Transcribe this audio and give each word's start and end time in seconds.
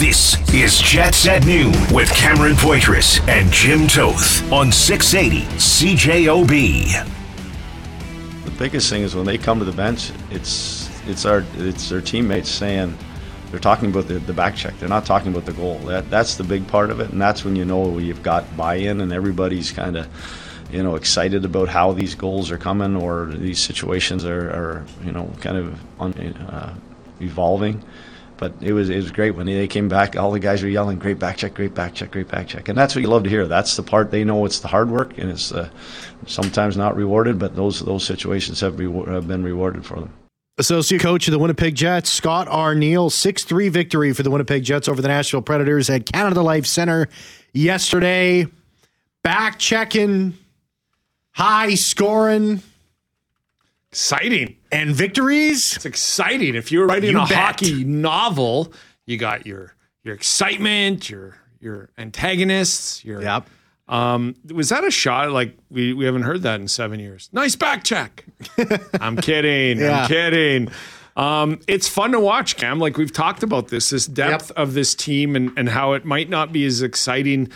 This 0.00 0.38
is 0.54 0.78
Jets 0.78 1.28
at 1.28 1.44
Noon 1.44 1.74
with 1.92 2.10
Cameron 2.14 2.54
Poitras 2.54 3.20
and 3.28 3.52
Jim 3.52 3.86
Toth 3.86 4.50
on 4.50 4.72
680 4.72 5.44
CJOB. 5.58 7.04
The 8.46 8.50
biggest 8.52 8.88
thing 8.88 9.02
is 9.02 9.14
when 9.14 9.26
they 9.26 9.36
come 9.36 9.58
to 9.58 9.66
the 9.66 9.72
bench, 9.72 10.10
it's 10.30 10.88
it's 11.06 11.26
our 11.26 11.44
it's 11.58 11.90
their 11.90 12.00
teammates 12.00 12.48
saying 12.48 12.96
they're 13.50 13.60
talking 13.60 13.90
about 13.90 14.08
the, 14.08 14.20
the 14.20 14.32
back 14.32 14.56
check. 14.56 14.72
They're 14.78 14.88
not 14.88 15.04
talking 15.04 15.32
about 15.32 15.44
the 15.44 15.52
goal. 15.52 15.78
That 15.80 16.08
that's 16.08 16.36
the 16.36 16.44
big 16.44 16.66
part 16.66 16.88
of 16.88 17.00
it, 17.00 17.10
and 17.10 17.20
that's 17.20 17.44
when 17.44 17.54
you 17.54 17.66
know 17.66 17.98
you've 17.98 18.22
got 18.22 18.56
buy-in 18.56 19.02
and 19.02 19.12
everybody's 19.12 19.70
kind 19.70 19.98
of 19.98 20.08
you 20.72 20.82
know 20.82 20.96
excited 20.96 21.44
about 21.44 21.68
how 21.68 21.92
these 21.92 22.14
goals 22.14 22.50
are 22.50 22.56
coming 22.56 22.96
or 22.96 23.26
these 23.26 23.58
situations 23.58 24.24
are, 24.24 24.48
are 24.48 24.86
you 25.04 25.12
know 25.12 25.30
kind 25.42 25.58
of 25.58 25.78
un, 26.00 26.14
uh, 26.14 26.74
evolving. 27.20 27.84
But 28.40 28.54
it 28.60 28.72
was 28.72 28.88
it 28.88 28.96
was 28.96 29.12
great 29.12 29.32
when 29.32 29.46
they 29.46 29.68
came 29.68 29.88
back. 29.88 30.16
All 30.16 30.32
the 30.32 30.40
guys 30.40 30.62
were 30.62 30.68
yelling, 30.68 30.98
"Great 30.98 31.18
back 31.18 31.36
check, 31.36 31.54
great 31.54 31.74
back 31.74 31.94
check, 31.94 32.10
great 32.10 32.26
back 32.26 32.48
check," 32.48 32.68
and 32.68 32.76
that's 32.76 32.94
what 32.94 33.02
you 33.02 33.08
love 33.08 33.22
to 33.24 33.30
hear. 33.30 33.46
That's 33.46 33.76
the 33.76 33.82
part 33.82 34.10
they 34.10 34.24
know 34.24 34.44
it's 34.46 34.60
the 34.60 34.68
hard 34.68 34.90
work 34.90 35.16
and 35.18 35.30
it's 35.30 35.52
uh, 35.52 35.68
sometimes 36.26 36.76
not 36.76 36.96
rewarded, 36.96 37.38
but 37.38 37.54
those 37.54 37.80
those 37.80 38.04
situations 38.04 38.60
have, 38.60 38.78
have 38.78 39.28
been 39.28 39.44
rewarded 39.44 39.84
for 39.84 39.96
them. 40.00 40.12
Associate 40.56 41.00
coach 41.00 41.28
of 41.28 41.32
the 41.32 41.38
Winnipeg 41.38 41.74
Jets, 41.74 42.10
Scott 42.10 42.48
Arniel, 42.48 43.12
6 43.12 43.44
3 43.44 43.68
victory 43.68 44.12
for 44.12 44.22
the 44.22 44.30
Winnipeg 44.30 44.64
Jets 44.64 44.88
over 44.88 45.00
the 45.00 45.08
Nashville 45.08 45.42
Predators 45.42 45.88
at 45.88 46.10
Canada 46.10 46.42
Life 46.42 46.66
Center 46.66 47.08
yesterday. 47.52 48.46
Back 49.22 49.58
checking, 49.58 50.32
high 51.32 51.74
scoring, 51.74 52.62
Exciting. 53.90 54.56
And 54.72 54.94
victories. 54.94 55.76
It's 55.76 55.86
exciting. 55.86 56.54
If 56.54 56.70
you 56.72 56.80
were 56.80 56.86
writing 56.86 57.12
You 57.12 57.20
a 57.20 57.26
bet. 57.26 57.36
hockey 57.36 57.84
novel, 57.84 58.72
you 59.06 59.16
got 59.16 59.46
your 59.46 59.74
your 60.04 60.14
excitement, 60.14 61.10
your 61.10 61.36
your 61.60 61.90
antagonists, 61.98 63.04
your 63.04 63.22
Yep. 63.22 63.48
Um, 63.88 64.36
was 64.52 64.68
that 64.68 64.84
a 64.84 64.90
shot? 64.90 65.32
Like 65.32 65.56
we, 65.68 65.92
we 65.92 66.04
haven't 66.04 66.22
heard 66.22 66.42
that 66.42 66.60
in 66.60 66.68
seven 66.68 67.00
years. 67.00 67.28
Nice 67.32 67.56
back 67.56 67.82
check. 67.82 68.24
I'm 69.00 69.16
kidding. 69.16 69.78
Yeah. 69.80 70.02
I'm 70.02 70.08
kidding. 70.08 70.68
Um, 71.16 71.58
it's 71.66 71.88
fun 71.88 72.12
to 72.12 72.20
watch, 72.20 72.56
Cam. 72.56 72.78
Like 72.78 72.96
we've 72.96 73.12
talked 73.12 73.42
about 73.42 73.66
this, 73.68 73.90
this 73.90 74.06
depth 74.06 74.52
of 74.52 74.74
this 74.74 74.94
team 74.94 75.34
and, 75.34 75.50
and 75.58 75.68
how 75.68 75.94
it 75.94 76.04
might 76.04 76.28
not 76.30 76.52
be 76.52 76.64
as 76.64 76.82
exciting 76.82 77.50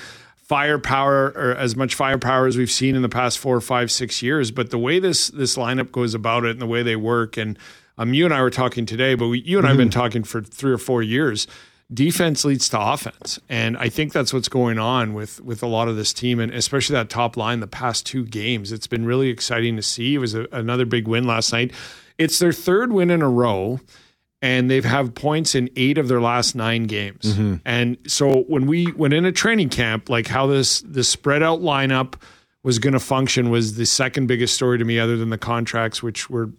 firepower 0.44 1.32
or 1.34 1.54
as 1.56 1.74
much 1.74 1.94
firepower 1.94 2.46
as 2.46 2.56
we've 2.56 2.70
seen 2.70 2.94
in 2.94 3.02
the 3.02 3.08
past 3.08 3.38
four, 3.38 3.60
five, 3.60 3.90
six 3.90 4.22
years. 4.22 4.50
But 4.50 4.70
the 4.70 4.78
way 4.78 4.98
this 4.98 5.28
this 5.28 5.56
lineup 5.56 5.90
goes 5.90 6.14
about 6.14 6.44
it 6.44 6.50
and 6.50 6.62
the 6.62 6.66
way 6.66 6.82
they 6.82 6.96
work, 6.96 7.36
and 7.36 7.58
um, 7.96 8.14
you 8.14 8.24
and 8.24 8.34
I 8.34 8.42
were 8.42 8.50
talking 8.50 8.86
today, 8.86 9.14
but 9.14 9.28
we, 9.28 9.40
you 9.40 9.58
and 9.58 9.66
I 9.66 9.70
have 9.70 9.78
been 9.78 9.90
talking 9.90 10.22
for 10.22 10.42
three 10.42 10.72
or 10.72 10.78
four 10.78 11.02
years. 11.02 11.46
Defense 11.92 12.44
leads 12.44 12.68
to 12.70 12.80
offense. 12.80 13.38
And 13.48 13.76
i 13.76 13.88
think 13.88 14.12
that's 14.12 14.32
what's 14.32 14.48
going 14.48 14.78
on 14.78 15.12
with 15.14 15.40
with 15.40 15.62
a 15.62 15.66
lot 15.66 15.86
of 15.86 15.96
this 15.96 16.14
team 16.14 16.40
and 16.40 16.52
especially 16.52 16.94
that 16.94 17.10
top 17.10 17.36
line 17.36 17.60
the 17.60 17.66
past 17.66 18.06
two 18.06 18.24
games. 18.24 18.72
It's 18.72 18.86
been 18.86 19.04
really 19.04 19.28
exciting 19.28 19.76
to 19.76 19.82
see. 19.82 20.14
It 20.14 20.18
was 20.18 20.34
a, 20.34 20.46
another 20.50 20.86
big 20.86 21.06
win 21.06 21.24
last 21.24 21.52
night. 21.52 21.72
It's 22.18 22.38
their 22.38 22.52
third 22.52 22.92
win 22.92 23.10
in 23.10 23.22
a 23.22 23.28
row 23.28 23.80
and 24.44 24.70
they've 24.70 24.84
have 24.84 25.14
points 25.14 25.54
in 25.54 25.70
eight 25.74 25.96
of 25.96 26.06
their 26.06 26.20
last 26.20 26.54
nine 26.54 26.84
games. 26.84 27.22
Mm-hmm. 27.24 27.54
And 27.64 27.96
so 28.06 28.42
when 28.42 28.66
we 28.66 28.92
went 28.92 29.14
in 29.14 29.24
a 29.24 29.32
training 29.32 29.70
camp 29.70 30.10
like 30.10 30.26
how 30.26 30.46
this 30.46 30.82
this 30.82 31.08
spread 31.08 31.42
out 31.42 31.60
lineup 31.60 32.20
was 32.62 32.78
going 32.78 32.92
to 32.92 33.00
function 33.00 33.48
was 33.48 33.76
the 33.76 33.86
second 33.86 34.26
biggest 34.26 34.54
story 34.54 34.76
to 34.76 34.84
me 34.84 34.98
other 34.98 35.16
than 35.16 35.30
the 35.30 35.38
contracts 35.38 36.02
which 36.02 36.28
were 36.28 36.50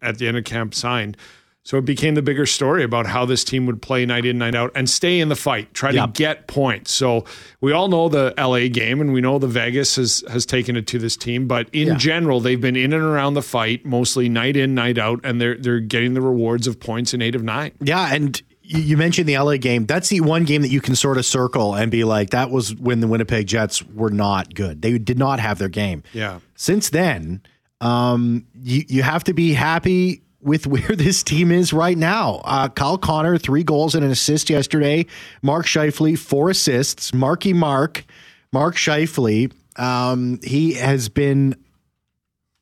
at 0.00 0.18
the 0.18 0.28
end 0.28 0.36
of 0.36 0.44
camp 0.44 0.74
signed 0.74 1.16
so 1.64 1.78
it 1.78 1.84
became 1.86 2.14
the 2.14 2.22
bigger 2.22 2.44
story 2.46 2.84
about 2.84 3.06
how 3.06 3.24
this 3.24 3.42
team 3.42 3.64
would 3.66 3.80
play 3.82 4.04
night 4.06 4.24
in, 4.26 4.36
night 4.38 4.54
out, 4.54 4.70
and 4.74 4.88
stay 4.88 5.18
in 5.18 5.28
the 5.30 5.34
fight, 5.36 5.72
try 5.74 5.90
Yep. 5.90 6.12
to 6.14 6.18
get 6.18 6.46
points. 6.46 6.92
So 6.92 7.24
we 7.62 7.72
all 7.72 7.88
know 7.88 8.08
the 8.10 8.34
LA 8.38 8.68
game, 8.68 9.00
and 9.00 9.12
we 9.14 9.20
know 9.22 9.38
the 9.38 9.48
Vegas 9.48 9.96
has 9.96 10.22
has 10.30 10.44
taken 10.46 10.76
it 10.76 10.86
to 10.88 10.98
this 10.98 11.16
team. 11.16 11.48
But 11.48 11.68
in 11.72 11.88
Yeah. 11.88 11.94
general, 11.96 12.40
they've 12.40 12.60
been 12.60 12.76
in 12.76 12.92
and 12.92 13.02
around 13.02 13.34
the 13.34 13.42
fight, 13.42 13.84
mostly 13.86 14.28
night 14.28 14.56
in, 14.56 14.74
night 14.74 14.98
out, 14.98 15.20
and 15.24 15.40
they're 15.40 15.56
they're 15.56 15.80
getting 15.80 16.14
the 16.14 16.20
rewards 16.20 16.66
of 16.66 16.78
points 16.78 17.14
in 17.14 17.22
eight 17.22 17.34
of 17.34 17.42
nine. 17.42 17.72
Yeah, 17.80 18.14
and 18.14 18.40
you 18.62 18.80
you 18.80 18.96
mentioned 18.96 19.26
the 19.28 19.36
LA 19.38 19.56
game. 19.56 19.86
That's 19.86 20.08
the 20.10 20.20
one 20.20 20.44
game 20.44 20.60
that 20.62 20.70
you 20.70 20.80
can 20.82 20.94
sort 20.96 21.16
of 21.18 21.24
circle 21.26 21.74
and 21.74 21.90
be 21.90 22.04
like, 22.04 22.30
that 22.30 22.50
was 22.50 22.74
when 22.76 23.00
the 23.00 23.06
Winnipeg 23.06 23.46
Jets 23.46 23.82
were 23.94 24.10
not 24.10 24.54
good. 24.54 24.82
They 24.82 24.98
did 24.98 25.18
not 25.18 25.40
have 25.40 25.58
their 25.58 25.68
game. 25.70 26.02
Yeah. 26.12 26.40
Since 26.56 26.90
then, 26.90 27.40
um, 27.80 28.44
you 28.62 28.84
you 28.88 29.02
have 29.02 29.24
to 29.24 29.34
be 29.34 29.52
happy 29.52 30.22
with 30.44 30.66
where 30.68 30.94
this 30.94 31.22
team 31.22 31.50
is 31.50 31.72
right 31.72 31.98
now. 31.98 32.42
Uh, 32.44 32.68
Kyle 32.68 32.98
Connor, 32.98 33.38
three 33.38 33.64
goals 33.64 33.94
and 33.94 34.04
an 34.04 34.10
assist 34.10 34.50
yesterday. 34.50 35.06
Mark 35.42 35.66
Scheifele, 35.66 36.18
four 36.18 36.50
assists. 36.50 37.12
Marky 37.14 37.52
Mark, 37.52 38.04
Mark 38.52 38.76
Scheifele, 38.76 39.52
um, 39.76 40.38
he 40.42 40.74
has 40.74 41.08
been 41.08 41.56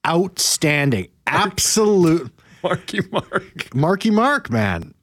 outstanding. 0.06 1.08
Absolute. 1.26 2.30
Marky 2.62 3.00
Mark. 3.10 3.74
Marky 3.74 4.10
Mark, 4.10 4.50
man. 4.50 4.94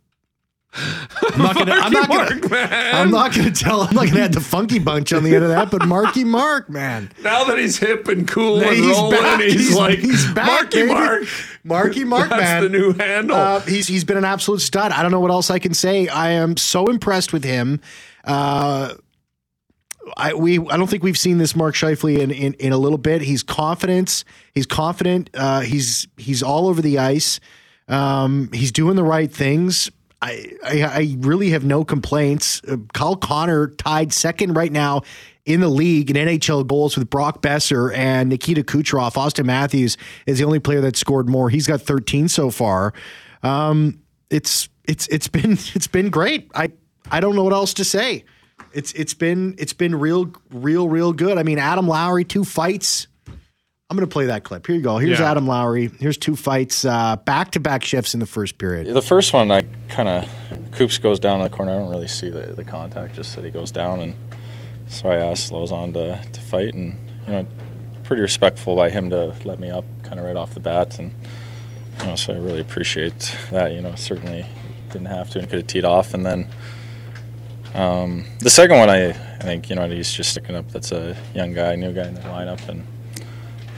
I'm 0.74 1.38
not 1.42 1.56
gonna. 1.56 1.72
I'm 1.74 1.92
not 1.92 2.10
Marky 2.10 2.40
gonna. 2.40 2.50
Man. 2.54 2.96
I'm 2.96 3.12
not 3.12 3.34
gonna 3.36 3.52
tell. 3.52 3.82
I'm 3.82 3.96
not 3.96 4.08
gonna 4.08 4.22
add 4.22 4.34
the 4.34 4.40
funky 4.42 4.78
bunch 4.78 5.12
on 5.14 5.24
the 5.24 5.34
end 5.34 5.44
of 5.44 5.50
that. 5.50 5.72
But 5.72 5.88
Marky 5.88 6.24
Mark, 6.24 6.70
man, 6.70 7.12
Now 7.24 7.44
that 7.46 7.58
he's 7.58 7.78
hip 7.80 8.08
and 8.08 8.28
cool 8.28 8.62
and 8.62 8.76
he's 8.76 8.96
rolling, 8.96 9.18
back. 9.20 9.42
he's, 9.42 9.76
like 9.76 9.98
he's 10.00 10.32
back, 10.34 10.46
Marky 10.46 10.82
baby. 10.82 10.94
Mark. 10.94 11.24
Marky 11.64 12.04
Mark, 12.04 12.30
That's 12.30 12.42
man. 12.42 12.64
the 12.64 12.70
new 12.70 12.94
handle. 12.94 13.36
Uh, 13.36 13.60
he's 13.62 13.88
he's 13.88 14.04
been 14.04 14.18
an 14.18 14.26
absolute 14.26 14.62
stud. 14.62 14.92
I 14.92 15.02
don't 15.02 15.12
know 15.12 15.20
what 15.20 15.32
else 15.32 15.50
I 15.50 15.58
can 15.58 15.74
say. 15.74 16.08
I 16.08 16.30
am 16.32 16.56
so 16.56 16.86
impressed 16.88 17.34
with 17.34 17.44
him. 17.44 17.82
Uh, 18.24 18.94
I 20.18 20.36
we 20.36 20.60
I 20.60 20.78
don't 20.78 20.88
think 20.88 21.02
we've 21.04 21.18
seen 21.18 21.40
this 21.40 21.56
Mark 21.56 21.74
Scheifele 21.74 22.20
in, 22.20 22.30
in 22.30 22.54
in 22.54 22.74
a 22.74 22.78
little 22.78 22.98
bit. 23.00 23.22
He's 23.24 23.42
confident. 23.42 24.24
He's 24.54 24.68
confident. 24.68 25.32
Uh, 25.34 25.62
he's 25.62 26.08
he's 26.18 26.44
all 26.44 26.68
over 26.68 26.82
the 26.82 27.00
ice. 27.00 27.40
Um, 27.88 28.52
he's 28.54 28.72
doing 28.72 28.96
the 28.96 29.04
right 29.04 29.32
things. 29.34 29.90
I, 30.22 30.54
I 30.64 30.82
I 30.84 31.16
really 31.20 31.52
have 31.52 31.64
no 31.64 31.86
complaints. 31.86 32.62
Uh, 32.68 32.78
Kyle 32.94 33.16
Connor 33.16 33.68
tied 33.68 34.12
second 34.12 34.56
right 34.56 34.72
now 34.72 35.04
in 35.46 35.62
the 35.62 35.70
league 35.70 36.12
in 36.12 36.16
NHL 36.16 36.68
goals 36.68 36.98
with 36.98 37.10
Brock 37.10 37.42
Boeser 37.42 37.96
and 37.96 38.30
Nikita 38.30 38.64
Kucherov. 38.64 39.14
Auston 39.14 39.46
Matthews 39.46 39.98
is 40.26 40.40
the 40.40 40.44
only 40.44 40.60
player 40.60 40.82
that 40.82 40.96
scored 40.96 41.30
more. 41.30 41.50
He's 41.50 41.68
got 41.68 41.82
13 41.82 42.28
so 42.28 42.52
far. 42.52 42.94
Um, 43.44 44.02
it's 44.30 44.70
it's 44.86 45.08
it's 45.08 45.28
been 45.28 45.54
it's 45.74 45.88
been 45.88 46.10
great. 46.10 46.52
I 46.54 46.72
I 47.10 47.20
don't 47.20 47.36
know 47.36 47.44
what 47.44 47.54
else 47.54 47.74
to 47.76 47.86
say. 47.86 48.26
It's 48.74 48.92
it's 48.94 49.14
been 49.14 49.56
it's 49.58 49.74
been 49.74 49.96
real 49.96 50.32
real 50.52 50.88
real 50.90 51.14
good. 51.14 51.38
I 51.38 51.44
mean, 51.44 51.60
Adam 51.60 51.88
Lowry 51.88 52.26
two 52.26 52.44
fights. 52.44 53.08
I'm 53.90 53.98
going 53.98 54.08
to 54.08 54.14
play 54.14 54.28
that 54.28 54.44
clip. 54.44 54.68
Here 54.68 54.76
you 54.76 54.84
go. 54.84 55.00
Here's 55.00 55.20
Yeah. 55.20 55.32
Adam 55.32 55.48
Lowry. 55.48 55.90
Here's 56.00 56.18
two 56.18 56.36
fights, 56.36 56.84
back 56.84 57.52
to 57.52 57.60
back 57.60 57.84
shifts 57.84 58.14
in 58.14 58.20
the 58.20 58.28
first 58.28 58.60
period. 58.60 58.94
The 58.94 59.02
first 59.02 59.34
one, 59.34 59.50
I 59.52 59.64
kind 59.88 60.08
of 60.08 60.30
Coops 60.74 61.00
goes 61.00 61.20
down 61.20 61.40
in 61.40 61.46
the 61.46 61.50
corner. 61.50 61.72
I 61.72 61.80
don't 61.80 61.90
really 61.90 62.08
see 62.08 62.30
the, 62.30 62.42
the 62.56 62.64
contact, 62.64 63.16
just 63.16 63.36
that 63.36 63.44
he 63.44 63.50
goes 63.50 63.72
down, 63.72 64.00
and 64.00 64.14
so 64.88 65.10
I 65.10 65.16
asked 65.16 65.52
Lauzon 65.52 65.94
to 65.94 66.22
to 66.32 66.42
fight, 66.42 66.76
and 66.76 67.00
you 67.26 67.34
know, 67.34 67.48
pretty 68.04 68.22
respectful 68.22 68.76
by 68.76 68.92
him 68.92 69.10
to 69.10 69.34
let 69.44 69.60
me 69.60 69.72
up, 69.72 69.86
kind 70.04 70.20
of 70.20 70.26
right 70.26 70.36
off 70.36 70.54
the 70.54 70.60
bat, 70.60 71.00
and 71.00 71.12
you 72.00 72.06
know, 72.06 72.16
so 72.16 72.34
I 72.34 72.38
really 72.38 72.62
appreciate 72.62 73.36
that. 73.50 73.72
You 73.74 73.82
know, 73.82 73.96
certainly 73.96 74.46
didn't 74.92 75.08
have 75.08 75.32
to 75.32 75.40
and 75.40 75.50
could 75.50 75.60
have 75.60 75.68
teed 75.68 75.86
off, 75.86 76.14
and 76.14 76.24
then 76.24 76.48
um, 77.74 78.26
the 78.40 78.50
second 78.52 78.78
one, 78.78 78.90
I 78.92 79.10
I 79.10 79.14
think 79.42 79.68
you 79.72 79.76
know 79.76 79.90
he's 79.90 80.12
just 80.14 80.30
sticking 80.30 80.56
up. 80.56 80.70
That's 80.72 80.92
a 80.92 81.18
young 81.34 81.54
guy, 81.54 81.76
new 81.76 81.92
guy 81.92 82.08
in 82.08 82.14
the 82.14 82.22
lineup, 82.22 82.68
and 82.70 82.86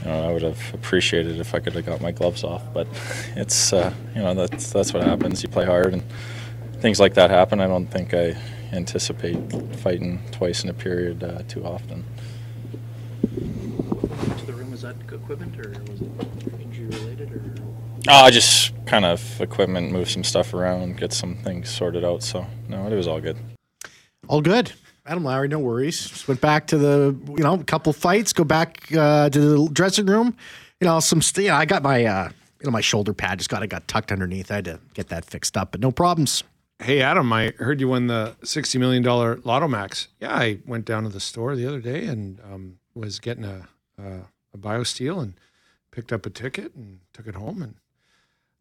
you 0.02 0.08
know, 0.08 0.30
I 0.30 0.34
would 0.34 0.42
have 0.42 0.74
appreciated 0.74 1.40
if 1.40 1.54
I 1.54 1.60
could 1.60 1.74
have 1.74 1.86
got 1.86 2.02
my 2.02 2.12
gloves 2.12 2.44
off, 2.44 2.64
but 2.74 2.88
it's 3.36 3.74
uh, 3.74 3.94
you 4.16 4.22
know 4.22 4.34
that's 4.34 4.72
that's 4.72 4.94
what 4.94 5.04
happens. 5.04 5.44
You 5.44 5.50
play 5.50 5.66
hard 5.66 5.94
and 5.94 6.04
things 6.80 7.00
like 7.00 7.14
that 7.16 7.30
happen. 7.30 7.60
I 7.60 7.68
don't 7.68 7.88
think 7.88 8.14
I 8.14 8.36
anticipate 8.74 9.38
fighting 9.78 10.22
twice 10.32 10.64
in 10.64 10.70
a 10.70 10.74
period 10.74 11.24
uh, 11.24 11.44
too 11.48 11.64
often. 11.66 12.04
to 13.22 14.46
the 14.46 14.54
room, 14.54 14.72
was 14.72 14.82
that 14.82 14.96
equipment 15.02 15.58
or 15.60 15.70
was 15.92 16.02
it 16.02 16.10
injury 16.62 16.88
related 16.88 17.32
or? 17.32 17.54
Uh, 18.08 18.32
just 18.32 18.74
kind 18.88 19.06
of 19.06 19.40
equipment, 19.40 19.92
move 19.92 20.10
some 20.10 20.24
stuff 20.24 20.54
around, 20.56 20.98
get 20.98 21.14
some 21.14 21.36
things 21.36 21.70
sorted 21.70 22.04
out. 22.04 22.24
So 22.24 22.48
no, 22.68 22.88
it 22.88 22.96
was 22.96 23.08
all 23.08 23.22
good. 23.22 23.38
All 24.28 24.42
good. 24.42 24.72
Adam 25.12 25.26
Lowry, 25.26 25.50
no 25.50 25.60
worries. 25.60 26.08
Just 26.08 26.30
went 26.30 26.40
back 26.40 26.68
to 26.68 26.78
the, 26.78 27.14
you 27.36 27.44
know, 27.44 27.56
a 27.56 27.64
couple 27.66 27.92
fights, 27.92 28.32
go 28.32 28.46
back 28.46 28.88
uh, 28.96 29.30
to 29.30 29.40
the 29.40 29.70
dressing 29.74 30.06
room. 30.06 30.38
You 30.80 30.88
know, 30.88 31.02
some, 31.02 31.22
you 31.36 31.50
know, 31.50 31.56
I 31.56 31.66
got 31.66 31.84
my, 31.84 32.06
uh, 32.06 32.30
you 32.62 32.66
know, 32.66 32.72
my 32.72 32.80
shoulder 32.80 33.14
pad 33.14 33.40
just 33.40 33.50
got, 33.50 33.62
it 33.62 33.68
got 33.68 33.90
tucked 33.90 34.14
underneath. 34.14 34.50
I 34.50 34.56
had 34.56 34.66
to 34.66 34.80
get 34.94 35.10
that 35.10 35.26
fixed 35.26 35.58
up, 35.58 35.74
but 35.74 35.82
no 35.82 35.92
problems. 35.92 36.46
Hey 36.80 37.02
Adam, 37.02 37.32
I 37.34 37.54
heard 37.60 37.82
you 37.82 37.90
won 37.90 38.08
the 38.08 38.36
sixty 38.44 38.80
million 38.80 39.04
dollar 39.04 39.40
Lotto 39.44 39.68
Max. 39.68 40.08
Yeah, 40.20 40.34
I 40.34 40.60
went 40.66 40.86
down 40.86 41.04
to 41.04 41.10
the 41.10 41.20
store 41.20 41.56
the 41.56 41.68
other 41.68 41.80
day 41.80 42.06
and 42.06 42.40
um, 42.40 42.80
was 42.96 43.20
getting 43.20 43.44
a, 43.44 43.68
a 44.00 44.22
a 44.54 44.58
BioSteel 44.58 45.22
and 45.22 45.34
picked 45.92 46.12
up 46.12 46.26
a 46.26 46.32
ticket 46.32 46.74
and 46.74 47.02
took 47.14 47.28
it 47.28 47.36
home 47.36 47.62
and 47.62 47.76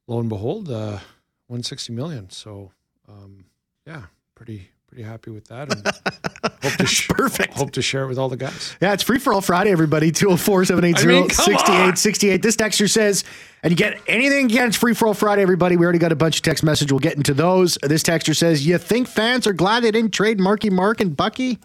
lo 0.06 0.20
and 0.20 0.28
behold, 0.28 0.68
uh, 0.68 0.98
won 1.48 1.62
sixty 1.62 1.94
million. 1.94 2.28
So 2.28 2.72
um, 3.08 3.46
yeah, 3.86 4.02
pretty 4.34 4.68
pretty 4.90 5.04
happy 5.04 5.30
with 5.30 5.46
that. 5.46 5.72
And 5.72 5.86
hope 6.62 6.72
to 6.74 6.86
sh- 6.86 7.08
perfect. 7.08 7.54
Hope 7.54 7.70
to 7.72 7.82
share 7.82 8.04
it 8.04 8.08
with 8.08 8.18
all 8.18 8.28
the 8.28 8.36
guys. 8.36 8.76
Yeah, 8.80 8.92
it's 8.92 9.02
free 9.02 9.18
for 9.18 9.32
all 9.32 9.40
Friday, 9.40 9.70
everybody. 9.70 10.10
204 10.12 10.64
780 10.66 11.02
I 11.02 11.20
mean, 11.20 11.30
6868. 11.30 12.42
This 12.42 12.56
texter 12.56 12.88
says, 12.88 13.24
and 13.62 13.70
you 13.70 13.76
get 13.76 14.00
anything 14.06 14.46
again, 14.46 14.68
it's 14.68 14.76
free 14.76 14.94
for 14.94 15.06
all 15.08 15.14
Friday, 15.14 15.42
everybody. 15.42 15.76
We 15.76 15.84
already 15.84 15.98
got 15.98 16.12
a 16.12 16.16
bunch 16.16 16.36
of 16.36 16.42
text 16.42 16.62
message. 16.64 16.90
We'll 16.92 16.98
get 16.98 17.16
into 17.16 17.34
those. 17.34 17.76
This 17.82 18.02
texter 18.02 18.34
says, 18.36 18.66
You 18.66 18.78
think 18.78 19.08
fans 19.08 19.46
are 19.46 19.52
glad 19.52 19.82
they 19.82 19.90
didn't 19.90 20.12
trade 20.12 20.40
Marky 20.40 20.70
Mark 20.70 21.00
and 21.00 21.16
Bucky? 21.16 21.58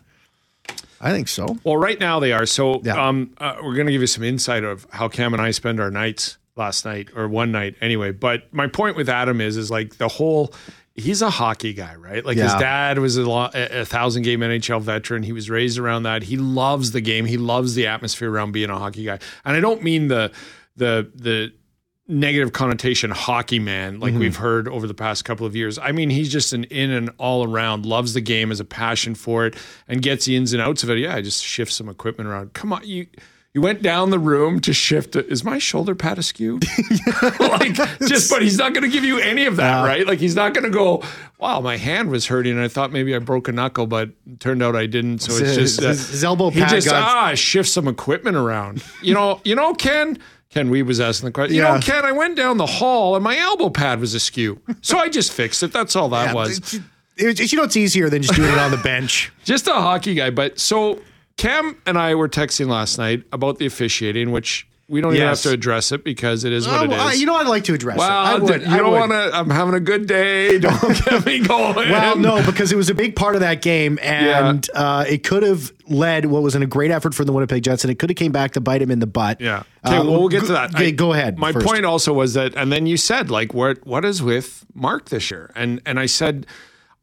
I 1.02 1.12
think 1.12 1.28
so. 1.28 1.58
Well, 1.64 1.78
right 1.78 2.00
now 2.00 2.20
they 2.20 2.32
are. 2.32 2.46
So 2.46 2.82
Yeah. 2.84 3.08
um, 3.08 3.32
uh, 3.38 3.58
we're 3.64 3.76
going 3.76 3.86
to 3.88 3.92
give 3.92 4.02
you 4.02 4.08
some 4.08 4.24
insight 4.24 4.64
of 4.64 4.88
how 4.92 5.08
Cam 5.08 5.34
and 5.34 5.42
I 5.42 5.52
spend 5.52 5.80
our 5.80 5.92
nights 5.92 6.38
last 6.56 6.86
night 6.86 7.10
or 7.16 7.28
one 7.28 7.52
night 7.52 7.76
anyway. 7.82 8.12
But 8.12 8.52
my 8.54 8.68
point 8.68 8.96
with 8.96 9.10
Adam 9.10 9.42
is, 9.42 9.58
is 9.58 9.70
like 9.70 9.98
the 9.98 10.08
whole. 10.08 10.54
He's 10.98 11.22
a 11.22 11.30
hockey 11.30 11.74
guy, 11.74 11.96
right? 11.96 12.26
Like 12.26 12.38
his 12.38 12.54
dad 12.54 13.00
was 13.00 13.18
a, 13.18 13.30
lo- 13.30 13.50
a 13.54 13.84
thousand 13.84 14.24
game 14.24 14.40
NHL 14.40 14.82
veteran. 14.82 15.24
He 15.24 15.34
was 15.34 15.50
raised 15.50 15.78
around 15.78 16.04
that. 16.04 16.24
He 16.24 16.38
loves 16.38 16.92
the 16.92 17.02
game. 17.02 17.26
He 17.26 17.38
loves 17.38 17.76
the 17.76 17.88
atmosphere 17.88 18.32
around 18.32 18.54
being 18.54 18.70
a 18.70 18.80
hockey 18.80 19.04
guy. 19.04 19.20
And 19.44 19.58
I 19.58 19.60
don't 19.60 19.84
mean 19.84 20.08
the 20.08 20.32
the 20.78 21.12
the 21.14 21.54
negative 22.08 22.54
connotation 22.54 23.10
hockey 23.10 23.58
man 23.58 24.00
like 24.00 24.12
mm-hmm. 24.12 24.20
we've 24.20 24.36
heard 24.36 24.68
over 24.68 24.88
the 24.88 24.94
past 24.94 25.26
couple 25.26 25.46
of 25.46 25.56
years. 25.56 25.78
I 25.78 25.92
mean, 25.92 26.10
he's 26.10 26.32
just 26.32 26.54
an 26.54 26.64
in 26.66 26.92
and 26.92 27.10
all 27.18 27.46
around, 27.46 27.86
loves 27.86 28.14
the 28.14 28.22
game, 28.22 28.50
has 28.50 28.60
a 28.60 28.66
passion 28.66 29.16
for 29.16 29.46
it, 29.46 29.56
and 29.88 30.02
gets 30.02 30.26
the 30.26 30.36
ins 30.36 30.54
and 30.54 30.62
outs 30.62 30.84
of 30.84 30.90
it. 30.92 31.00
Yeah, 31.00 31.16
I 31.16 31.22
just 31.22 31.44
shift 31.44 31.74
some 31.74 31.90
equipment 31.90 32.30
around. 32.30 32.54
Come 32.54 32.72
on, 32.72 32.82
you 32.86 33.08
you 33.56 33.62
went 33.62 33.82
down 33.82 34.10
the 34.12 34.20
room 34.20 34.60
to 34.60 34.74
shift 34.74 35.16
it. 35.16 35.26
Is 35.30 35.44
my 35.44 35.58
shoulder 35.58 35.96
pad 35.96 36.20
askew? 36.20 36.60
like 37.40 37.74
just 38.06 38.30
but 38.30 38.42
he's 38.42 38.58
not 38.58 38.74
gonna 38.74 38.90
give 38.90 39.04
you 39.06 39.18
any 39.18 39.46
of 39.46 39.56
that, 39.56 39.84
right? 39.86 40.06
Like 40.06 40.20
he's 40.20 40.36
not 40.36 40.54
gonna 40.54 40.70
go, 40.70 41.02
Wow, 41.40 41.62
my 41.62 41.78
hand 41.78 42.10
was 42.10 42.28
hurting 42.28 42.52
and 42.54 42.62
I 42.62 42.68
thought 42.68 42.92
maybe 42.92 43.16
I 43.16 43.20
broke 43.20 43.48
a 43.48 43.52
knuckle, 43.54 43.88
but 43.88 44.10
it 44.30 44.40
turned 44.40 44.62
out 44.62 44.76
I 44.76 44.86
didn't. 44.86 45.20
So 45.20 45.34
it's 45.38 45.56
just 45.56 45.82
uh, 45.82 45.88
his- 45.88 46.10
his 46.10 46.24
elbow 46.24 46.50
he 46.50 46.60
pad 46.60 46.70
just 46.70 46.88
got- 46.90 47.02
ah 47.02 47.34
shift 47.34 47.70
some 47.70 47.88
equipment 47.88 48.36
around. 48.36 48.84
You 49.02 49.14
know, 49.14 49.40
you 49.46 49.56
know, 49.56 49.74
Ken. 49.74 50.20
Ken 50.50 50.70
Wiebe 50.70 50.86
was 50.86 51.00
asking 51.02 51.28
the 51.28 51.32
question. 51.32 51.56
You 51.56 51.64
Yeah. 51.64 51.76
know, 51.76 51.80
Ken, 51.82 52.06
I 52.06 52.12
went 52.12 52.36
down 52.38 52.58
the 52.58 52.66
hall 52.66 53.16
and 53.16 53.24
my 53.24 53.38
elbow 53.38 53.70
pad 53.70 54.00
was 54.00 54.14
askew. 54.14 54.60
So 54.82 54.98
I 54.98 55.10
just 55.10 55.34
fixed 55.34 55.64
it. 55.64 55.74
That's 55.74 55.96
all 55.96 56.10
that 56.10 56.36
was. 56.36 56.58
It's- 56.60 56.76
it's- 57.18 57.52
you 57.52 57.58
know, 57.58 57.64
it's 57.64 57.78
easier 57.78 58.10
than 58.10 58.22
just 58.22 58.36
doing 58.36 58.52
it 58.52 58.58
on 58.60 58.72
the 58.72 58.78
bench. 58.78 59.32
Just 59.46 59.68
a 59.68 59.74
hockey 59.74 60.14
guy. 60.16 60.30
But 60.32 60.60
so 60.60 61.00
Cam 61.38 61.78
and 61.86 61.98
I 61.98 62.16
were 62.16 62.30
texting 62.30 62.68
last 62.68 62.98
night 62.98 63.24
about 63.32 63.58
the 63.60 63.66
officiating, 63.66 64.32
which 64.32 64.68
we 64.88 65.02
don't 65.02 65.16
even 65.16 65.28
have 65.28 65.42
to 65.42 65.50
address 65.50 65.92
it 65.92 66.04
because 66.04 66.44
it 66.44 66.54
is 66.54 66.68
what 66.68 66.80
Oh, 66.90 67.10
it 67.10 67.14
is. 67.16 67.20
you 67.20 67.26
know, 67.26 67.36
I'd 67.36 67.48
like 67.48 67.64
to 67.66 67.74
address 67.74 67.98
well, 67.98 68.08
it. 68.08 68.30
I 68.30 68.38
would. 68.38 68.62
you 68.62 68.68
I 68.68 68.78
don't 68.78 68.92
want 68.94 69.12
to. 69.12 69.32
I'm 69.34 69.50
having 69.50 69.74
a 69.74 69.80
good 69.80 70.08
day. 70.08 70.60
Don't 70.60 71.04
get 71.06 71.26
me 71.26 71.40
going. 71.40 71.90
Well, 71.90 72.16
no, 72.18 72.46
because 72.46 72.72
it 72.72 72.76
was 72.76 72.90
a 72.90 72.94
big 72.94 73.16
part 73.16 73.34
of 73.36 73.42
that 73.42 73.62
game, 73.64 73.98
and 74.02 74.66
uh, 74.76 75.04
it 75.10 75.24
could 75.24 75.42
have 75.44 75.74
led 75.90 76.28
what 76.28 76.44
was 76.44 76.56
in 76.56 76.62
a 76.62 76.68
great 76.68 76.92
effort 76.92 77.16
for 77.16 77.26
the 77.26 77.34
Winnipeg 77.34 77.64
Jets, 77.64 77.84
and 77.84 77.90
it 77.92 77.98
could 78.00 78.12
have 78.12 78.18
came 78.18 78.32
back 78.32 78.52
to 78.54 78.62
bite 78.62 78.82
him 78.82 78.92
in 78.92 79.00
the 79.00 79.08
butt. 79.08 79.42
Yeah. 79.42 79.64
Okay. 79.86 79.98
Uh, 79.98 80.04
well, 80.04 80.20
we'll 80.20 80.30
get 80.30 80.42
go- 80.42 80.48
to 80.48 80.54
that. 80.54 80.76
I- 80.76 80.92
go 80.92 81.14
ahead. 81.14 81.38
My 81.40 81.52
first. 81.52 81.66
point 81.66 81.84
also 81.84 82.14
was 82.14 82.36
that, 82.36 82.54
and 82.56 82.72
then 82.72 82.86
you 82.86 82.96
said 82.98 83.30
like, 83.32 83.54
what 83.56 83.86
what 83.88 84.06
is 84.06 84.22
with 84.22 84.66
Mark 84.76 85.10
this 85.10 85.32
year? 85.32 85.52
And 85.56 85.82
and 85.88 86.00
I 86.00 86.06
said, 86.06 86.46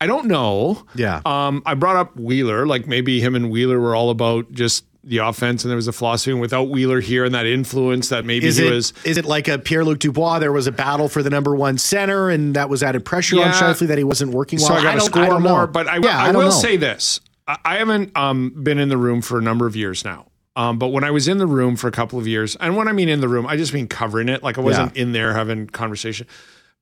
I 0.02 0.06
don't 0.06 0.26
know. 0.26 0.82
Yeah. 0.94 1.20
Um, 1.24 1.62
I 1.64 1.74
brought 1.74 1.96
up 1.96 2.16
Wheeler, 2.16 2.66
like 2.66 2.86
maybe 2.86 3.20
him 3.20 3.34
and 3.34 3.50
Wheeler 3.50 3.78
were 3.78 3.94
all 3.94 4.10
about 4.10 4.50
just 4.52 4.84
the 5.04 5.18
offense, 5.18 5.64
and 5.64 5.70
there 5.70 5.76
was 5.76 5.88
a 5.88 5.92
philosophy. 5.92 6.30
And 6.32 6.40
without 6.40 6.68
Wheeler 6.68 7.00
here 7.00 7.24
and 7.24 7.34
that 7.34 7.46
influence, 7.46 8.08
that 8.08 8.24
maybe 8.24 8.46
Is 8.46 8.56
he 8.56 8.66
it 8.66 8.70
was. 8.72 8.92
is 9.04 9.16
it 9.16 9.24
like 9.24 9.48
a 9.48 9.58
Pierre 9.58 9.84
Luc 9.84 9.98
Dubois? 10.00 10.38
There 10.38 10.52
was 10.52 10.66
a 10.66 10.72
battle 10.72 11.08
for 11.08 11.22
the 11.22 11.30
number 11.30 11.54
one 11.54 11.78
center, 11.78 12.30
and 12.30 12.54
that 12.56 12.68
was 12.68 12.82
added 12.82 13.04
pressure 13.04 13.36
on 13.36 13.42
Yeah. 13.42 13.52
Scheifele 13.52 13.88
that 13.88 13.98
he 13.98 14.04
wasn't 14.04 14.32
working 14.32 14.58
well. 14.60 14.68
So 14.68 14.74
I 14.74 14.82
got 14.82 14.94
to 14.94 15.00
score 15.00 15.40
more. 15.40 15.40
know. 15.40 15.66
But 15.66 15.88
I, 15.88 15.96
yeah, 15.98 16.20
I, 16.22 16.26
don't 16.32 16.36
will 16.42 16.50
know. 16.50 16.56
say 16.56 16.76
this: 16.76 17.20
I, 17.48 17.58
I 17.64 17.76
haven't 17.76 18.16
um, 18.16 18.50
been 18.62 18.78
in 18.78 18.88
the 18.88 18.96
room 18.96 19.22
for 19.22 19.38
a 19.38 19.42
number 19.42 19.66
of 19.66 19.74
years 19.76 20.04
now. 20.04 20.26
Um, 20.54 20.78
but 20.78 20.88
when 20.88 21.02
I 21.02 21.10
was 21.10 21.28
in 21.28 21.38
the 21.38 21.46
room 21.46 21.76
for 21.76 21.88
a 21.88 21.92
couple 21.92 22.18
of 22.18 22.26
years, 22.26 22.56
and 22.56 22.76
when 22.76 22.86
I 22.86 22.92
mean 22.92 23.08
in 23.08 23.20
the 23.20 23.28
room, 23.28 23.46
I 23.46 23.56
just 23.56 23.72
mean 23.72 23.88
covering 23.88 24.28
it. 24.28 24.42
Like 24.42 24.58
I 24.58 24.60
wasn't 24.60 24.96
in 24.96 25.12
there 25.12 25.32
having 25.32 25.66
conversation. 25.66 26.26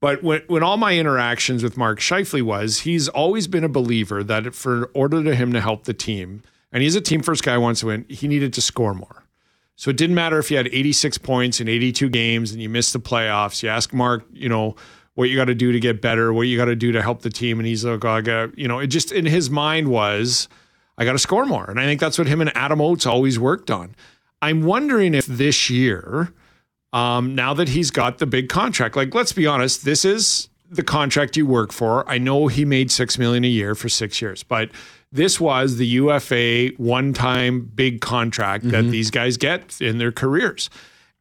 But 0.01 0.23
when, 0.23 0.43
when 0.47 0.63
all 0.63 0.79
my 0.79 0.99
interactions 0.99 1.63
with 1.63 1.77
Mark 1.77 2.01
Scheifele 2.01 2.43
was, 2.43 2.81
he's 2.81 3.09
always 3.09 3.47
been 3.47 3.65
a 3.65 3.69
believer 3.69 4.25
that 4.25 4.55
for 4.55 4.85
in 4.85 4.91
order 4.95 5.23
to 5.23 5.35
him 5.35 5.53
to 5.53 5.61
help 5.61 5.85
the 5.85 5.95
team, 5.95 6.43
and 6.73 6.83
he's 6.83 6.97
a 6.97 7.01
team 7.01 7.23
first 7.23 7.43
guy 7.43 7.57
to 7.75 7.87
win, 7.87 8.07
he 8.09 8.27
needed 8.27 8.53
to 8.55 8.63
score 8.63 8.95
more. 8.95 9.25
So 9.77 9.91
it 9.91 9.97
didn't 9.97 10.15
matter 10.15 10.39
if 10.39 10.51
you 10.51 10.57
had 10.57 10.69
86 10.69 11.19
points 11.19 11.61
in 11.61 11.69
82 11.69 12.11
games 12.11 12.53
and 12.53 12.61
you 12.61 12.69
missed 12.69 12.93
the 12.93 13.01
playoffs. 13.01 13.63
You 13.63 13.71
ask 13.71 13.95
Mark, 13.95 14.25
you 14.33 14.49
know, 14.49 14.77
what 15.15 15.31
you 15.31 15.37
got 15.37 15.47
to 15.47 15.55
do 15.55 15.73
to 15.73 15.81
get 15.81 16.03
better, 16.03 16.33
what 16.33 16.43
you 16.43 16.57
got 16.57 16.67
to 16.67 16.77
do 16.77 16.93
to 16.93 17.03
help 17.03 17.23
the 17.23 17.31
team. 17.31 17.59
And 17.59 17.67
he's 17.67 17.85
like, 17.85 18.05
oh, 18.05 18.11
I 18.11 18.21
got, 18.21 18.59
you 18.59 18.69
know, 18.69 18.79
it 18.79 18.89
just 18.89 19.11
in 19.11 19.25
his 19.25 19.49
mind 19.49 19.89
was, 19.89 20.49
I 20.99 21.07
got 21.07 21.13
to 21.13 21.19
score 21.19 21.47
more. 21.47 21.71
And 21.71 21.81
I 21.81 21.85
think 21.85 21.99
that's 21.99 22.19
what 22.19 22.27
him 22.27 22.43
and 22.43 22.55
Adam 22.55 22.81
Oates 22.81 23.07
always 23.07 23.39
worked 23.39 23.71
on. 23.71 23.95
I'm 24.43 24.63
wondering 24.63 25.15
if 25.15 25.25
this 25.25 25.71
year, 25.71 26.33
um, 26.93 27.35
now 27.35 27.55
that 27.55 27.69
he's 27.69 27.91
got 27.91 28.19
the 28.19 28.27
big 28.27 28.49
contract, 28.49 28.97
like 28.97 29.15
let's 29.15 29.33
be 29.33 29.47
honest, 29.47 29.85
this 29.85 30.05
is 30.05 30.49
the 30.71 30.83
contract 30.83 31.37
you 31.37 31.47
work 31.47 31.73
for. 31.73 32.09
I 32.09 32.19
know 32.19 32.47
he 32.47 32.65
made 32.65 32.91
six 32.91 33.19
million 33.19 33.45
a 33.45 33.49
year 33.49 33.75
for 33.75 33.89
six 33.89 34.21
years, 34.23 34.43
but 34.43 34.71
this 35.13 35.41
was 35.41 35.77
the 35.77 35.87
UFA 35.87 36.69
one-time 36.77 37.71
big 37.75 38.01
contract 38.01 38.69
that 38.71 38.83
these 38.85 39.11
guys 39.11 39.37
get 39.37 39.81
in 39.81 39.99
their 39.99 40.13
careers. 40.13 40.71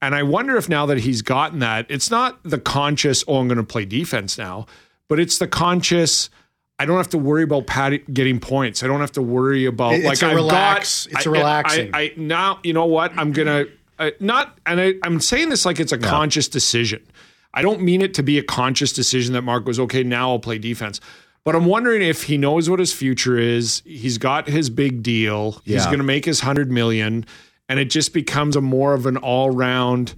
And 0.01 0.13
I 0.15 0.21
wonder 0.23 0.55
if 0.57 0.69
now 0.69 0.85
that 0.85 0.99
he's 0.99 1.21
gotten 1.23 1.59
that, 1.59 1.87
it's 1.89 2.11
not 2.11 2.39
the 2.43 2.59
conscious, 2.59 3.23
oh, 3.27 3.37
I'm 3.37 3.47
going 3.47 3.57
to 3.57 3.63
play 3.63 3.85
defense 3.85 4.37
now, 4.37 4.67
but 5.07 5.19
it's 5.19 5.39
the 5.39 5.47
conscious. 5.47 6.29
I 6.77 6.85
don't 6.85 6.97
have 6.97 7.09
to 7.09 7.17
worry 7.17 7.43
about 7.43 7.65
pat- 7.67 8.13
getting 8.13 8.39
points. 8.39 8.83
I 8.83 8.87
don't 8.87 9.01
have 9.01 9.11
to 9.13 9.21
worry 9.21 9.65
about 9.65 9.95
It's 9.95 10.05
like 10.05 10.21
a 10.21 10.27
I've 10.27 10.35
relax- 10.35 11.07
got. 11.07 11.13
it's 11.17 11.25
a 11.25 11.29
I- 11.29 11.33
relaxing. 11.33 11.89
I, 11.93 11.99
I 12.01 12.13
now 12.15 12.59
you 12.63 12.73
know 12.73 12.85
what 12.85 13.11
I'm 13.17 13.31
gonna 13.33 13.65
uh, 13.99 14.11
not, 14.19 14.57
and 14.65 14.79
I, 14.79 14.93
I'm 15.03 15.19
saying 15.19 15.49
this 15.49 15.65
like 15.65 15.79
it's 15.79 15.91
a 15.91 15.97
conscious 15.97 16.47
decision. 16.47 17.05
I 17.53 17.61
don't 17.61 17.81
mean 17.81 18.01
it 18.01 18.13
to 18.15 18.23
be 18.23 18.37
a 18.37 18.43
conscious 18.43 18.93
decision 18.93 19.33
that 19.33 19.41
Mark 19.41 19.65
goes, 19.65 19.79
okay, 19.79 20.03
now 20.03 20.31
I'll 20.31 20.39
play 20.39 20.57
defense. 20.57 20.99
But 21.43 21.55
I'm 21.55 21.65
wondering 21.65 22.01
if 22.01 22.23
he 22.23 22.37
knows 22.37 22.69
what 22.69 22.79
his 22.79 22.93
future 22.93 23.37
is. 23.37 23.81
He's 23.85 24.17
got 24.17 24.47
his 24.47 24.69
big 24.69 25.01
deal. 25.01 25.61
He's 25.65 25.85
going 25.85 25.97
to 25.97 26.03
make 26.03 26.25
his 26.25 26.41
hundred 26.41 26.71
million, 26.71 27.25
and 27.67 27.79
it 27.79 27.89
just 27.89 28.13
becomes 28.13 28.55
a 28.55 28.61
more 28.61 28.93
of 28.93 29.05
an 29.05 29.17
all 29.17 29.49
round 29.49 30.13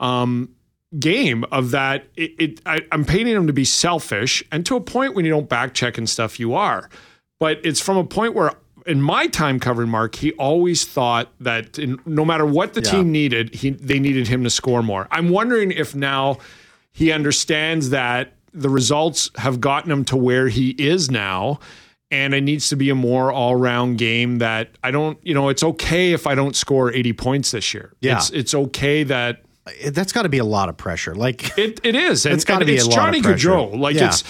um, 0.00 0.48
game 0.98 1.44
of 1.52 1.70
that. 1.70 2.06
It, 2.16 2.34
it 2.38 2.60
I, 2.66 2.80
I'm 2.90 3.04
painting 3.04 3.36
him 3.36 3.46
to 3.46 3.52
be 3.52 3.64
selfish, 3.64 4.42
and 4.50 4.64
to 4.66 4.76
a 4.76 4.80
point 4.80 5.14
when 5.14 5.24
you 5.24 5.30
don't 5.30 5.48
back 5.48 5.74
check 5.74 5.98
and 5.98 6.08
stuff, 6.08 6.40
you 6.40 6.54
are. 6.54 6.88
But 7.38 7.60
it's 7.64 7.80
from 7.80 7.96
a 7.96 8.04
point 8.04 8.34
where, 8.34 8.52
in 8.86 9.00
my 9.02 9.26
time 9.26 9.60
covering 9.60 9.88
Mark, 9.88 10.14
he 10.16 10.32
always 10.32 10.84
thought 10.84 11.28
that 11.40 11.78
in, 11.78 11.98
no 12.06 12.24
matter 12.24 12.44
what 12.46 12.74
the 12.74 12.80
team 12.82 13.10
needed, 13.12 13.54
he 13.54 13.70
they 13.70 13.98
needed 13.98 14.28
him 14.28 14.44
to 14.44 14.50
score 14.50 14.82
more. 14.82 15.06
I'm 15.10 15.28
wondering 15.28 15.70
if 15.70 15.94
now 15.94 16.38
he 16.92 17.12
understands 17.12 17.90
that 17.90 18.34
the 18.52 18.68
results 18.68 19.30
have 19.36 19.60
gotten 19.60 19.90
him 19.90 20.04
to 20.06 20.16
where 20.16 20.48
he 20.48 20.70
is 20.70 21.10
now. 21.10 21.58
And 22.10 22.34
it 22.34 22.42
needs 22.42 22.68
to 22.68 22.76
be 22.76 22.90
a 22.90 22.94
more 22.94 23.32
all 23.32 23.56
round 23.56 23.96
game 23.96 24.36
that 24.38 24.68
I 24.84 24.90
don't, 24.90 25.18
you 25.22 25.32
know, 25.32 25.48
it's 25.48 25.62
okay 25.62 26.12
if 26.12 26.26
I 26.26 26.34
don't 26.34 26.54
score 26.54 26.92
80 26.92 27.14
points 27.14 27.52
this 27.52 27.72
year. 27.72 27.94
Yeah. 28.02 28.18
It's, 28.18 28.28
it's 28.30 28.54
okay 28.54 29.02
that 29.04 29.42
That's 29.88 30.12
got 30.12 30.22
to 30.24 30.28
be 30.28 30.36
a 30.36 30.44
lot 30.44 30.68
of 30.68 30.76
pressure. 30.76 31.14
Like 31.14 31.56
it, 31.56 31.80
it 31.82 31.94
is. 31.96 32.26
And 32.26 32.34
It's 32.34 32.44
gotta 32.44 32.60
and 32.64 32.66
be 32.66 32.72
a 32.74 32.76
it's 32.76 32.84
lot 32.86 32.98
of 32.98 33.04
Johnny 33.04 33.22
pressure. 33.22 33.48
Gaudreau. 33.48 33.78
Like 33.78 33.96
Yeah. 33.96 34.08
it's 34.08 34.24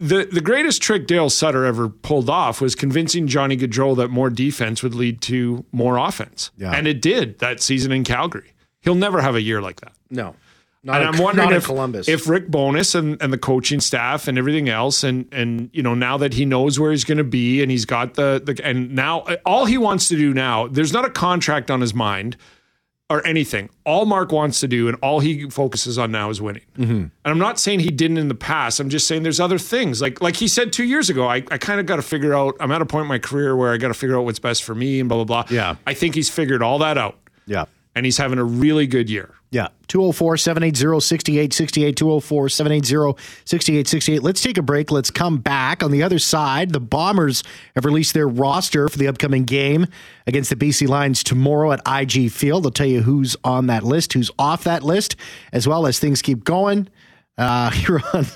the, 0.00 0.26
the 0.32 0.40
greatest 0.40 0.80
trick 0.80 1.06
Dale 1.06 1.28
Sutter 1.28 1.64
ever 1.64 1.88
pulled 1.88 2.30
off 2.30 2.60
was 2.60 2.74
convincing 2.74 3.26
Johnny 3.26 3.56
Gaudreau 3.56 3.94
that 3.96 4.08
more 4.08 4.30
defense 4.30 4.82
would 4.82 4.94
lead 4.94 5.20
to 5.22 5.64
more 5.72 5.98
offense. 5.98 6.50
Yeah. 6.56 6.72
And 6.72 6.88
it 6.88 7.02
did 7.02 7.38
that 7.40 7.60
season 7.60 7.92
in 7.92 8.02
Calgary. 8.02 8.54
He'll 8.80 8.94
never 8.94 9.20
have 9.20 9.34
a 9.34 9.42
year 9.42 9.60
like 9.60 9.80
that. 9.82 9.92
no, 10.08 10.34
not 10.82 11.02
and 11.02 11.10
I'm 11.10 11.22
wondering 11.22 11.50
not 11.50 11.56
if 11.56 11.66
Columbus. 11.66 12.08
if 12.08 12.26
Rick 12.26 12.48
Bowness 12.48 12.94
and, 12.94 13.20
and 13.20 13.30
the 13.30 13.38
coaching 13.38 13.80
staff 13.80 14.26
and 14.26 14.38
everything 14.38 14.70
else, 14.70 15.04
and 15.04 15.28
and 15.30 15.68
you 15.74 15.82
know 15.82 15.94
now 15.94 16.16
that 16.16 16.32
he 16.32 16.46
knows 16.46 16.80
where 16.80 16.90
he's 16.90 17.04
going 17.04 17.18
to 17.18 17.24
be 17.24 17.60
and 17.60 17.70
he's 17.70 17.84
got 17.84 18.14
the 18.14 18.40
the 18.42 18.58
and 18.64 18.94
now 18.94 19.26
all 19.44 19.66
he 19.66 19.76
wants 19.76 20.08
to 20.08 20.16
do 20.16 20.32
now, 20.32 20.66
there's 20.68 20.94
not 20.94 21.04
a 21.04 21.10
contract 21.10 21.70
on 21.70 21.82
his 21.82 21.92
mind 21.92 22.38
or 23.10 23.26
anything. 23.26 23.68
All 23.84 24.06
Mark 24.06 24.30
wants 24.30 24.60
to 24.60 24.68
do 24.68 24.88
and 24.88 24.96
all 25.02 25.18
he 25.18 25.50
focuses 25.50 25.98
on 25.98 26.12
now 26.12 26.30
is 26.30 26.40
winning. 26.40 26.62
Mm-hmm. 26.78 26.92
And 26.92 27.12
I'm 27.24 27.38
not 27.38 27.58
saying 27.58 27.80
he 27.80 27.90
didn't 27.90 28.18
in 28.18 28.28
the 28.28 28.36
past. 28.36 28.78
I'm 28.78 28.88
just 28.88 29.08
saying 29.08 29.24
there's 29.24 29.40
other 29.40 29.58
things. 29.58 30.00
Like 30.00 30.22
like 30.22 30.36
he 30.36 30.46
said 30.46 30.72
two 30.72 30.84
years 30.84 31.10
ago, 31.10 31.26
I, 31.26 31.42
I 31.50 31.58
kind 31.58 31.80
of 31.80 31.86
got 31.86 31.96
to 31.96 32.02
figure 32.02 32.32
out. 32.32 32.56
I'm 32.60 32.70
at 32.70 32.80
a 32.80 32.86
point 32.86 33.02
in 33.02 33.08
my 33.08 33.18
career 33.18 33.56
where 33.56 33.72
I 33.72 33.76
got 33.76 33.88
to 33.88 33.94
figure 33.94 34.16
out 34.16 34.24
what's 34.24 34.38
best 34.38 34.62
for 34.62 34.74
me 34.74 35.00
and 35.00 35.08
blah 35.08 35.24
blah 35.24 35.42
blah. 35.42 35.54
Yeah. 35.54 35.74
I 35.86 35.92
think 35.92 36.14
he's 36.14 36.30
figured 36.30 36.62
all 36.62 36.78
that 36.78 36.96
out, 36.96 37.18
yeah. 37.46 37.64
and 37.96 38.06
he's 38.06 38.16
having 38.16 38.38
a 38.38 38.44
really 38.44 38.86
good 38.86 39.10
year. 39.10 39.34
Yeah. 39.52 39.68
204 39.88 40.36
780 40.36 41.00
6868. 41.00 41.96
204 41.96 42.48
780 42.48 43.20
6868. 43.44 44.22
Let's 44.22 44.40
take 44.40 44.56
a 44.58 44.62
break. 44.62 44.92
Let's 44.92 45.10
come 45.10 45.38
back. 45.38 45.82
On 45.82 45.90
the 45.90 46.04
other 46.04 46.20
side, 46.20 46.70
the 46.70 46.78
Bombers 46.78 47.42
have 47.74 47.84
released 47.84 48.14
their 48.14 48.28
roster 48.28 48.88
for 48.88 48.98
the 48.98 49.08
upcoming 49.08 49.44
game 49.44 49.86
against 50.28 50.50
the 50.50 50.56
BC 50.56 50.86
Lions 50.86 51.24
tomorrow 51.24 51.72
at 51.72 51.80
IG 51.84 52.30
Field. 52.30 52.62
They'll 52.62 52.70
tell 52.70 52.86
you 52.86 53.02
who's 53.02 53.36
on 53.42 53.66
that 53.66 53.82
list, 53.82 54.12
who's 54.12 54.30
off 54.38 54.62
that 54.64 54.84
list, 54.84 55.16
as 55.52 55.66
well 55.66 55.86
as 55.86 55.98
things 55.98 56.22
keep 56.22 56.44
going. 56.44 56.88
Uh, 57.40 57.70
here 57.70 58.02
on 58.12 58.26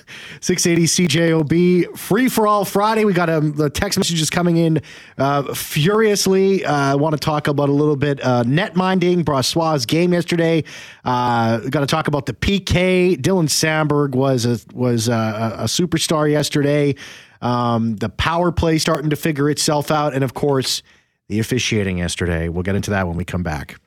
680 0.40 1.08
CJOB, 1.08 1.98
free 1.98 2.26
for 2.26 2.46
all 2.46 2.64
Friday. 2.64 3.04
We 3.04 3.12
got 3.12 3.28
um, 3.28 3.52
the 3.52 3.68
text 3.68 3.98
messages 3.98 4.30
coming 4.30 4.56
in 4.56 4.80
uh, 5.18 5.52
furiously. 5.52 6.64
I 6.64 6.92
uh, 6.92 6.96
want 6.96 7.12
to 7.12 7.18
talk 7.18 7.46
about 7.46 7.68
a 7.68 7.72
little 7.72 7.96
bit 7.96 8.24
uh, 8.24 8.44
net 8.44 8.76
minding, 8.76 9.22
Brossoit's 9.22 9.84
game 9.84 10.14
yesterday. 10.14 10.64
Uh, 11.04 11.58
got 11.58 11.80
to 11.80 11.86
talk 11.86 12.08
about 12.08 12.24
the 12.24 12.32
PK. 12.32 13.14
Dylan 13.16 13.48
Samberg 13.48 14.14
was 14.14 14.46
a 14.46 14.58
was 14.72 15.08
a, 15.08 15.56
a 15.58 15.64
superstar 15.64 16.30
yesterday. 16.30 16.94
Um, 17.42 17.96
the 17.96 18.08
power 18.08 18.52
play 18.52 18.78
starting 18.78 19.10
to 19.10 19.16
figure 19.16 19.50
itself 19.50 19.90
out, 19.90 20.14
and 20.14 20.24
of 20.24 20.32
course, 20.32 20.82
the 21.28 21.40
officiating 21.40 21.98
yesterday. 21.98 22.48
We'll 22.48 22.62
get 22.62 22.74
into 22.74 22.90
that 22.92 23.06
when 23.06 23.18
we 23.18 23.26
come 23.26 23.42
back. 23.42 23.78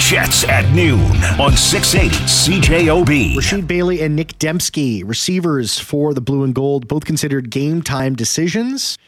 Jets 0.00 0.44
at 0.48 0.68
noon 0.74 1.00
on 1.38 1.56
680 1.56 2.16
CJOB. 2.24 3.34
Rasheed 3.34 3.66
Bailey 3.66 4.00
and 4.00 4.16
Nick 4.16 4.38
Demski, 4.38 5.06
receivers 5.06 5.78
for 5.78 6.14
the 6.14 6.20
blue 6.22 6.42
and 6.42 6.54
gold, 6.54 6.88
both 6.88 7.04
considered 7.04 7.50
game 7.50 7.82
time 7.82 8.14
decisions. 8.16 8.98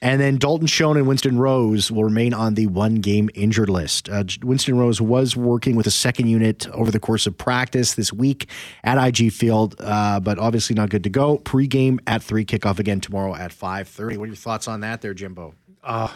And 0.00 0.20
then 0.20 0.38
Dalton 0.38 0.68
Schoen 0.68 0.96
and 0.96 1.08
Winston 1.08 1.36
Rose 1.36 1.90
will 1.90 2.04
remain 2.04 2.32
on 2.32 2.54
the 2.54 2.68
one 2.68 2.96
game 2.96 3.28
injured 3.34 3.68
list. 3.68 4.08
Uh, 4.08 4.22
Winston 4.42 4.78
Rose 4.78 5.00
was 5.00 5.36
working 5.36 5.74
with 5.74 5.88
a 5.88 5.90
second 5.90 6.28
unit 6.28 6.68
over 6.68 6.92
the 6.92 7.00
course 7.00 7.26
of 7.26 7.36
practice 7.36 7.94
this 7.94 8.12
week 8.12 8.48
at 8.84 8.96
IG 9.04 9.32
Field, 9.32 9.74
uh, 9.80 10.20
but 10.20 10.38
obviously 10.38 10.74
not 10.74 10.88
good 10.88 11.02
to 11.02 11.10
go. 11.10 11.38
Pre-game 11.38 11.98
at 12.06 12.22
three, 12.22 12.44
kickoff 12.44 12.78
again 12.78 13.00
tomorrow 13.00 13.34
at 13.34 13.52
five 13.52 13.88
thirty. 13.88 14.16
What 14.16 14.24
are 14.24 14.28
your 14.28 14.36
thoughts 14.36 14.68
on 14.68 14.80
that, 14.80 15.00
there, 15.00 15.14
Jimbo? 15.14 15.54
Uh, 15.82 16.08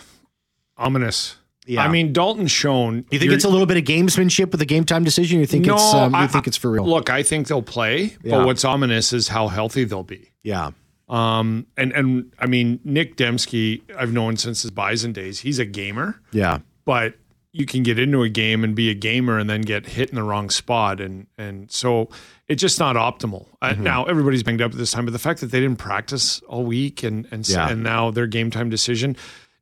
ominous. 0.79 1.37
Yeah. 1.67 1.83
I 1.83 1.89
mean, 1.89 2.13
Dalton 2.13 2.47
Schoen. 2.47 3.07
You 3.11 3.19
think 3.19 3.33
it's 3.33 3.45
a 3.45 3.49
little 3.49 3.67
bit 3.67 3.77
of 3.79 3.85
gamesmanship 3.85 4.51
with 4.51 4.61
the 4.61 4.67
game 4.67 4.85
time 4.85 5.03
decision? 5.05 5.41
You 5.41 5.47
think 5.47 5.65
no, 5.67 5.75
it's 5.75 5.95
um, 5.95 6.13
you 6.13 6.19
I, 6.19 6.27
think 6.27 6.47
it's 6.47 6.57
for 6.57 6.71
real? 6.71 6.85
Look, 6.87 7.09
I 7.11 7.23
think 7.23 7.49
they'll 7.49 7.63
play, 7.63 8.17
Yeah. 8.23 8.37
but 8.39 8.47
what's 8.47 8.65
ominous 8.65 9.13
is 9.13 9.29
how 9.29 9.49
healthy 9.49 9.85
they'll 9.85 10.03
be. 10.03 10.31
yeah, 10.43 10.71
Um, 11.09 11.67
and 11.77 11.93
and 11.93 12.33
I 12.39 12.47
mean, 12.47 12.81
Nick 12.85 13.17
Demski, 13.17 13.81
I've 13.99 14.13
known 14.13 14.37
since 14.37 14.63
his 14.63 14.71
Bison 14.71 15.13
days. 15.13 15.41
He's 15.41 15.59
a 15.59 15.65
gamer, 15.65 16.21
yeah, 16.33 16.59
but 16.85 17.15
you 17.53 17.67
can 17.67 17.83
get 17.85 17.99
into 18.01 18.23
a 18.25 18.29
game 18.29 18.65
and 18.65 18.75
be 18.75 18.91
a 18.91 18.95
gamer 18.95 19.39
and 19.39 19.49
then 19.49 19.61
get 19.63 19.87
hit 19.87 20.09
in 20.11 20.17
the 20.17 20.23
wrong 20.23 20.51
spot, 20.51 21.01
and 21.01 21.27
and 21.39 21.71
so 21.71 22.09
it's 22.49 22.61
just 22.61 22.79
not 22.79 22.97
optimal. 22.97 23.47
Uh, 23.63 23.71
Mm-hmm. 23.71 23.83
now 23.85 24.05
everybody's 24.05 24.43
banged 24.43 24.61
up 24.61 24.73
at 24.73 24.77
this 24.77 24.91
time, 24.93 25.05
but 25.07 25.13
the 25.13 25.19
fact 25.19 25.41
that 25.41 25.51
they 25.51 25.61
didn't 25.61 25.79
practice 25.79 26.41
all 26.49 26.65
week 26.65 27.03
and 27.03 27.27
and 27.31 27.49
Yeah. 27.49 27.69
and 27.71 27.83
now 27.83 28.11
their 28.11 28.27
game 28.27 28.51
time 28.51 28.69
decision, 28.71 29.17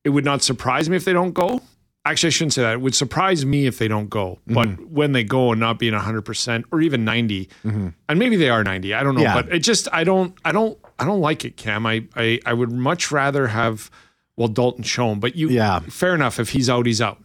it 0.04 0.08
would 0.10 0.24
not 0.24 0.42
surprise 0.42 0.88
me 0.90 0.96
if 0.96 1.04
they 1.04 1.12
don't 1.12 1.32
go. 1.32 1.60
Actually, 2.04 2.26
I 2.28 2.30
shouldn't 2.30 2.52
say 2.52 2.62
that. 2.62 2.72
It 2.72 2.80
would 2.80 2.94
surprise 2.96 3.46
me 3.46 3.66
if 3.66 3.78
they 3.78 3.86
don't 3.86 4.10
go. 4.10 4.40
Mm-hmm. 4.48 4.54
But 4.54 4.86
when 4.90 5.12
they 5.12 5.22
go 5.22 5.52
and 5.52 5.60
not 5.60 5.78
being 5.78 5.94
100% 5.94 6.64
or 6.72 6.80
even 6.80 7.04
90, 7.04 7.48
and 7.64 7.94
maybe 8.18 8.34
they 8.36 8.48
are 8.50 8.64
90, 8.64 8.92
I 8.92 9.02
don't 9.04 9.14
know. 9.14 9.20
Mm-hmm. 9.20 9.36
Yeah. 9.36 9.42
But 9.42 9.52
it 9.54 9.60
just, 9.60 9.86
I 9.92 10.02
don't, 10.02 10.34
I 10.44 10.50
don't, 10.50 10.76
I 10.98 11.04
don't 11.04 11.20
like 11.20 11.44
it, 11.44 11.56
Cam. 11.56 11.86
I, 11.86 12.04
I, 12.16 12.40
I 12.44 12.54
would 12.54 12.72
much 12.72 13.12
rather 13.12 13.46
have, 13.46 13.88
well, 14.36 14.48
Dalton 14.48 14.82
Schoen, 14.82 15.20
but 15.20 15.36
you, 15.36 15.48
Yeah. 15.50 15.78
fair 15.80 16.14
enough. 16.14 16.40
If 16.40 16.48
he's 16.50 16.68
out, 16.68 16.86
he's 16.86 17.00
out. 17.00 17.22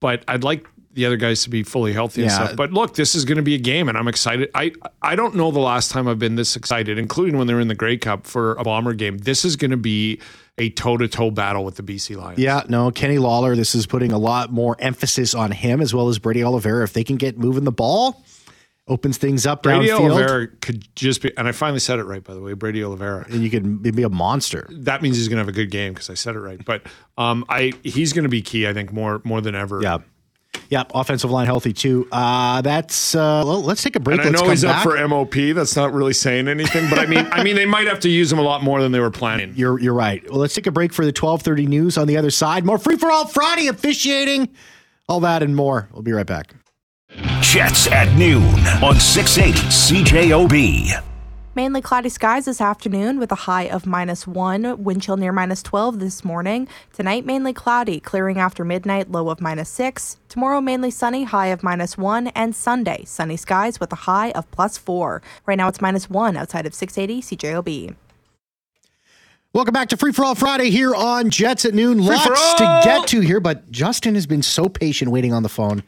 But 0.00 0.22
I'd 0.28 0.44
like 0.44 0.66
the 0.92 1.06
other 1.06 1.16
guys 1.16 1.44
to 1.44 1.50
be 1.50 1.62
fully 1.62 1.92
healthy 1.92 2.22
and 2.22 2.30
Yeah. 2.30 2.44
stuff. 2.46 2.56
But 2.56 2.72
look, 2.72 2.94
this 2.94 3.14
is 3.14 3.24
going 3.24 3.36
to 3.36 3.42
be 3.42 3.54
a 3.54 3.58
game, 3.58 3.88
and 3.88 3.96
I'm 3.96 4.08
excited. 4.08 4.50
I 4.54 4.72
I 5.02 5.14
don't 5.16 5.34
know 5.36 5.50
the 5.50 5.60
last 5.60 5.90
time 5.90 6.08
I've 6.08 6.18
been 6.18 6.36
this 6.36 6.56
excited, 6.56 6.98
including 6.98 7.38
when 7.38 7.46
they 7.46 7.54
were 7.54 7.60
in 7.60 7.68
the 7.68 7.74
Grey 7.74 7.96
Cup 7.96 8.26
for 8.26 8.54
a 8.56 8.64
Bomber 8.64 8.92
game. 8.94 9.18
This 9.18 9.44
is 9.44 9.56
going 9.56 9.70
to 9.70 9.76
be 9.76 10.20
a 10.58 10.68
toe 10.70 10.96
to 10.96 11.08
toe 11.08 11.30
battle 11.30 11.64
with 11.64 11.76
the 11.76 11.82
BC 11.82 12.16
Lions. 12.16 12.38
Yeah, 12.38 12.62
no, 12.68 12.90
Kenny 12.90 13.18
Lawler, 13.18 13.56
this 13.56 13.74
is 13.74 13.86
putting 13.86 14.12
a 14.12 14.18
lot 14.18 14.52
more 14.52 14.76
emphasis 14.78 15.34
on 15.34 15.52
him 15.52 15.80
as 15.80 15.94
well 15.94 16.08
as 16.08 16.18
Brady 16.18 16.42
Oliveira. 16.44 16.84
If 16.84 16.92
they 16.92 17.04
can 17.04 17.16
get 17.16 17.38
moving 17.38 17.64
the 17.64 17.72
ball, 17.72 18.22
opens 18.88 19.16
things 19.16 19.46
up 19.46 19.62
Brady 19.62 19.86
downfield, 19.88 20.10
Oliveira 20.10 20.48
could 20.60 20.84
just 20.96 21.22
be, 21.22 21.34
and 21.38 21.46
I 21.48 21.52
finally 21.52 21.78
said 21.80 21.98
it 22.00 22.04
right, 22.04 22.22
by 22.24 22.34
the 22.34 22.40
way. 22.40 22.52
Brady 22.54 22.82
Oliveira. 22.82 23.24
and 23.30 23.42
you 23.42 23.48
could 23.48 23.80
be 23.82 24.02
a 24.02 24.08
monster. 24.10 24.66
That 24.70 25.00
means 25.00 25.16
he's 25.16 25.28
going 25.28 25.36
to 25.36 25.42
have 25.42 25.48
a 25.48 25.52
good 25.52 25.70
game 25.70 25.94
because 25.94 26.10
I 26.10 26.14
said 26.14 26.34
it 26.34 26.40
right. 26.40 26.62
But 26.64 26.82
um, 27.16 27.44
I 27.48 27.72
he's 27.84 28.12
going 28.12 28.24
to 28.24 28.28
be 28.28 28.42
key, 28.42 28.66
I 28.66 28.74
think, 28.74 28.92
more 28.92 29.22
more 29.24 29.40
than 29.40 29.54
ever. 29.54 29.80
Yeah. 29.80 29.98
Yep, 30.70 30.92
offensive 30.94 31.30
line 31.30 31.46
healthy 31.46 31.72
too. 31.72 32.06
Uh, 32.12 32.60
that's 32.62 33.14
uh, 33.14 33.42
well, 33.44 33.60
let's 33.62 33.82
take 33.82 33.96
a 33.96 34.00
break. 34.00 34.18
And 34.18 34.28
I 34.28 34.30
let's 34.30 34.40
know 34.40 34.46
come 34.46 34.50
he's 34.50 34.62
back. 34.62 34.86
up 34.86 34.92
for 34.92 35.08
MOP. 35.08 35.54
That's 35.54 35.74
not 35.74 35.92
really 35.92 36.12
saying 36.12 36.46
anything, 36.48 36.88
but 36.88 36.98
I 36.98 37.06
mean, 37.06 37.26
I 37.32 37.42
mean, 37.42 37.56
they 37.56 37.66
might 37.66 37.88
have 37.88 38.00
to 38.00 38.08
use 38.08 38.32
him 38.32 38.38
a 38.38 38.42
lot 38.42 38.62
more 38.62 38.80
than 38.80 38.92
they 38.92 39.00
were 39.00 39.10
planning. 39.10 39.52
You're 39.56 39.80
you're 39.80 39.94
right. 39.94 40.22
Well, 40.30 40.38
let's 40.38 40.54
take 40.54 40.66
a 40.68 40.72
break 40.72 40.92
for 40.92 41.04
the 41.04 41.12
12:30 41.12 41.66
news 41.66 41.98
on 41.98 42.06
the 42.06 42.16
other 42.16 42.30
side. 42.30 42.64
More 42.64 42.78
free 42.78 42.96
for 42.96 43.10
all 43.10 43.26
Friday 43.26 43.66
officiating, 43.66 44.48
all 45.08 45.20
that 45.20 45.42
and 45.42 45.56
more. 45.56 45.88
We'll 45.92 46.02
be 46.02 46.12
right 46.12 46.26
back. 46.26 46.54
Jets 47.40 47.88
at 47.88 48.16
noon 48.16 48.44
on 48.82 49.00
680 49.00 49.58
CJOB. 49.68 51.09
Mainly 51.60 51.82
cloudy 51.82 52.08
skies 52.08 52.46
this 52.46 52.62
afternoon 52.62 53.18
with 53.18 53.30
a 53.30 53.44
high 53.44 53.68
of 53.68 53.84
minus 53.84 54.26
one, 54.26 54.82
wind 54.82 55.02
chill 55.02 55.18
near 55.18 55.30
minus 55.30 55.62
12 55.62 56.00
this 56.00 56.24
morning. 56.24 56.66
Tonight, 56.94 57.26
mainly 57.26 57.52
cloudy, 57.52 58.00
clearing 58.00 58.38
after 58.38 58.64
midnight, 58.64 59.10
low 59.10 59.28
of 59.28 59.42
minus 59.42 59.68
six. 59.68 60.16
Tomorrow, 60.30 60.62
mainly 60.62 60.90
sunny, 60.90 61.24
high 61.24 61.48
of 61.48 61.62
minus 61.62 61.98
one. 61.98 62.28
And 62.28 62.56
Sunday, 62.56 63.04
sunny 63.04 63.36
skies 63.36 63.78
with 63.78 63.92
a 63.92 64.06
high 64.08 64.30
of 64.30 64.50
plus 64.50 64.78
four. 64.78 65.20
Right 65.44 65.58
now, 65.58 65.68
it's 65.68 65.82
minus 65.82 66.08
one 66.08 66.34
outside 66.34 66.64
of 66.64 66.72
680 66.72 67.36
CJOB. 67.36 67.94
Welcome 69.52 69.74
back 69.74 69.90
to 69.90 69.98
Free 69.98 70.12
for 70.12 70.24
All 70.24 70.34
Friday 70.34 70.70
here 70.70 70.94
on 70.94 71.28
Jets 71.28 71.66
at 71.66 71.74
noon. 71.74 71.98
for 71.98 72.04
Lots 72.04 72.54
to 72.54 72.80
get 72.82 73.06
to 73.08 73.20
here, 73.20 73.38
but 73.38 73.70
Justin 73.70 74.14
has 74.14 74.26
been 74.26 74.40
so 74.40 74.70
patient 74.70 75.10
waiting 75.10 75.34
on 75.34 75.42
the 75.42 75.50
phone. 75.50 75.82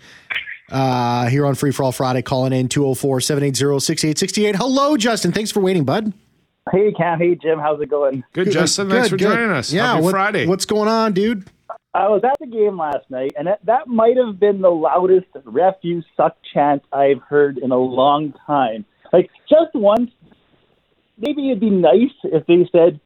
Uh, 0.70 1.26
here 1.28 1.44
on 1.44 1.54
Free 1.54 1.70
for 1.72 1.82
All 1.84 1.92
Friday, 1.92 2.22
calling 2.22 2.52
in 2.52 2.68
204 2.68 3.20
780 3.20 3.80
6868. 3.80 4.56
Hello, 4.56 4.96
Justin. 4.96 5.32
Thanks 5.32 5.50
for 5.50 5.60
waiting, 5.60 5.84
bud. 5.84 6.12
Hey 6.70 6.92
Cam, 6.92 7.18
hey 7.18 7.34
Jim, 7.34 7.58
how's 7.58 7.80
it 7.80 7.90
going? 7.90 8.22
Good, 8.32 8.52
Justin. 8.52 8.88
Thanks 8.88 9.08
for 9.08 9.16
Good, 9.16 9.26
good. 9.26 9.34
joining 9.34 9.50
us. 9.50 9.72
Yeah, 9.72 9.94
Happy 9.94 10.04
what- 10.04 10.10
Friday. 10.12 10.46
What's 10.46 10.64
going 10.64 10.88
on, 10.88 11.12
dude? 11.12 11.48
I 11.94 12.08
was 12.08 12.22
at 12.24 12.38
the 12.40 12.46
game 12.46 12.78
last 12.78 13.10
night, 13.10 13.32
and 13.36 13.46
that, 13.48 13.58
that 13.66 13.86
might 13.86 14.16
have 14.16 14.40
been 14.40 14.62
the 14.62 14.70
loudest 14.70 15.26
"ref 15.44 15.74
you 15.82 16.02
suck" 16.16 16.36
chant 16.54 16.82
I've 16.92 17.20
heard 17.28 17.58
in 17.58 17.70
a 17.70 17.76
long 17.76 18.32
time. 18.46 18.86
Like 19.12 19.28
just 19.50 19.74
once, 19.74 20.10
maybe 21.18 21.48
it'd 21.50 21.60
be 21.60 21.68
nice 21.68 22.14
if 22.24 22.46
they 22.46 22.66
said, 22.72 22.98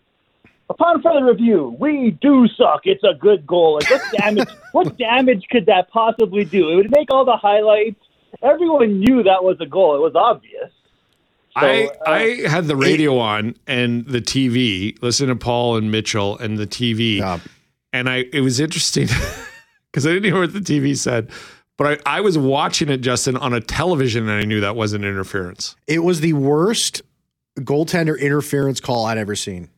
"Upon 0.68 1.02
further 1.02 1.24
review, 1.24 1.76
we 1.78 2.16
do 2.20 2.46
suck. 2.48 2.82
It's 2.84 3.04
a 3.04 3.14
good 3.14 3.46
goal." 3.46 3.74
Like 3.74 3.90
what 3.90 4.02
damage? 4.18 4.48
what 4.72 4.98
damage 4.98 5.46
could 5.50 5.66
that 5.66 5.90
possibly 5.90 6.44
do? 6.44 6.70
It 6.70 6.76
would 6.76 6.90
make 6.90 7.10
all 7.10 7.24
the 7.24 7.36
highlights. 7.36 8.00
Everyone 8.42 9.00
knew 9.00 9.22
that 9.22 9.42
was 9.42 9.56
a 9.60 9.66
goal. 9.66 9.96
It 9.96 10.00
was 10.00 10.14
obvious. 10.14 10.70
I, 11.56 11.84
uh, 11.86 12.10
I 12.10 12.48
had 12.48 12.66
the 12.66 12.76
radio 12.76 13.18
on 13.18 13.54
and 13.66 14.04
the 14.06 14.20
TV, 14.20 15.00
listen 15.02 15.28
to 15.28 15.36
Paul 15.36 15.76
and 15.76 15.90
Mitchell 15.90 16.38
and 16.38 16.58
the 16.58 16.66
TV. 16.66 17.18
Yeah. 17.18 17.40
And 17.92 18.10
I 18.10 18.26
it 18.32 18.42
was 18.42 18.60
interesting 18.60 19.08
because 19.90 20.06
I 20.06 20.10
didn't 20.10 20.24
hear 20.24 20.40
what 20.40 20.52
the 20.52 20.60
TV 20.60 20.96
said, 20.96 21.30
but 21.78 22.00
I, 22.06 22.18
I 22.18 22.20
was 22.20 22.36
watching 22.36 22.90
it, 22.90 22.98
Justin, 22.98 23.38
on 23.38 23.54
a 23.54 23.60
television 23.60 24.28
and 24.28 24.32
I 24.32 24.44
knew 24.44 24.60
that 24.60 24.76
wasn't 24.76 25.04
interference. 25.04 25.76
It 25.86 26.00
was 26.00 26.20
the 26.20 26.34
worst 26.34 27.00
goaltender 27.60 28.20
interference 28.20 28.80
call 28.80 29.06
I'd 29.06 29.16
ever 29.16 29.34
seen. 29.34 29.70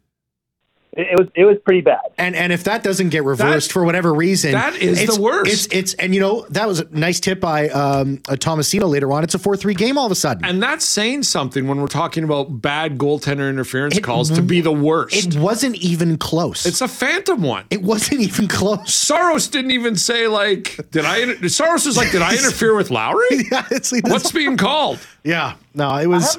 It, 0.95 1.09
it 1.13 1.19
was 1.19 1.29
it 1.35 1.45
was 1.45 1.57
pretty 1.65 1.81
bad. 1.83 2.01
And 2.17 2.35
and 2.35 2.53
if 2.53 2.65
that 2.65 2.83
doesn't 2.83 3.11
get 3.11 3.23
reversed 3.25 3.69
That- 3.69 3.73
for 3.73 3.85
whatever 3.85 4.13
reason, 4.15 4.53
that 4.53 4.75
is 4.77 5.01
it's- 5.03 5.17
the 5.17 5.23
worst. 5.23 5.53
It's 5.53 5.67
it's 5.71 5.95
and 5.95 6.15
you 6.15 6.21
know 6.21 6.47
that 6.51 6.67
was 6.67 6.81
a 6.81 6.87
nice 6.91 7.21
tip 7.21 7.41
by 7.41 7.69
um, 7.69 8.21
a 8.29 8.37
Tomasino 8.37 8.89
later 8.89 9.13
on. 9.13 9.23
It's 9.23 9.35
a 9.35 9.39
four 9.39 9.57
three 9.57 9.75
game 9.75 9.99
all 9.99 10.07
of 10.07 10.13
a 10.13 10.17
sudden. 10.17 10.45
And 10.45 10.63
that's 10.63 10.85
saying 10.85 11.25
something 11.25 11.69
when 11.69 11.81
we're 11.81 11.87
talking 11.89 12.25
about 12.25 12.61
bad 12.63 12.99
goaltender 12.99 13.49
interference 13.49 13.97
It 13.97 14.03
calls 14.03 14.31
to 14.31 14.43
be 14.43 14.61
the 14.61 14.73
worst. 14.73 15.15
it 15.15 15.37
wasn't 15.37 15.77
even 15.77 16.17
close. 16.19 16.65
it's 16.67 16.81
a 16.81 16.89
phantom 16.89 17.43
one. 17.43 17.65
it 17.71 17.83
wasn't 17.83 18.21
even 18.23 18.49
close. 18.49 18.95
Saros 18.95 19.49
didn't 19.49 19.71
even 19.73 19.95
say 19.97 20.27
like, 20.27 20.79
did 20.91 21.05
I? 21.05 21.35
Saros 21.49 21.87
was 21.87 21.97
like, 21.97 22.11
did 22.13 22.23
I 22.23 22.33
interfere 22.39 22.75
with 22.75 22.91
Lowry? 22.91 23.27
yeah, 23.53 23.67
it's, 23.71 23.93
it's, 23.93 24.09
What's 24.11 24.33
being 24.33 24.57
called? 24.57 24.99
yeah, 25.23 25.55
no, 25.75 25.95
it 25.97 26.07
was. 26.07 26.39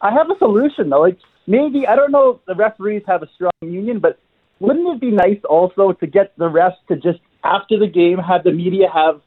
I 0.00 0.12
have 0.12 0.30
a 0.30 0.38
solution 0.38 0.90
though. 0.90 1.00
Like 1.00 1.18
maybe 1.48 1.86
I 1.86 1.96
don't 1.96 2.12
know 2.12 2.30
if 2.30 2.44
the 2.44 2.54
referees 2.54 3.02
have 3.08 3.22
a 3.22 3.28
strong 3.34 3.50
union, 3.62 3.98
but 3.98 4.20
wouldn't 4.60 4.86
it 4.86 5.00
be 5.00 5.10
nice 5.10 5.40
also 5.48 5.92
to 5.92 6.06
get 6.06 6.36
the 6.36 6.48
refs 6.48 6.76
to 6.88 6.96
just 6.96 7.20
after 7.42 7.78
the 7.78 7.88
game 7.88 8.18
have 8.18 8.44
the 8.44 8.52
media 8.52 8.88
have 8.92 9.20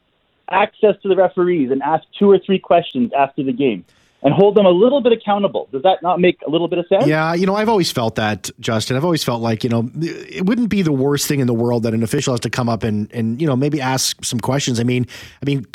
access 0.50 0.94
to 1.02 1.08
the 1.08 1.16
referees 1.16 1.70
and 1.70 1.82
ask 1.82 2.04
two 2.18 2.30
or 2.30 2.38
three 2.38 2.58
questions 2.58 3.10
after 3.16 3.42
the 3.42 3.52
game 3.52 3.84
and 4.22 4.32
hold 4.32 4.54
them 4.54 4.66
a 4.66 4.70
little 4.70 5.00
bit 5.00 5.12
accountable? 5.12 5.68
Does 5.72 5.82
that 5.82 6.02
not 6.02 6.20
make 6.20 6.38
a 6.46 6.50
little 6.50 6.68
bit 6.68 6.78
of 6.78 6.86
sense? 6.86 7.06
Yeah, 7.06 7.34
you 7.34 7.46
know, 7.46 7.56
I've 7.56 7.68
always 7.68 7.90
felt 7.90 8.14
that, 8.16 8.50
Justin. 8.60 8.96
I've 8.96 9.04
always 9.04 9.24
felt 9.24 9.42
like, 9.42 9.64
you 9.64 9.70
know, 9.70 9.90
it 9.96 10.46
wouldn't 10.46 10.68
be 10.68 10.82
the 10.82 10.92
worst 10.92 11.26
thing 11.26 11.40
in 11.40 11.46
the 11.46 11.54
world 11.54 11.82
that 11.82 11.94
an 11.94 12.02
official 12.02 12.32
has 12.32 12.40
to 12.40 12.50
come 12.50 12.68
up 12.68 12.84
and, 12.84 13.10
and 13.12 13.40
you 13.40 13.46
know, 13.46 13.56
maybe 13.56 13.80
ask 13.80 14.24
some 14.24 14.38
questions. 14.38 14.78
I 14.78 14.84
mean, 14.84 15.06
I 15.42 15.46
mean, 15.46 15.66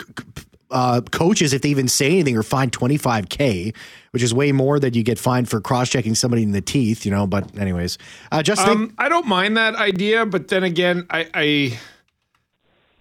uh, 0.71 1.01
coaches, 1.11 1.53
if 1.53 1.61
they 1.61 1.69
even 1.69 1.87
say 1.87 2.11
anything, 2.11 2.35
are 2.37 2.43
fined 2.43 2.71
25K, 2.71 3.75
which 4.11 4.23
is 4.23 4.33
way 4.33 4.51
more 4.51 4.79
than 4.79 4.93
you 4.93 5.03
get 5.03 5.17
fined 5.19 5.49
for 5.49 5.61
cross 5.61 5.89
checking 5.89 6.15
somebody 6.15 6.43
in 6.43 6.51
the 6.51 6.61
teeth, 6.61 7.05
you 7.05 7.11
know. 7.11 7.25
But, 7.27 7.57
anyways, 7.57 7.97
uh, 8.31 8.43
Justin, 8.43 8.69
Um, 8.69 8.93
I 8.97 9.09
don't 9.09 9.27
mind 9.27 9.57
that 9.57 9.75
idea, 9.75 10.25
but 10.25 10.47
then 10.49 10.63
again, 10.63 11.05
I, 11.09 11.29
I 11.33 11.79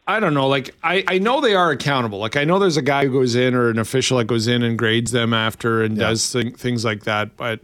I 0.09 0.21
don't 0.21 0.35
know. 0.35 0.47
Like 0.47 0.75
I, 0.85 1.03
I 1.09 1.19
know 1.19 1.41
they 1.41 1.55
are 1.57 1.71
accountable. 1.73 2.19
Like 2.21 2.37
I 2.37 2.45
know 2.45 2.59
there's 2.61 2.77
a 2.77 2.83
guy 2.83 3.07
who 3.07 3.13
goes 3.13 3.35
in 3.35 3.55
or 3.55 3.71
an 3.71 3.79
official 3.79 4.19
that 4.19 4.27
goes 4.27 4.47
in 4.47 4.63
and 4.63 4.79
grades 4.79 5.11
them 5.11 5.35
after 5.35 5.83
and 5.83 5.99
does 5.99 6.31
th- 6.31 6.55
things 6.55 6.85
like 6.85 7.03
that. 7.05 7.37
But 7.37 7.61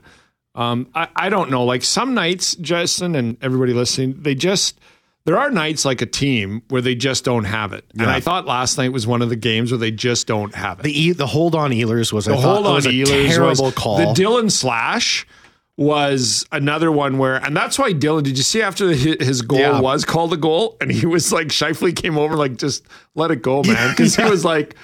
um, 0.56 0.88
I, 0.94 1.06
I 1.14 1.28
don't 1.28 1.50
know. 1.50 1.64
Like 1.64 1.84
some 1.84 2.14
nights, 2.14 2.56
Justin 2.56 3.14
and 3.14 3.36
everybody 3.42 3.72
listening, 3.72 4.16
they 4.22 4.34
just 4.34 4.80
there 5.24 5.38
are 5.38 5.50
nights 5.50 5.84
like 5.84 6.02
a 6.02 6.06
team 6.06 6.62
where 6.68 6.82
they 6.82 6.94
just 6.94 7.24
don't 7.24 7.44
have 7.44 7.72
it. 7.72 7.84
And 7.98 8.10
I 8.10 8.20
thought 8.20 8.46
last 8.46 8.76
night 8.78 8.90
was 8.92 9.06
one 9.06 9.22
of 9.22 9.28
the 9.28 9.36
games 9.36 9.70
where 9.70 9.78
they 9.78 9.90
just 9.92 10.26
don't 10.26 10.54
have 10.54 10.80
it. 10.80 10.82
The 10.82 11.00
e- 11.00 11.12
the 11.12 11.26
hold 11.26 11.54
on 11.54 11.70
Ehlers 11.70 12.12
was 12.12 12.24
the 12.26 12.34
I 12.34 12.40
hold 12.40 12.66
on 12.66 12.74
was 12.74 12.86
a 12.86 12.90
Ehlers 12.90 13.28
terrible 13.28 13.64
was, 13.66 13.74
call. 13.74 13.98
The 13.98 14.04
Dylan 14.22 14.50
slash 14.50 15.26
was 15.78 16.44
another 16.52 16.92
one 16.92 17.18
where, 17.18 17.36
and 17.36 17.56
that's 17.56 17.78
why 17.78 17.92
Dylan. 17.92 18.22
Did 18.24 18.36
you 18.36 18.44
see 18.44 18.62
after 18.62 18.86
the, 18.86 19.16
his 19.24 19.42
goal 19.42 19.58
Yeah. 19.58 19.80
was 19.80 20.04
called 20.04 20.32
a 20.32 20.36
goal, 20.36 20.76
and 20.80 20.90
he 20.90 21.06
was 21.06 21.32
like 21.32 21.48
Scheifele 21.48 21.94
came 21.96 22.18
over 22.18 22.36
like 22.36 22.56
just 22.56 22.86
let 23.14 23.30
it 23.30 23.42
go, 23.42 23.62
man, 23.62 23.90
because 23.96 24.16
he 24.16 24.24
was 24.24 24.44
like. 24.44 24.74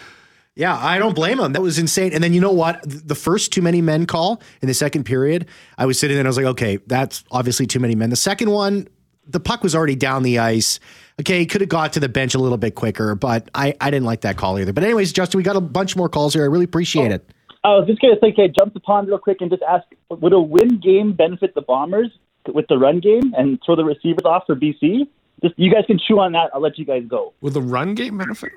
Yeah, 0.56 0.76
I 0.76 0.98
don't 0.98 1.14
blame 1.14 1.38
him. 1.38 1.52
That 1.52 1.62
was 1.62 1.78
insane. 1.78 2.12
And 2.12 2.24
then 2.24 2.34
you 2.34 2.40
know 2.40 2.50
what? 2.50 2.80
The 2.84 3.14
first 3.14 3.52
too 3.52 3.62
many 3.62 3.80
men 3.80 4.06
call 4.06 4.42
in 4.60 4.66
the 4.66 4.74
second 4.74 5.04
period, 5.04 5.46
I 5.78 5.86
was 5.86 6.00
sitting 6.00 6.16
there 6.16 6.20
and 6.22 6.26
I 6.26 6.30
was 6.30 6.36
like, 6.36 6.46
okay, 6.46 6.78
that's 6.88 7.22
obviously 7.30 7.68
too 7.68 7.78
many 7.78 7.94
men. 7.94 8.10
The 8.10 8.16
second 8.16 8.50
one, 8.50 8.88
the 9.28 9.40
puck 9.40 9.62
was 9.62 9.74
already 9.74 9.94
down 9.96 10.22
the 10.22 10.38
ice. 10.38 10.80
Okay, 11.20 11.44
could 11.46 11.60
have 11.60 11.68
got 11.70 11.92
to 11.94 12.00
the 12.00 12.08
bench 12.08 12.34
a 12.34 12.38
little 12.38 12.58
bit 12.58 12.74
quicker, 12.74 13.14
but 13.14 13.48
I, 13.54 13.74
I 13.80 13.90
didn't 13.90 14.06
like 14.06 14.20
that 14.22 14.36
call 14.36 14.58
either. 14.58 14.72
But 14.72 14.84
anyways, 14.84 15.12
Justin, 15.12 15.38
we 15.38 15.42
got 15.44 15.56
a 15.56 15.60
bunch 15.60 15.96
more 15.96 16.08
calls 16.08 16.32
here. 16.34 16.44
I 16.44 16.46
really 16.46 16.64
appreciate 16.64 17.10
it. 17.10 17.28
Oh, 17.64 17.76
I 17.76 17.78
was 17.80 17.88
just 17.88 18.00
going 18.00 18.14
to 18.14 18.20
say, 18.20 18.28
okay, 18.28 18.48
jump 18.48 18.72
the 18.72 18.80
pond 18.80 19.08
real 19.08 19.18
quick 19.18 19.38
and 19.40 19.50
just 19.50 19.62
ask, 19.64 19.84
would 20.10 20.32
a 20.32 20.38
win 20.40 20.78
game 20.80 21.12
benefit 21.12 21.54
the 21.56 21.62
Bombers 21.62 22.08
with 22.46 22.66
the 22.68 22.78
run 22.78 23.00
game 23.00 23.34
and 23.36 23.58
throw 23.66 23.74
the 23.74 23.84
receivers 23.84 24.24
off 24.24 24.44
for 24.46 24.54
BC? 24.54 25.08
Just 25.42 25.54
you 25.58 25.72
guys 25.72 25.84
can 25.86 25.98
chew 25.98 26.20
on 26.20 26.32
that. 26.32 26.50
I'll 26.54 26.60
let 26.60 26.78
you 26.78 26.84
guys 26.84 27.02
go. 27.08 27.32
Will 27.40 27.50
the 27.50 27.60
run 27.62 27.94
game 27.96 28.16
benefit? 28.18 28.52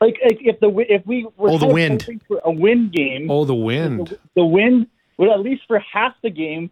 Like, 0.00 0.16
like 0.24 0.38
if 0.40 0.60
the 0.60 0.66
wi- 0.68 0.86
if 0.88 1.04
we 1.04 1.24
were 1.36 1.50
Oh, 1.50 1.58
the 1.58 1.66
kind 1.66 1.70
of 1.70 1.74
wind. 1.74 2.02
hoping 2.02 2.20
for 2.28 2.40
a 2.44 2.52
win 2.52 2.90
game, 2.94 3.28
Oh, 3.28 3.44
the 3.44 3.54
wind. 3.56 4.06
the, 4.08 4.18
the 4.36 4.44
wind 4.44 4.86
would 5.16 5.28
at 5.30 5.40
least 5.40 5.62
for 5.66 5.80
half 5.80 6.14
the 6.22 6.30
game, 6.30 6.70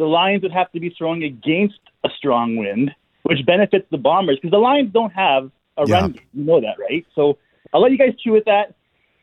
the 0.00 0.06
Lions 0.06 0.42
would 0.42 0.52
have 0.52 0.72
to 0.72 0.80
be 0.80 0.90
throwing 0.96 1.24
against 1.24 1.78
a 2.04 2.08
strong 2.16 2.56
wind, 2.56 2.90
which 3.24 3.44
benefits 3.44 3.86
the 3.90 3.98
Bombers 3.98 4.38
because 4.40 4.50
the 4.50 4.58
Lions 4.58 4.90
don't 4.92 5.12
have 5.12 5.50
a 5.76 5.86
Yeah. 5.86 6.00
run 6.00 6.12
game. 6.12 6.22
You 6.32 6.44
know 6.44 6.60
that, 6.60 6.78
right? 6.78 7.06
So 7.14 7.36
I'll 7.72 7.82
let 7.82 7.92
you 7.92 7.98
guys 7.98 8.14
chew 8.18 8.32
with 8.32 8.46
that. 8.46 8.74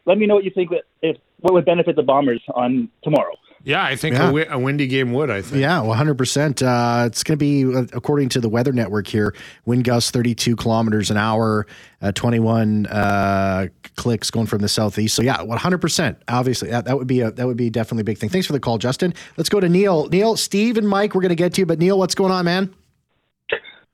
Let 0.06 0.20
me 0.20 0.28
know 0.28 0.36
what 0.36 0.44
you 0.44 0.52
think. 0.52 0.72
If 1.02 1.18
what 1.40 1.54
would 1.54 1.66
benefit 1.66 1.96
the 1.96 2.04
Bombers 2.04 2.42
on 2.54 2.90
tomorrow. 3.04 3.36
Yeah, 3.68 3.84
I 3.84 3.98
think 3.98 4.16
Yeah. 4.16 4.24
A, 4.24 4.26
wi- 4.28 4.48
a 4.50 4.58
windy 4.58 4.88
game 4.88 5.12
would. 5.12 5.30
I 5.30 5.42
think. 5.42 5.60
Yeah, 5.60 5.82
100%. 5.82 6.64
Uh, 6.64 7.06
it's 7.06 7.22
going 7.22 7.38
to 7.38 7.38
be, 7.38 7.66
uh, 7.66 7.84
according 7.92 8.30
to 8.30 8.40
the 8.40 8.48
Weather 8.48 8.72
Network 8.72 9.08
here, 9.08 9.36
wind 9.66 9.84
gusts 9.84 10.10
32 10.10 10.56
kilometers 10.56 11.12
an 11.12 11.18
hour, 11.18 11.68
uh, 12.02 12.14
21 12.14 12.86
uh, 12.86 13.68
clicks 13.98 14.32
going 14.32 14.46
from 14.46 14.60
the 14.62 14.70
southeast. 14.70 15.16
So 15.16 15.22
yeah, 15.22 15.40
100%. 15.40 16.16
Obviously, 16.30 16.70
that, 16.70 16.86
that 16.86 16.98
would 16.98 17.08
be 17.08 17.20
a, 17.20 17.32
that 17.32 17.46
would 17.46 17.58
be 17.58 17.70
definitely 17.70 18.02
a 18.02 18.06
big 18.06 18.18
thing. 18.18 18.30
Thanks 18.30 18.48
for 18.48 18.54
the 18.54 18.60
call, 18.62 18.78
Justin. 18.78 19.14
Let's 19.36 19.50
go 19.50 19.60
to 19.60 19.68
Neil. 19.68 20.08
Neil, 20.08 20.38
Steve, 20.38 20.78
and 20.78 20.88
Mike. 20.88 21.14
We're 21.14 21.20
going 21.22 21.30
to 21.30 21.36
get 21.36 21.54
to 21.56 21.62
you, 21.62 21.66
but 21.66 21.78
Neil, 21.78 22.00
what's 22.00 22.16
going 22.16 22.32
on, 22.32 22.46
man? 22.46 22.74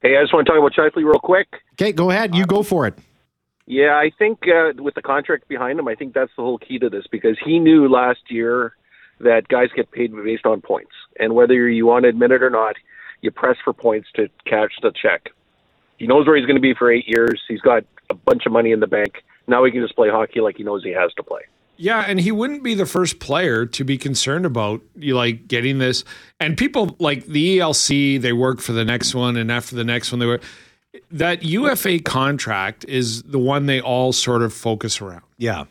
Hey, 0.03 0.17
I 0.17 0.21
just 0.21 0.35
want 0.35 0.45
to 0.45 0.53
talk 0.53 0.59
about 0.59 0.73
Scheifele 0.73 1.03
real 1.03 1.13
quick. 1.19 1.47
Okay, 1.73 1.93
go 1.93 2.11
ahead. 2.11 2.35
You 2.35 2.45
go 2.45 2.61
for 2.61 2.85
it. 2.85 2.93
Yeah, 3.65 3.95
I 3.95 4.11
think 4.19 4.41
uh, 4.47 4.73
with 4.83 4.93
the 4.93 5.01
contract 5.01 5.47
behind 5.47 5.79
him, 5.79 5.87
I 5.87 5.95
think 5.95 6.13
that's 6.13 6.31
the 6.37 6.43
whole 6.43 6.59
key 6.59 6.77
to 6.77 6.91
this 6.91 7.05
because 7.11 7.37
he 7.43 7.57
knew 7.57 7.87
last 7.87 8.19
year 8.29 8.75
that 9.19 9.47
guys 9.47 9.69
get 9.75 9.91
paid 9.91 10.13
based 10.15 10.45
on 10.45 10.61
points, 10.61 10.91
and 11.19 11.33
whether 11.33 11.69
you 11.69 11.85
want 11.85 12.03
to 12.03 12.09
admit 12.09 12.31
it 12.31 12.43
or 12.43 12.49
not, 12.49 12.75
you 13.21 13.31
press 13.31 13.57
for 13.63 13.73
points 13.73 14.09
to 14.15 14.29
catch 14.45 14.73
the 14.81 14.91
check. 14.91 15.29
He 15.97 16.07
knows 16.07 16.27
where 16.27 16.35
he's 16.35 16.45
going 16.45 16.57
to 16.57 16.61
be 16.61 16.73
for 16.73 16.91
eight 16.91 17.07
years. 17.07 17.41
He's 17.47 17.61
got 17.61 17.83
a 18.09 18.13
bunch 18.13 18.45
of 18.45 18.51
money 18.51 18.71
in 18.71 18.79
the 18.79 18.87
bank. 18.87 19.23
Now 19.47 19.63
he 19.63 19.71
can 19.71 19.81
just 19.81 19.95
play 19.95 20.09
hockey 20.09 20.41
like 20.41 20.57
he 20.57 20.63
knows 20.63 20.83
he 20.83 20.91
has 20.91 21.13
to 21.13 21.23
play. 21.23 21.41
Yeah, 21.75 22.03
and 22.07 22.19
he 22.19 22.31
wouldn't 22.31 22.63
be 22.63 22.75
the 22.75 22.85
first 22.85 23.19
player 23.19 23.65
to 23.65 23.83
be 23.83 23.97
concerned 23.97 24.45
about 24.45 24.81
you 24.95 25.15
like 25.15 25.47
getting 25.47 25.79
this. 25.79 26.03
And 26.39 26.57
people 26.57 26.95
like 26.99 27.25
the 27.25 27.57
ELC, 27.57 28.21
they 28.21 28.33
work 28.33 28.59
for 28.59 28.73
the 28.73 28.85
next 28.85 29.15
one, 29.15 29.37
and 29.37 29.51
after 29.51 29.75
the 29.75 29.83
next 29.83 30.11
one, 30.11 30.19
they 30.19 30.25
were 30.25 30.39
that 31.11 31.43
UFA 31.43 31.99
contract 31.99 32.85
is 32.87 33.23
the 33.23 33.39
one 33.39 33.65
they 33.65 33.81
all 33.81 34.13
sort 34.13 34.43
of 34.43 34.53
focus 34.53 35.01
around. 35.01 35.23
Yeah. 35.37 35.65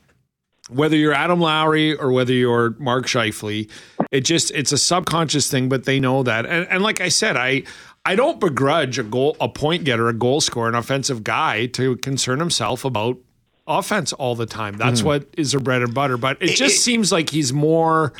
Whether 0.75 0.97
you're 0.97 1.15
Adam 1.15 1.41
Lowry 1.41 1.95
or 1.95 2.13
whether 2.13 2.33
you're 2.33 2.75
Mark 2.79 3.07
Scheifele, 3.07 3.71
it 4.11 4.23
just 4.23 4.51
it's 4.53 4.73
a 4.73 4.79
subconscious 4.79 5.51
thing, 5.51 5.69
but 5.69 5.85
they 5.85 6.01
know 6.01 6.23
that. 6.23 6.47
And 6.47 6.67
and 6.69 6.83
like 6.83 7.01
I 7.01 7.09
said, 7.09 7.37
I 7.37 7.65
I 8.05 8.15
don't 8.15 8.41
begrudge 8.41 8.99
a 8.99 9.05
goal, 9.05 9.37
a 9.41 9.49
point 9.49 9.85
getter, 9.85 10.09
a 10.09 10.13
goal 10.13 10.41
scorer, 10.41 10.69
an 10.69 10.75
offensive 10.75 11.23
guy 11.23 11.67
to 11.67 11.97
concern 11.97 12.41
himself 12.41 12.85
about 12.85 13.19
offense 13.67 14.13
all 14.13 14.35
the 14.35 14.47
time. 14.47 14.77
That's 14.77 15.03
what 15.03 15.27
is 15.37 15.53
their 15.53 15.61
bread 15.61 15.83
and 15.83 15.95
butter. 15.95 16.17
But 16.17 16.43
it 16.43 16.57
just 16.57 16.83
seems 16.83 17.13
like 17.13 17.31
he's 17.31 17.53
more 17.53 18.13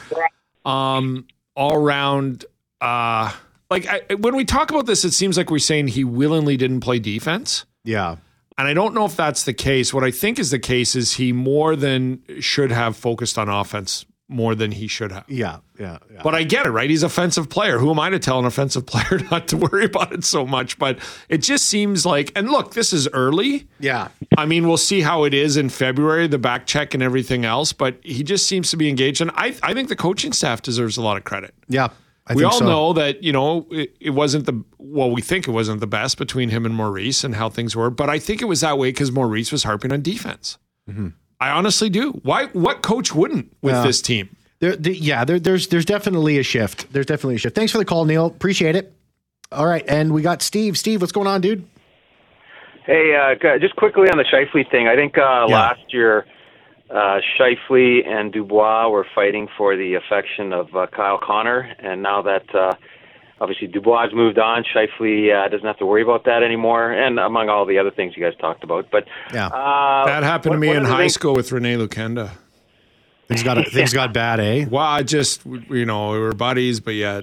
um 0.65 1.27
all 1.57 1.75
around 1.75 2.45
uh 2.81 3.33
like 3.71 3.87
I, 3.87 4.15
when 4.15 4.37
we 4.37 4.45
talk 4.45 4.71
about 4.71 4.87
this, 4.87 5.05
it 5.05 5.13
seems 5.13 5.37
like 5.37 5.51
we're 5.51 5.59
saying 5.59 5.89
he 5.89 6.05
willingly 6.05 6.57
didn't 6.57 6.81
play 6.81 6.99
defense. 6.99 7.65
Yeah. 7.85 8.17
And 8.59 8.69
I 8.69 8.75
don't 8.75 8.95
know 8.95 9.05
if 9.05 9.17
that's 9.17 9.45
the 9.45 9.55
case. 9.55 9.93
What 9.93 10.05
I 10.05 10.11
think 10.11 10.39
is 10.39 10.51
the 10.51 10.59
case 10.59 10.95
is 10.95 11.15
he 11.15 11.33
more 11.33 11.77
than 11.77 12.23
should 12.41 12.71
have 12.71 12.97
focused 12.97 13.39
on 13.39 13.49
offense 13.49 14.05
more 14.33 14.55
than 14.55 14.73
he 14.73 14.89
should 14.89 15.13
have. 15.13 15.25
Yeah. 15.29 15.59
Yeah. 15.79 15.99
yeah. 16.13 16.21
But 16.23 16.35
I 16.35 16.43
get 16.43 16.67
it, 16.67 16.71
right? 16.71 16.89
He's 16.89 17.03
an 17.03 17.09
offensive 17.09 17.49
player. 17.49 17.79
Who 17.79 17.91
am 17.91 18.01
I 18.01 18.11
to 18.11 18.19
tell 18.19 18.39
an 18.39 18.47
offensive 18.47 18.87
player 18.93 19.21
not 19.31 19.49
to 19.49 19.57
worry 19.57 19.85
about 19.85 20.13
it 20.13 20.25
so 20.25 20.47
much? 20.47 20.79
But 20.79 20.99
it 21.29 21.39
just 21.39 21.67
seems 21.67 22.05
like, 22.07 22.33
and 22.35 22.51
look, 22.51 22.73
this 22.73 22.93
is 22.93 23.09
early. 23.13 23.69
yeah. 23.79 24.09
I 24.37 24.47
mean, 24.47 24.67
we'll 24.67 24.79
see 24.79 25.03
how 25.03 25.25
it 25.25 25.35
is 25.35 25.57
in 25.57 25.69
February, 25.69 26.27
the 26.27 26.39
back 26.39 26.67
check 26.67 26.95
and 26.95 27.03
everything 27.03 27.45
else. 27.45 27.73
But 27.73 27.99
he 28.03 28.23
just 28.23 28.47
seems 28.47 28.71
to 28.71 28.77
be 28.77 28.89
engaged. 28.89 29.21
And 29.21 29.31
I, 29.35 29.55
I 29.63 29.75
think 29.75 29.89
the 29.89 29.97
coaching 29.97 30.33
staff 30.33 30.63
deserves 30.63 30.97
a 30.97 31.03
lot 31.03 31.17
of 31.17 31.25
credit. 31.25 31.55
Yeah. 31.69 31.89
I 32.27 32.35
we 32.35 32.45
all 32.45 32.53
so. 32.53 32.65
know 32.67 32.93
that 32.93 33.23
you 33.23 33.33
know 33.33 33.67
it, 33.71 33.97
it 34.01 34.11
wasn't 34.11 34.47
the 34.47 34.63
well 34.79 35.11
we 35.11 35.21
think 35.23 35.49
it 35.49 35.51
wasn't 35.51 35.81
the 35.81 35.87
best 35.89 36.19
between 36.19 36.51
him 36.51 36.65
and 36.65 36.75
maurice 36.75 37.25
and 37.25 37.35
how 37.35 37.49
things 37.49 37.75
were 37.75 37.91
but 37.91 38.09
i 38.09 38.19
think 38.21 38.41
it 38.41 38.45
was 38.45 38.61
that 38.61 38.79
way 38.79 38.91
because 38.91 39.11
maurice 39.11 39.51
was 39.51 39.65
harping 39.65 39.93
on 39.93 40.03
defense 40.03 40.57
i 41.41 41.51
honestly 41.51 41.91
do 41.91 42.13
why 42.23 42.47
what 42.53 42.83
coach 42.83 43.13
wouldn't 43.15 43.53
with 43.61 43.75
Yeah. 43.75 43.83
this 43.83 44.01
team 44.01 44.37
There, 44.61 44.77
the, 44.77 44.97
yeah, 44.97 45.25
there, 45.25 45.41
there's 45.41 45.67
there's 45.69 45.85
definitely 45.85 46.39
a 46.39 46.45
shift. 46.45 46.93
There's 46.93 47.07
definitely 47.07 47.35
a 47.35 47.39
shift. 47.39 47.57
Thanks 47.57 47.73
for 47.73 47.79
the 47.79 47.85
call, 47.85 48.05
Neil. 48.05 48.27
Appreciate 48.27 48.77
it. 48.77 48.93
All 49.51 49.67
right, 49.67 49.85
and 49.89 50.13
we 50.15 50.23
got 50.23 50.41
Steve. 50.41 50.79
Steve, 50.79 51.01
what's 51.01 51.11
going 51.11 51.27
on, 51.27 51.41
dude? 51.41 51.67
Hey, 52.87 53.15
uh, 53.15 53.59
just 53.59 53.75
quickly 53.77 54.09
on 54.09 54.19
the 54.19 54.25
Scheifele 54.25 54.69
thing. 54.71 54.87
I 54.89 54.95
think 54.95 55.19
uh, 55.19 55.47
Yeah. 55.49 55.55
last 55.55 55.81
year, 55.93 56.27
uh, 56.93 57.21
Scheifele 57.39 58.07
and 58.07 58.33
Dubois 58.33 58.89
were 58.89 59.07
fighting 59.15 59.49
for 59.57 59.77
the 59.77 59.95
affection 59.95 60.53
of 60.53 60.75
uh, 60.77 60.87
Kyle 60.95 61.19
Connor, 61.23 61.61
and 61.79 62.03
now 62.03 62.21
that 62.23 62.55
uh, 62.55 62.75
obviously 63.41 63.67
Dubois 63.67 64.03
has 64.05 64.13
moved 64.15 64.39
on, 64.39 64.63
Scheifele 64.65 65.33
uh, 65.47 65.49
doesn't 65.49 65.67
have 65.67 65.79
to 65.79 65.87
worry 65.87 66.03
about 66.03 66.25
that 66.27 66.43
anymore, 66.43 66.93
and 66.93 67.19
among 67.19 67.49
all 67.49 67.65
the 67.65 67.79
other 67.79 67.91
things 67.91 68.15
you 68.17 68.23
guys 68.23 68.35
talked 68.41 68.63
about. 68.63 68.91
But 68.91 69.05
Yeah, 69.33 69.47
uh, 69.47 70.05
that 70.07 70.23
happened 70.23 70.51
what- 70.51 70.57
to 70.57 70.61
me 70.61 70.77
in 70.77 70.85
high 70.85 71.03
things- 71.03 71.15
school 71.15 71.35
with 71.35 71.51
renee 71.53 71.77
lucenda 71.77 72.31
things 73.29 73.43
got 73.43 73.67
things 73.73 73.95
got 73.95 74.13
bad, 74.13 74.41
eh? 74.41 74.67
well 74.71 74.85
i 74.85 75.03
just 75.03 75.47
you 75.71 75.87
know 75.87 76.11
we 76.13 76.19
were 76.19 76.33
buddies 76.35 76.81
but 76.81 76.93
yet 76.95 77.23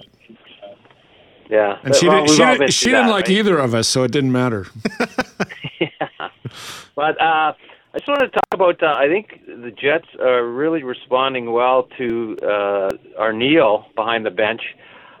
Yeah, 1.48 1.78
and 1.84 1.94
she 1.94 2.08
Well, 2.08 2.24
didn't 2.26 2.36
she, 2.36 2.44
didn't, 2.44 2.70
she 2.72 2.84
through 2.86 2.92
didn't 2.92 3.10
like 3.10 3.26
right? 3.28 3.36
either 3.38 3.58
of 3.58 3.74
us 3.74 3.86
so 3.86 4.02
it 4.02 4.10
didn't 4.10 4.32
matter 4.32 4.66
yeah, 5.80 5.88
But 6.96 7.20
uh, 7.20 7.52
I 7.92 7.98
just 7.98 8.08
wanted 8.08 8.26
to 8.26 8.32
talk 8.32 8.46
about. 8.54 8.82
Uh, 8.82 8.94
I 8.96 9.08
think 9.08 9.40
the 9.46 9.70
Jets 9.72 10.06
are 10.20 10.46
really 10.46 10.82
responding 10.84 11.50
well 11.52 11.88
to 11.98 12.36
uh, 12.42 12.88
Arniel 13.18 13.84
behind 13.96 14.24
the 14.24 14.30
bench. 14.30 14.62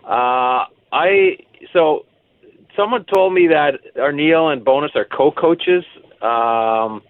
Uh, 0.04 0.64
I 0.92 1.36
so 1.72 2.06
someone 2.76 3.04
told 3.12 3.34
me 3.34 3.48
that 3.48 3.80
Arniel 3.96 4.52
and 4.52 4.64
Bowness 4.64 4.92
are 4.94 5.04
co-coaches, 5.04 5.84
um, 6.22 7.02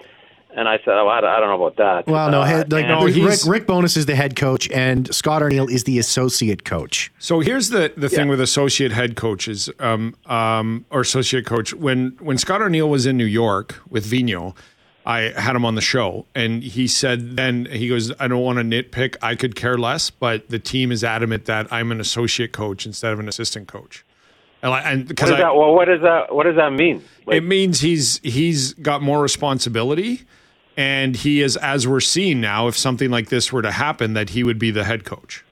and 0.57 0.66
I 0.66 0.79
said, 0.85 0.94
oh, 0.94 1.09
I, 1.09 1.20
don't- 1.20 1.31
I 1.31 1.38
don't 1.40 1.49
know 1.51 1.64
about 1.66 1.77
that. 1.77 2.11
Well, 2.11 2.31
no, 2.31 2.40
Uh, 2.40 2.64
like 2.70 2.87
No, 2.88 3.05
Rick, 3.05 3.40
Rick 3.46 3.66
Bowness 3.66 3.96
is 3.99 4.07
the 4.07 4.16
head 4.16 4.37
coach, 4.37 4.68
and 4.70 5.14
Scott 5.14 5.42
Arniel 5.42 5.70
is 5.70 5.85
the 5.85 5.99
associate 5.99 6.64
coach. 6.64 7.12
So 7.18 7.40
here's 7.40 7.68
the 7.68 7.92
the 7.99 8.09
thing 8.09 8.27
Yeah. 8.27 8.31
with 8.31 8.40
associate 8.40 8.92
head 8.92 9.14
coaches, 9.14 9.68
um, 9.79 10.14
um, 10.25 10.87
or 10.90 11.01
associate 11.03 11.44
coach. 11.44 11.75
When 11.75 12.16
when 12.18 12.38
Scott 12.38 12.62
Arniel 12.62 12.88
was 12.88 13.05
in 13.05 13.18
New 13.18 13.27
York 13.27 13.77
with 13.90 14.07
Vino, 14.07 14.55
I 15.07 15.31
had 15.41 15.57
him 15.57 15.65
on 15.65 15.75
the 15.77 15.81
show, 15.81 16.27
and 16.35 16.63
he 16.63 16.87
said 16.87 17.37
then 17.37 17.65
he 17.67 17.89
goes, 17.89 18.13
"I 18.21 18.29
don't 18.29 18.43
want 18.43 18.59
to 18.59 18.65
nitpick. 18.65 19.17
I 19.23 19.35
could 19.35 19.57
care 19.57 19.79
less, 19.79 20.11
but 20.11 20.49
the 20.51 20.59
team 20.59 20.93
is 20.93 21.03
adamant 21.03 21.47
that 21.47 21.73
I'm 21.73 21.91
an 21.91 22.01
associate 22.01 22.53
coach 22.53 22.85
instead 22.87 23.13
of 23.13 23.19
an 23.21 23.27
assistant 23.29 23.67
coach." 23.67 24.05
And, 24.63 24.73
I- 24.75 24.81
and 24.91 25.01
what 25.01 25.09
because 25.09 25.31
does 25.31 25.39
that? 25.39 25.55
Well, 25.55 25.75
what 25.75 25.87
does 25.87 26.03
that? 26.03 26.35
What 26.35 26.45
does 26.45 26.57
that 26.57 26.73
mean? 26.75 27.03
Like, 27.27 27.39
it 27.39 27.45
means 27.45 27.81
he's 27.81 28.21
he's 28.23 28.75
got 28.75 29.01
more 29.01 29.23
responsibility, 29.23 30.23
and 30.77 31.17
he 31.17 31.41
is 31.41 31.57
as 31.57 31.89
we're 31.89 32.01
seeing 32.01 32.41
now. 32.43 32.69
If 32.69 32.77
something 32.77 33.11
like 33.11 33.31
this 33.31 33.51
were 33.53 33.63
to 33.63 33.73
happen, 33.73 34.13
that 34.13 34.31
he 34.31 34.45
would 34.45 34.59
be 34.59 34.71
the 34.71 34.85
head 34.85 35.05
coach. 35.05 35.45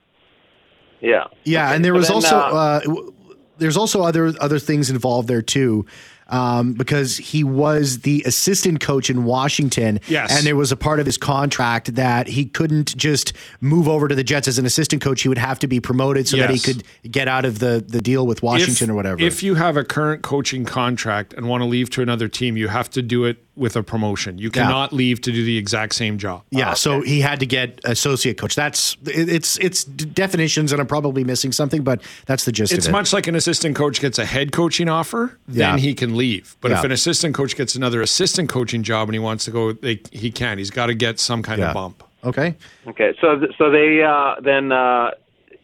yeah, 1.01 1.23
Yeah, 1.43 1.65
Okay, 1.65 1.75
and 1.75 1.83
there 1.85 1.93
was 1.95 2.07
then, 2.09 2.15
also 2.15 2.35
uh, 2.37 2.81
uh, 2.85 3.11
there's 3.57 3.77
also 3.77 4.03
other 4.03 4.31
other 4.39 4.59
things 4.59 4.89
involved 4.91 5.27
there 5.27 5.41
too. 5.41 5.87
Um, 6.29 6.73
because 6.73 7.17
he 7.17 7.43
was 7.43 7.99
the 7.99 8.23
assistant 8.25 8.79
coach 8.79 9.09
in 9.09 9.25
Washington. 9.25 9.99
Yes. 10.07 10.35
And 10.35 10.45
there 10.45 10.55
was 10.55 10.71
a 10.71 10.77
part 10.77 10.99
of 10.99 11.05
his 11.05 11.17
contract 11.17 11.95
that 11.95 12.27
he 12.27 12.45
couldn't 12.45 12.95
just 12.95 13.33
move 13.61 13.87
over 13.87 14.07
to 14.07 14.15
the 14.15 14.23
Jets 14.23 14.47
as 14.47 14.57
an 14.57 14.65
assistant 14.65 15.01
coach. 15.01 15.21
He 15.21 15.29
would 15.29 15.37
have 15.37 15.59
to 15.59 15.67
be 15.67 15.79
promoted 15.79 16.27
so 16.27 16.37
that 16.37 16.49
he 16.49 16.59
could 16.59 16.83
get 17.09 17.27
out 17.27 17.45
of 17.45 17.59
the, 17.59 17.83
the 17.85 18.01
deal 18.01 18.25
with 18.25 18.41
Washington 18.41 18.89
if, 18.89 18.91
or 18.91 18.95
whatever. 18.95 19.21
If 19.21 19.43
you 19.43 19.55
have 19.55 19.77
a 19.77 19.83
current 19.83 20.21
coaching 20.21 20.65
contract 20.65 21.33
and 21.33 21.47
want 21.47 21.61
to 21.61 21.65
leave 21.65 21.89
to 21.91 22.01
another 22.01 22.27
team, 22.27 22.57
you 22.57 22.67
have 22.67 22.89
to 22.91 23.01
do 23.01 23.25
it 23.25 23.43
with 23.59 23.75
a 23.75 23.83
promotion. 23.83 24.37
You 24.37 24.49
Yeah. 24.53 24.63
cannot 24.63 24.93
leave 24.93 25.21
to 25.21 25.31
do 25.31 25.43
the 25.43 25.57
exact 25.57 25.93
same 25.93 26.17
job. 26.17 26.43
yeah, 26.49 26.73
so 26.73 27.01
he 27.01 27.19
had 27.21 27.39
to 27.41 27.45
get 27.45 27.79
associate 27.83 28.37
coach. 28.37 28.55
That's 28.55 28.97
it's 29.05 29.57
it's 29.59 29.83
definitions, 29.83 30.71
and 30.71 30.79
I'm 30.81 30.87
probably 30.87 31.23
missing 31.23 31.51
something, 31.51 31.83
but 31.83 32.01
that's 32.25 32.45
the 32.45 32.51
gist 32.51 32.71
It's 32.73 32.85
of 32.87 32.89
it. 32.89 32.93
much 32.93 33.13
like 33.13 33.27
an 33.27 33.35
assistant 33.35 33.75
coach 33.75 33.99
gets 33.99 34.17
a 34.17 34.25
head 34.25 34.51
coaching 34.51 34.89
offer, 34.89 35.37
then 35.47 35.57
Yeah. 35.57 35.77
he 35.77 35.93
can 35.93 36.15
leave. 36.17 36.55
But 36.61 36.71
if 36.71 36.83
an 36.83 36.91
assistant 36.91 37.35
coach 37.35 37.55
gets 37.55 37.75
another 37.75 38.01
assistant 38.01 38.49
coaching 38.49 38.81
job 38.83 39.07
and 39.09 39.13
he 39.15 39.19
wants 39.19 39.45
to 39.45 39.51
go, 39.51 39.73
they, 39.73 39.99
he 40.11 40.31
can. 40.31 40.57
He's 40.57 40.71
got 40.71 40.87
to 40.87 40.93
get 40.95 41.19
some 41.19 41.43
kind 41.43 41.59
Yeah. 41.59 41.67
of 41.69 41.73
bump. 41.73 42.03
okay. 42.23 42.55
Okay, 42.87 43.13
so 43.21 43.37
th- 43.39 43.51
so 43.57 43.69
they 43.69 44.01
uh, 44.03 44.35
then 44.41 44.71
uh, 44.71 45.11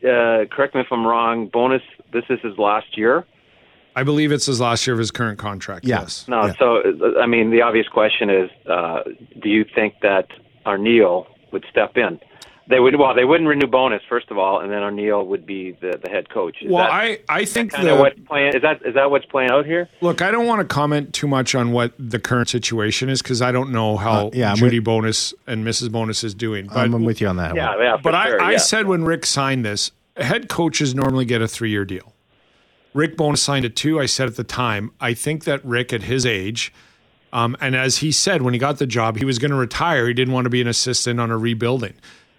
uh, 0.03 0.45
correct 0.51 0.75
me 0.75 0.81
if 0.81 0.87
I'm 0.91 1.05
wrong. 1.07 1.47
Bowness. 1.47 1.81
This 2.11 2.23
is 2.29 2.39
his 2.41 2.57
last 2.57 2.97
year. 2.97 3.25
I 3.95 4.03
believe 4.03 4.31
it's 4.31 4.45
his 4.45 4.59
last 4.59 4.85
year 4.85 4.93
of 4.93 4.99
his 4.99 5.11
current 5.11 5.39
contract. 5.39 5.85
Yeah. 5.85 6.01
Yes. 6.01 6.27
No, 6.27 6.45
Yeah. 6.47 6.53
so 6.59 6.77
uh, 6.77 7.19
I 7.21 7.25
mean 7.27 7.51
the 7.51 7.61
obvious 7.61 7.87
question 7.87 8.29
is, 8.29 8.49
uh, 8.69 8.99
do 9.41 9.49
you 9.49 9.65
think 9.75 9.95
that 10.01 10.27
Arniel 10.65 11.27
would 11.51 11.65
step 11.69 11.95
in? 11.97 12.19
They 12.67 12.79
would. 12.79 12.95
Well, 12.97 13.13
they 13.13 13.25
wouldn't 13.25 13.47
renew 13.47 13.67
Bowness 13.67 14.01
first 14.09 14.31
of 14.31 14.39
all, 14.39 14.59
and 14.59 14.71
then 14.71 14.79
Arniel 14.81 15.27
would 15.27 15.45
be 15.45 15.73
the, 15.81 15.99
the 16.03 16.09
head 16.09 16.29
coach. 16.31 16.57
Is 16.63 16.71
Well, 16.71 16.83
that 16.83 16.91
I, 16.91 17.19
I 17.29 17.45
think 17.45 17.71
kind 17.73 17.87
of 17.87 17.97
the, 17.97 18.01
what's 18.01 18.19
playing. 18.27 18.55
Is 18.55 18.63
that 18.63 18.81
is 18.83 18.95
that 18.95 19.11
what's 19.11 19.25
playing 19.27 19.51
out 19.51 19.67
here? 19.67 19.87
look, 20.01 20.23
I 20.23 20.31
don't 20.31 20.47
want 20.47 20.61
to 20.61 20.65
comment 20.65 21.13
too 21.13 21.27
much 21.27 21.53
on 21.53 21.71
what 21.73 21.93
the 21.99 22.17
current 22.17 22.49
situation 22.49 23.07
is 23.07 23.21
because 23.21 23.39
I 23.43 23.51
don't 23.51 23.71
know 23.71 23.97
how 23.97 24.27
Uh, 24.27 24.31
yeah, 24.33 24.49
I'm 24.49 24.55
Judy 24.57 24.79
Bowness 24.79 25.31
and 25.45 25.63
Mrs. 25.63 25.91
Bowness 25.91 26.23
is 26.23 26.33
doing. 26.33 26.65
But 26.65 26.77
I'm, 26.77 26.95
I'm 26.95 27.03
with 27.05 27.21
you 27.21 27.27
on 27.27 27.35
that. 27.37 27.55
Yeah, 27.55 27.69
one. 27.75 27.79
yeah. 27.85 27.97
For 27.97 28.11
But 28.11 28.25
sure, 28.29 28.41
I, 28.41 28.53
I 28.53 28.57
said 28.57 28.87
when 28.87 29.03
Rick 29.05 29.27
signed 29.27 29.63
this, 29.63 29.91
head 30.17 30.49
coaches 30.49 30.95
normally 30.95 31.25
get 31.25 31.43
a 31.43 31.47
three 31.47 31.69
year 31.69 31.85
deal. 31.85 32.13
Rick 32.95 33.17
Bowness 33.17 33.41
signed 33.41 33.65
it 33.65 33.75
too. 33.75 33.99
I 33.99 34.05
said 34.05 34.27
at 34.27 34.37
the 34.37 34.43
time, 34.43 34.91
I 35.01 35.13
think 35.13 35.43
that 35.43 35.63
Rick 35.65 35.91
at 35.91 36.03
his 36.03 36.25
age, 36.25 36.73
um, 37.33 37.57
and 37.59 37.75
as 37.75 37.97
he 37.97 38.11
said 38.11 38.41
when 38.41 38.53
he 38.53 38.59
got 38.59 38.77
the 38.79 38.87
job, 38.87 39.17
he 39.17 39.25
was 39.25 39.37
going 39.37 39.51
to 39.51 39.57
retire. 39.57 40.07
He 40.07 40.13
didn't 40.13 40.33
want 40.33 40.45
to 40.45 40.49
be 40.49 40.61
an 40.61 40.67
assistant 40.67 41.19
on 41.19 41.29
a 41.29 41.37
rebuilding. 41.37 41.93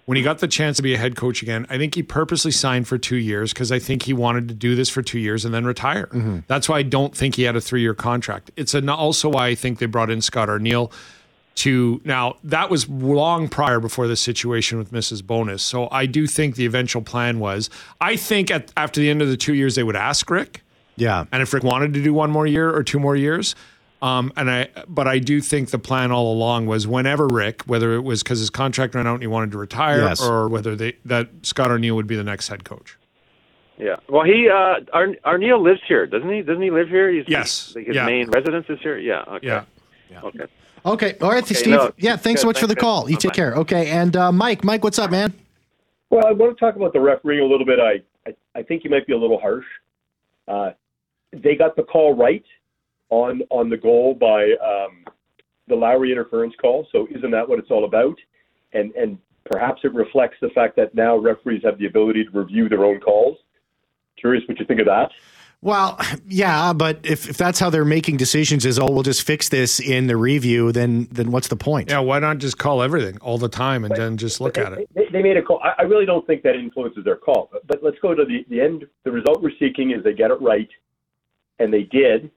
When 0.06 0.16
he 0.16 0.22
got 0.22 0.38
the 0.38 0.48
chance 0.48 0.78
to 0.78 0.82
be 0.82 0.94
a 0.94 0.98
head 0.98 1.14
coach 1.16 1.42
again, 1.42 1.66
I 1.68 1.76
think 1.78 1.94
he 1.94 2.02
purposely 2.02 2.52
signed 2.52 2.88
for 2.88 2.96
two 2.96 3.16
years 3.16 3.52
because 3.52 3.70
I 3.70 3.78
think 3.80 4.04
he 4.04 4.12
wanted 4.14 4.48
to 4.48 4.54
do 4.54 4.74
this 4.74 4.88
for 4.88 5.02
two 5.02 5.18
years 5.18 5.44
and 5.44 5.52
then 5.52 5.66
retire. 5.66 6.08
That's 6.46 6.68
why 6.68 6.78
I 6.78 6.82
don't 6.84 7.14
think 7.14 7.34
he 7.34 7.42
had 7.42 7.56
a 7.56 7.60
three 7.60 7.82
year 7.82 7.92
contract. 7.92 8.50
It's 8.56 8.72
an, 8.72 8.88
also 8.88 9.28
why 9.28 9.48
I 9.48 9.54
think 9.56 9.78
they 9.78 9.86
brought 9.86 10.08
in 10.08 10.22
Scott 10.22 10.48
Arniel 10.48 10.90
to 11.56 12.00
now 12.04 12.36
that 12.44 12.70
was 12.70 12.88
long 12.88 13.48
prior 13.48 13.80
before 13.80 14.06
the 14.06 14.16
situation 14.16 14.78
with 14.78 14.92
Mrs. 14.92 15.22
Bowness. 15.26 15.62
So 15.62 15.88
I 15.90 16.06
do 16.06 16.26
think 16.26 16.56
the 16.56 16.66
eventual 16.66 17.02
plan 17.02 17.38
was 17.38 17.70
I 18.00 18.16
think 18.16 18.50
at 18.50 18.72
after 18.76 19.00
the 19.00 19.10
end 19.10 19.22
of 19.22 19.28
the 19.28 19.36
two 19.36 19.54
years 19.54 19.74
they 19.74 19.82
would 19.82 19.96
ask 19.96 20.28
Rick, 20.30 20.62
Yeah. 20.96 21.24
and 21.32 21.42
if 21.42 21.52
Rick 21.52 21.64
wanted 21.64 21.94
to 21.94 22.02
do 22.02 22.12
one 22.14 22.30
more 22.30 22.46
year 22.46 22.70
or 22.70 22.82
two 22.82 22.98
more 23.00 23.16
years. 23.16 23.54
Um, 24.02 24.30
and 24.36 24.50
I, 24.50 24.68
but 24.86 25.08
I 25.08 25.18
do 25.18 25.40
think 25.40 25.70
the 25.70 25.78
plan 25.78 26.12
all 26.12 26.30
along 26.30 26.66
was 26.66 26.86
whenever 26.86 27.26
Rick, 27.26 27.62
whether 27.62 27.94
it 27.94 28.02
was 28.04 28.22
because 28.22 28.38
his 28.40 28.50
contract 28.50 28.94
ran 28.94 29.06
out 29.06 29.14
and 29.14 29.22
he 29.22 29.26
wanted 29.26 29.52
to 29.52 29.58
retire, 29.58 30.02
Yes. 30.02 30.20
or 30.22 30.48
whether 30.48 30.76
they 30.76 30.96
that 31.06 31.28
Scott 31.42 31.70
Arniel 31.70 31.94
would 31.96 32.06
be 32.06 32.14
the 32.14 32.22
next 32.22 32.48
head 32.48 32.64
coach. 32.64 32.98
Yeah. 33.78 33.96
Well, 34.10 34.24
he 34.24 34.50
uh, 34.50 34.80
Ar- 34.92 35.16
Arniel 35.24 35.62
lives 35.62 35.80
here, 35.88 36.06
doesn't 36.06 36.30
he? 36.30 36.42
Doesn't 36.42 36.62
he 36.62 36.70
live 36.70 36.88
here? 36.90 37.10
He's, 37.10 37.24
Yes. 37.26 37.72
Like 37.74 37.86
his 37.86 37.96
Yeah. 37.96 38.04
main 38.04 38.28
residence 38.28 38.66
is 38.68 38.78
here. 38.82 38.98
Yeah. 38.98 39.22
Okay. 39.28 39.46
Yeah. 39.46 39.62
Okay. 40.22 40.44
Okay. 40.86 41.16
All 41.20 41.30
right, 41.30 41.42
Okay, 41.42 41.54
Steve. 41.54 41.72
no, 41.74 41.92
yeah. 41.98 42.16
Thanks 42.16 42.40
so 42.40 42.46
good. 42.46 42.54
much 42.54 42.60
for 42.60 42.66
the 42.68 42.76
call. 42.76 43.10
You 43.10 43.16
take 43.16 43.32
Bye-bye. 43.32 43.34
care. 43.34 43.54
Okay. 43.56 43.90
And 43.90 44.16
uh, 44.16 44.30
Mike, 44.32 44.62
Mike, 44.64 44.84
what's 44.84 44.98
up, 44.98 45.10
man? 45.10 45.34
Well, 46.10 46.24
I 46.26 46.30
want 46.32 46.56
to 46.56 46.60
talk 46.64 46.76
about 46.76 46.92
the 46.92 47.00
refereeing 47.00 47.42
a 47.42 47.46
little 47.46 47.66
bit. 47.66 47.80
I, 47.80 48.02
I, 48.28 48.34
I 48.54 48.62
think 48.62 48.84
you 48.84 48.90
might 48.90 49.06
be 49.06 49.12
a 49.12 49.18
little 49.18 49.40
harsh. 49.40 49.64
Uh, 50.46 50.70
they 51.32 51.56
got 51.56 51.74
the 51.74 51.82
call 51.82 52.14
right 52.14 52.44
on 53.10 53.42
on 53.50 53.68
the 53.68 53.76
goal 53.76 54.14
by 54.14 54.44
um, 54.64 55.04
the 55.66 55.74
Lowry 55.74 56.12
interference 56.12 56.54
call. 56.60 56.86
So 56.92 57.08
isn't 57.10 57.30
that 57.32 57.48
what 57.48 57.58
it's 57.58 57.70
all 57.72 57.84
about? 57.84 58.16
And 58.72 58.92
and 58.94 59.18
perhaps 59.50 59.80
it 59.82 59.92
reflects 59.92 60.36
the 60.40 60.50
fact 60.50 60.76
that 60.76 60.94
now 60.94 61.16
referees 61.16 61.62
have 61.64 61.78
the 61.78 61.86
ability 61.86 62.24
to 62.24 62.30
review 62.30 62.68
their 62.68 62.84
own 62.84 63.00
calls. 63.00 63.38
Curious 64.16 64.44
what 64.48 64.58
you 64.60 64.66
think 64.66 64.78
of 64.80 64.86
that. 64.86 65.10
Well, 65.62 65.98
yeah, 66.28 66.72
but 66.72 67.00
if, 67.02 67.28
if 67.28 67.36
that's 67.36 67.58
how 67.58 67.70
they're 67.70 67.84
making 67.84 68.18
decisions 68.18 68.64
is, 68.64 68.78
oh, 68.78 68.90
we'll 68.90 69.02
just 69.02 69.22
fix 69.22 69.48
this 69.48 69.80
in 69.80 70.06
the 70.06 70.16
review, 70.16 70.70
then 70.70 71.08
then 71.10 71.30
what's 71.30 71.48
the 71.48 71.56
point? 71.56 71.90
Yeah, 71.90 72.00
why 72.00 72.18
not 72.18 72.38
just 72.38 72.58
call 72.58 72.82
everything 72.82 73.18
all 73.18 73.38
the 73.38 73.48
time 73.48 73.84
and 73.84 73.96
then 73.96 74.16
just 74.16 74.40
look 74.40 74.58
at 74.58 74.74
it? 74.74 74.88
They, 74.94 75.06
they 75.10 75.22
made 75.22 75.36
a 75.36 75.42
call. 75.42 75.60
I, 75.64 75.72
I 75.78 75.82
really 75.82 76.06
don't 76.06 76.26
think 76.26 76.42
that 76.42 76.54
influences 76.54 77.04
their 77.04 77.16
call. 77.16 77.48
But, 77.50 77.66
but 77.66 77.82
let's 77.82 77.98
go 78.00 78.14
to 78.14 78.24
the, 78.24 78.44
the 78.48 78.60
end. 78.60 78.86
The 79.04 79.10
result 79.10 79.42
we're 79.42 79.50
seeking 79.58 79.90
is 79.90 80.04
they 80.04 80.12
get 80.12 80.30
it 80.30 80.40
right, 80.40 80.68
and 81.58 81.72
they 81.72 81.82
did. 81.82 82.30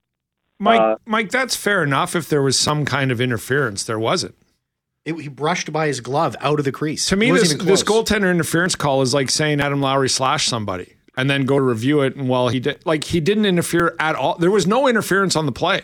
Mike, 0.58 0.82
Uh, 0.82 0.96
Mike, 1.06 1.30
that's 1.30 1.56
fair 1.56 1.84
enough 1.84 2.16
if 2.16 2.28
there 2.30 2.42
was 2.42 2.58
some 2.58 2.84
kind 2.86 3.12
of 3.12 3.22
interference. 3.22 3.84
There 3.84 4.00
wasn't. 4.00 4.36
It, 5.06 5.16
he 5.20 5.28
brushed 5.28 5.72
by 5.72 5.88
his 5.88 6.02
glove 6.02 6.36
out 6.40 6.60
of 6.60 6.66
the 6.66 6.72
crease. 6.72 7.06
To 7.08 7.16
me, 7.16 7.32
this, 7.32 7.54
this 7.54 7.84
goaltender 7.84 8.32
interference 8.32 8.76
call 8.76 9.02
is 9.02 9.14
like 9.14 9.30
saying 9.30 9.62
Adam 9.62 9.82
Lowry 9.82 10.10
slashed 10.10 10.50
somebody 10.50 10.96
and 11.20 11.30
then 11.30 11.44
go 11.46 11.58
to 11.60 11.66
review 11.66 12.00
it. 12.02 12.16
And 12.16 12.30
well, 12.30 12.48
he 12.48 12.60
did 12.62 12.86
like 12.86 13.04
he 13.04 13.20
didn't 13.20 13.46
interfere 13.46 13.96
at 14.00 14.16
all. 14.16 14.38
There 14.38 14.50
was 14.52 14.66
no 14.66 14.88
interference 14.88 15.36
on 15.36 15.46
the 15.46 15.52
play. 15.52 15.82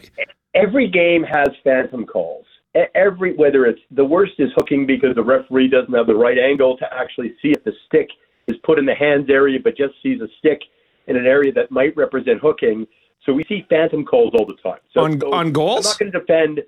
every 0.54 0.88
game 0.90 1.24
has 1.24 1.50
phantom 1.64 2.06
calls. 2.06 2.46
Every 2.94 3.34
whether 3.36 3.66
it's 3.66 3.82
the 3.92 4.06
worst 4.06 4.34
is 4.40 4.50
hooking 4.56 4.86
because 4.86 5.14
the 5.16 5.24
referee 5.24 5.68
doesn't 5.70 5.94
have 5.94 6.08
the 6.08 6.16
right 6.16 6.38
angle 6.38 6.78
to 6.78 6.86
actually 6.94 7.36
see 7.42 7.50
if 7.52 7.64
the 7.66 7.74
stick 7.86 8.08
is 8.48 8.56
put 8.64 8.80
in 8.80 8.86
the 8.86 8.96
hands 8.96 9.30
area, 9.30 9.60
but 9.62 9.76
just 9.78 9.94
sees 10.02 10.22
a 10.22 10.28
stick 10.40 10.62
in 11.08 11.16
an 11.18 11.26
area 11.26 11.52
that 11.52 11.70
might 11.72 11.96
represent 11.98 12.40
hooking. 12.42 12.88
So 13.26 13.34
we 13.34 13.44
see 13.46 13.66
phantom 13.70 14.06
calls 14.06 14.34
all 14.38 14.46
the 14.46 14.56
time. 14.64 14.80
So, 14.94 15.02
On- 15.02 15.20
so 15.20 15.34
on 15.34 15.52
goals? 15.52 15.86
I'm 15.86 15.90
not 15.90 16.00
going 16.00 16.12
to 16.12 16.20
defend. 16.20 16.62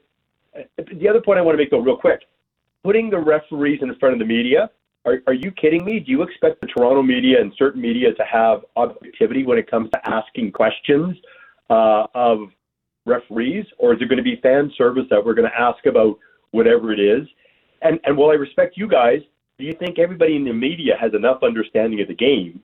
uh, 0.57 0.83
The 0.99 1.07
other 1.07 1.21
point 1.21 1.39
I 1.39 1.41
want 1.41 1.53
to 1.57 1.61
make 1.63 1.69
though, 1.71 1.79
real 1.79 1.97
quick, 1.97 2.21
putting 2.83 3.09
the 3.09 3.19
referees 3.19 3.79
in 3.81 3.93
front 3.95 4.13
of 4.13 4.19
the 4.19 4.25
media. 4.25 4.69
Are, 5.07 5.23
are 5.27 5.33
you 5.33 5.51
kidding 5.51 5.85
me? 5.85 6.01
Do 6.01 6.11
you 6.11 6.21
expect 6.21 6.59
the 6.59 6.67
Toronto 6.67 7.01
media 7.01 7.39
and 7.39 7.53
certain 7.57 7.81
media 7.81 8.13
to 8.13 8.23
have 8.25 8.65
objectivity 8.75 9.45
when 9.45 9.57
it 9.57 9.71
comes 9.71 9.89
to 9.91 10.09
asking 10.09 10.51
questions 10.51 11.15
uh, 11.69 12.07
of 12.13 12.49
referees, 13.05 13.65
or 13.77 13.93
is 13.93 14.01
it 14.01 14.09
going 14.09 14.17
to 14.17 14.23
be 14.23 14.35
fan 14.43 14.69
service 14.77 15.05
that 15.09 15.25
we're 15.25 15.33
going 15.33 15.49
to 15.49 15.57
ask 15.57 15.85
about 15.85 16.19
whatever 16.51 16.91
it 16.91 16.99
is? 16.99 17.25
And 17.81 18.01
and 18.03 18.17
while 18.17 18.31
I 18.31 18.33
respect 18.33 18.75
you 18.75 18.87
guys, 18.87 19.21
do 19.57 19.63
you 19.63 19.73
think 19.79 19.97
everybody 19.97 20.35
in 20.35 20.43
the 20.43 20.51
media 20.51 20.95
has 20.99 21.13
enough 21.13 21.41
understanding 21.41 22.01
of 22.01 22.09
the 22.09 22.15
game 22.15 22.61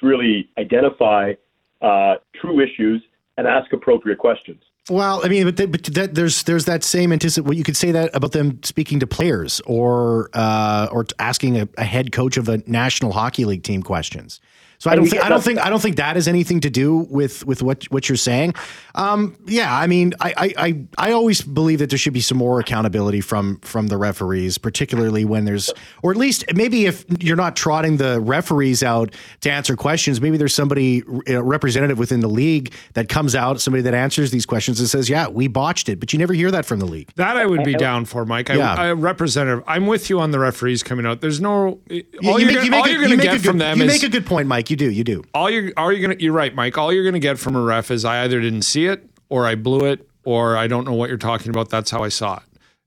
to 0.00 0.06
really 0.06 0.50
identify 0.58 1.34
uh, 1.82 2.14
true 2.40 2.60
issues 2.60 3.00
and 3.38 3.46
ask 3.46 3.72
appropriate 3.72 4.18
questions? 4.18 4.60
Well, 4.88 5.24
I 5.24 5.28
mean, 5.28 5.52
but, 5.52 5.70
but 5.70 5.82
that, 5.84 6.14
there's 6.14 6.44
there's 6.44 6.66
that 6.66 6.84
same 6.84 7.10
anticip. 7.10 7.42
Well, 7.42 7.54
you 7.54 7.64
could 7.64 7.76
say 7.76 7.90
that 7.90 8.14
about 8.14 8.32
them 8.32 8.62
speaking 8.62 9.00
to 9.00 9.06
players 9.06 9.60
or 9.66 10.30
uh, 10.32 10.88
or 10.92 11.06
asking 11.18 11.58
a, 11.58 11.68
a 11.76 11.84
head 11.84 12.12
coach 12.12 12.36
of 12.36 12.48
a 12.48 12.62
National 12.66 13.12
Hockey 13.12 13.44
League 13.44 13.64
team 13.64 13.82
questions. 13.82 14.40
So 14.78 14.90
I 14.90 14.94
don't 14.94 15.04
we 15.04 15.10
think 15.10 15.22
I 15.24 15.28
don't 15.28 15.38
that- 15.38 15.44
think 15.44 15.58
I 15.58 15.70
don't 15.70 15.80
think 15.80 15.96
that 15.96 16.16
has 16.16 16.28
anything 16.28 16.60
to 16.60 16.70
do 16.70 17.06
with 17.10 17.46
with 17.46 17.62
what 17.62 17.84
what 17.84 18.08
you're 18.08 18.16
saying. 18.16 18.54
Um, 18.94 19.36
yeah, 19.46 19.74
I 19.74 19.86
mean, 19.86 20.12
I, 20.20 20.34
I 20.36 20.54
I 20.66 21.08
I 21.08 21.12
always 21.12 21.40
believe 21.42 21.78
that 21.80 21.90
there 21.90 21.98
should 21.98 22.12
be 22.12 22.20
some 22.20 22.38
more 22.38 22.60
accountability 22.60 23.20
from 23.20 23.58
from 23.60 23.86
the 23.88 23.96
referees, 23.96 24.58
particularly 24.58 25.24
when 25.24 25.44
there's 25.44 25.72
or 26.02 26.10
at 26.10 26.16
least 26.16 26.44
maybe 26.54 26.86
if 26.86 27.04
you're 27.20 27.36
not 27.36 27.56
trotting 27.56 27.96
the 27.96 28.20
referees 28.20 28.82
out 28.82 29.14
to 29.40 29.50
answer 29.50 29.76
questions, 29.76 30.20
maybe 30.20 30.36
there's 30.36 30.54
somebody 30.54 31.02
a 31.26 31.42
representative 31.42 31.98
within 31.98 32.20
the 32.20 32.28
league 32.28 32.72
that 32.94 33.08
comes 33.08 33.34
out, 33.34 33.60
somebody 33.60 33.82
that 33.82 33.94
answers 33.94 34.30
these 34.30 34.46
questions 34.46 34.78
and 34.80 34.88
says, 34.88 35.08
"Yeah, 35.08 35.28
we 35.28 35.48
botched 35.48 35.88
it," 35.88 36.00
but 36.00 36.12
you 36.12 36.18
never 36.18 36.32
hear 36.34 36.50
that 36.50 36.66
from 36.66 36.80
the 36.80 36.86
league. 36.86 37.10
That 37.16 37.36
I 37.36 37.46
would 37.46 37.64
be 37.64 37.74
down 37.74 38.04
for, 38.04 38.24
Mike. 38.24 38.50
I, 38.50 38.54
Yeah. 38.56 38.74
I 38.74 38.92
representative. 38.92 39.64
I'm 39.66 39.86
with 39.86 40.10
you 40.10 40.20
on 40.20 40.30
the 40.30 40.38
referees 40.38 40.82
coming 40.82 41.06
out. 41.06 41.20
There's 41.20 41.40
no 41.40 41.52
all 41.54 41.80
You- 41.90 42.04
you're 42.20 42.38
make- 42.38 42.48
gonna, 42.54 42.64
you 42.64 42.70
make 42.70 42.80
all 42.80 42.86
a- 42.86 42.90
you're 42.92 43.02
gonna 43.02 43.16
get 43.16 43.36
a 43.36 43.38
from 43.40 43.58
them 43.58 43.78
You 43.78 43.84
is 43.84 43.92
make 43.92 44.02
a 44.02 44.08
good 44.08 44.26
point, 44.26 44.48
Mike. 44.48 44.65
You 44.70 44.76
do. 44.76 44.90
You 44.90 45.04
do. 45.04 45.24
all 45.34 45.50
you're 45.50 45.72
all 45.76 45.92
you're 45.92 46.02
gonna. 46.06 46.20
You're 46.20 46.32
right, 46.32 46.54
Mike. 46.54 46.76
All 46.78 46.92
you're 46.92 47.04
gonna 47.04 47.18
get 47.18 47.38
from 47.38 47.56
a 47.56 47.60
ref 47.60 47.90
is 47.90 48.04
I 48.04 48.22
either 48.24 48.40
didn't 48.40 48.62
see 48.62 48.86
it, 48.86 49.08
or 49.28 49.46
I 49.46 49.54
blew 49.54 49.84
it, 49.86 50.08
or 50.24 50.56
I 50.56 50.66
don't 50.66 50.84
know 50.84 50.94
what 50.94 51.08
you're 51.08 51.18
talking 51.18 51.50
about. 51.50 51.68
That's 51.70 51.90
how 51.90 52.02
I 52.02 52.08
saw 52.08 52.36
it. 52.38 52.42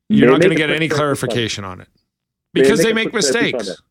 You're 0.09 0.27
May 0.27 0.33
I 0.35 0.37
not 0.37 0.41
gonna 0.41 0.55
get 0.55 0.69
any 0.71 0.89
clarification? 0.89 1.63
clarification 1.63 1.65
on 1.65 1.81
it 1.81 1.87
May 2.53 2.61
I 2.61 2.63
because 2.63 2.79
make 2.79 2.87
they 2.87 2.93
make 2.93 3.11
quick 3.11 3.23
clarification 3.23 3.55
on 3.55 3.57
mistakes. 3.57 3.81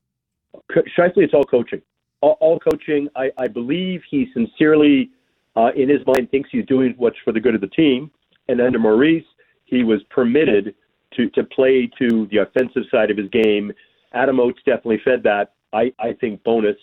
Co- 0.72 0.82
Scheifele, 0.96 1.24
it's 1.24 1.34
all 1.34 1.44
coaching. 1.44 1.82
All, 2.20 2.36
all 2.40 2.58
coaching. 2.58 3.08
I, 3.16 3.30
I 3.38 3.46
believe 3.46 4.02
he 4.10 4.28
sincerely, 4.34 5.10
uh, 5.56 5.70
in 5.76 5.88
his 5.88 6.00
mind, 6.06 6.30
thinks 6.30 6.50
he's 6.50 6.66
doing 6.66 6.94
what's 6.98 7.16
for 7.24 7.32
the 7.32 7.40
good 7.40 7.54
of 7.54 7.60
the 7.60 7.68
team. 7.68 8.10
And 8.48 8.60
under 8.60 8.78
Maurice, 8.78 9.24
he 9.64 9.84
was 9.84 10.02
permitted 10.10 10.74
to, 11.14 11.28
to 11.30 11.44
play 11.44 11.88
to 11.98 12.26
the 12.30 12.38
offensive 12.38 12.82
side 12.90 13.10
of 13.10 13.16
his 13.16 13.28
game. 13.30 13.72
Adam 14.12 14.40
Oates 14.40 14.58
definitely 14.64 15.00
fed 15.04 15.22
that. 15.22 15.54
I, 15.72 15.92
I 15.98 16.14
think 16.14 16.42
Bowness 16.42 16.76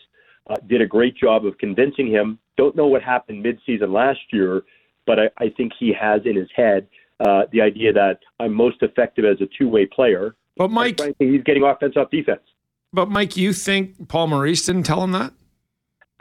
uh, 0.49 0.55
did 0.67 0.81
a 0.81 0.85
great 0.85 1.15
job 1.17 1.45
of 1.45 1.57
convincing 1.57 2.07
him. 2.07 2.39
Don't 2.57 2.75
know 2.75 2.87
what 2.87 3.01
happened 3.01 3.43
midseason 3.43 3.93
last 3.93 4.19
year, 4.31 4.63
but 5.05 5.19
I, 5.19 5.29
I 5.37 5.49
think 5.49 5.73
he 5.77 5.93
has 5.99 6.21
in 6.25 6.35
his 6.35 6.49
head 6.55 6.87
uh, 7.19 7.43
the 7.51 7.61
idea 7.61 7.93
that 7.93 8.19
I'm 8.39 8.53
most 8.53 8.77
effective 8.81 9.25
as 9.25 9.41
a 9.41 9.47
two 9.57 9.69
way 9.69 9.85
player. 9.85 10.35
But 10.57 10.71
Mike, 10.71 10.97
frankly, 10.97 11.31
he's 11.31 11.43
getting 11.43 11.63
offense 11.63 11.95
off 11.97 12.09
defense. 12.11 12.41
But 12.93 13.09
Mike, 13.09 13.35
you 13.35 13.51
think 13.51 14.07
Paul 14.07 14.27
Maurice 14.27 14.65
didn't 14.65 14.83
tell 14.83 15.03
him 15.03 15.11
that? 15.11 15.33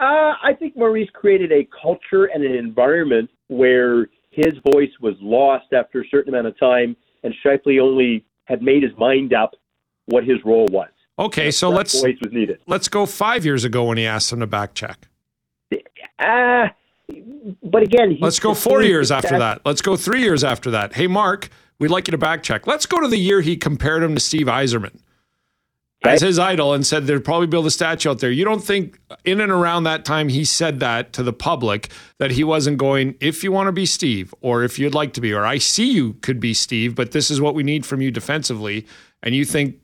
Uh, 0.01 0.35
I 0.43 0.53
think 0.59 0.77
Maurice 0.77 1.09
created 1.13 1.53
a 1.53 1.69
culture 1.81 2.25
and 2.25 2.43
an 2.43 2.53
environment 2.53 3.31
where 3.47 4.09
his 4.31 4.55
voice 4.73 4.91
was 5.01 5.15
lost 5.21 5.73
after 5.73 6.01
a 6.01 6.09
certain 6.11 6.35
amount 6.35 6.49
of 6.49 6.59
time, 6.59 6.97
and 7.23 7.33
Scheifele 7.45 7.81
only 7.81 8.25
had 8.47 8.61
made 8.61 8.83
his 8.83 8.93
mind 8.99 9.33
up 9.33 9.53
what 10.07 10.25
his 10.25 10.39
role 10.45 10.67
was. 10.71 10.91
Okay, 11.18 11.50
so 11.50 11.70
that 11.70 11.77
let's 11.77 12.00
voice 12.00 12.18
was 12.20 12.33
needed. 12.33 12.59
let's 12.66 12.88
go 12.88 13.07
five 13.07 13.44
years 13.44 13.64
ago 13.64 13.85
when 13.85 13.98
he 13.98 14.07
asked 14.07 14.33
him 14.33 14.40
to 14.40 14.46
back 14.46 14.74
check. 14.74 15.09
Ah, 16.18 16.74
but 17.62 17.83
again, 17.83 18.18
Let's 18.20 18.40
go 18.40 18.55
four 18.55 18.83
years 18.83 19.11
after 19.11 19.38
that. 19.38 19.61
Let's 19.64 19.83
go 19.83 19.96
three 19.96 20.22
years 20.22 20.42
after 20.42 20.70
that. 20.72 20.94
Hey, 20.94 21.07
Mark, 21.07 21.50
we'd 21.79 21.90
like 21.90 22.09
you 22.09 22.12
to 22.12 22.18
back 22.18 22.42
check. 22.42 22.66
Let's 22.66 22.87
go 22.87 23.00
to 23.00 23.09
the 23.09 23.18
year 23.18 23.40
he 23.40 23.57
compared 23.57 24.03
him 24.03 24.14
to 24.14 24.20
Steve 24.20 24.46
Yzerman 24.46 24.98
as 26.05 26.20
his 26.20 26.38
idol 26.38 26.74
and 26.74 26.87
said 26.87 27.07
there'd 27.07 27.24
probably 27.24 27.46
build 27.46 27.66
a 27.66 27.70
statue 27.70 28.11
out 28.11 28.18
there. 28.18 28.31
You 28.31 28.44
don't 28.44 28.62
think 28.62 28.98
in 29.24 29.40
and 29.40 29.50
around 29.50 29.85
that 29.85 30.05
time 30.05 30.29
he 30.29 30.44
said 30.44 30.81
that 30.81 31.12
to 31.14 31.22
the 31.22 31.33
public 31.33 31.90
that 32.18 32.33
he 32.33 32.44
wasn't 32.44 32.79
going, 32.79 33.14
if 33.20 33.42
you 33.42 33.50
want 33.53 33.68
to 33.68 33.72
be 33.72 33.87
Steve, 33.87 34.35
or 34.40 34.62
if 34.62 34.79
you'd 34.79 34.94
like 34.94 35.14
to 35.14 35.20
be, 35.20 35.33
or 35.33 35.46
I 35.46 35.59
see 35.59 35.90
you 35.92 36.14
could 36.14 36.40
be 36.40 36.55
Steve, 36.55 36.94
but 36.94 37.12
this 37.12 37.31
is 37.31 37.40
what 37.40 37.55
we 37.55 37.62
need 37.62 37.87
from 37.87 38.03
you 38.03 38.11
defensively. 38.11 38.87
And 39.22 39.35
you 39.35 39.44
think 39.44 39.81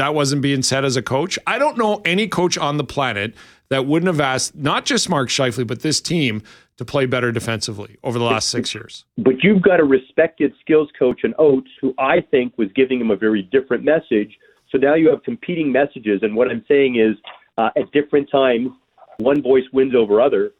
that 0.00 0.14
wasn't 0.14 0.40
being 0.40 0.62
said 0.62 0.82
as 0.86 0.96
a 0.96 1.02
coach? 1.02 1.38
I 1.46 1.58
don't 1.58 1.76
know 1.76 2.00
any 2.06 2.26
coach 2.26 2.56
on 2.56 2.78
the 2.78 2.84
planet 2.84 3.34
that 3.68 3.84
wouldn't 3.84 4.06
have 4.06 4.18
asked 4.18 4.56
not 4.56 4.86
just 4.86 5.10
Mark 5.10 5.28
Scheifele, 5.28 5.66
but 5.66 5.82
this 5.82 6.00
team 6.00 6.42
to 6.78 6.86
play 6.86 7.04
better 7.04 7.30
defensively 7.30 7.98
over 8.02 8.18
the 8.18 8.24
last 8.24 8.48
six 8.48 8.74
years. 8.74 9.04
But 9.18 9.44
you've 9.44 9.60
got 9.60 9.78
a 9.78 9.84
respected 9.84 10.54
skills 10.58 10.88
coach 10.98 11.20
in 11.22 11.34
Oates 11.38 11.68
who 11.82 11.94
I 11.98 12.22
think 12.22 12.56
was 12.56 12.68
giving 12.74 12.98
him 12.98 13.10
a 13.10 13.16
very 13.16 13.42
different 13.42 13.84
message. 13.84 14.38
So 14.70 14.78
now 14.78 14.94
you 14.94 15.10
have 15.10 15.22
competing 15.22 15.70
messages. 15.70 16.20
And 16.22 16.34
what 16.34 16.50
I'm 16.50 16.64
saying 16.66 16.96
is, 16.96 17.16
uh, 17.58 17.68
at 17.76 17.92
different 17.92 18.30
times, 18.30 18.70
one 19.18 19.42
voice 19.42 19.64
wins 19.70 19.94
over 19.94 20.22
other. 20.22 20.52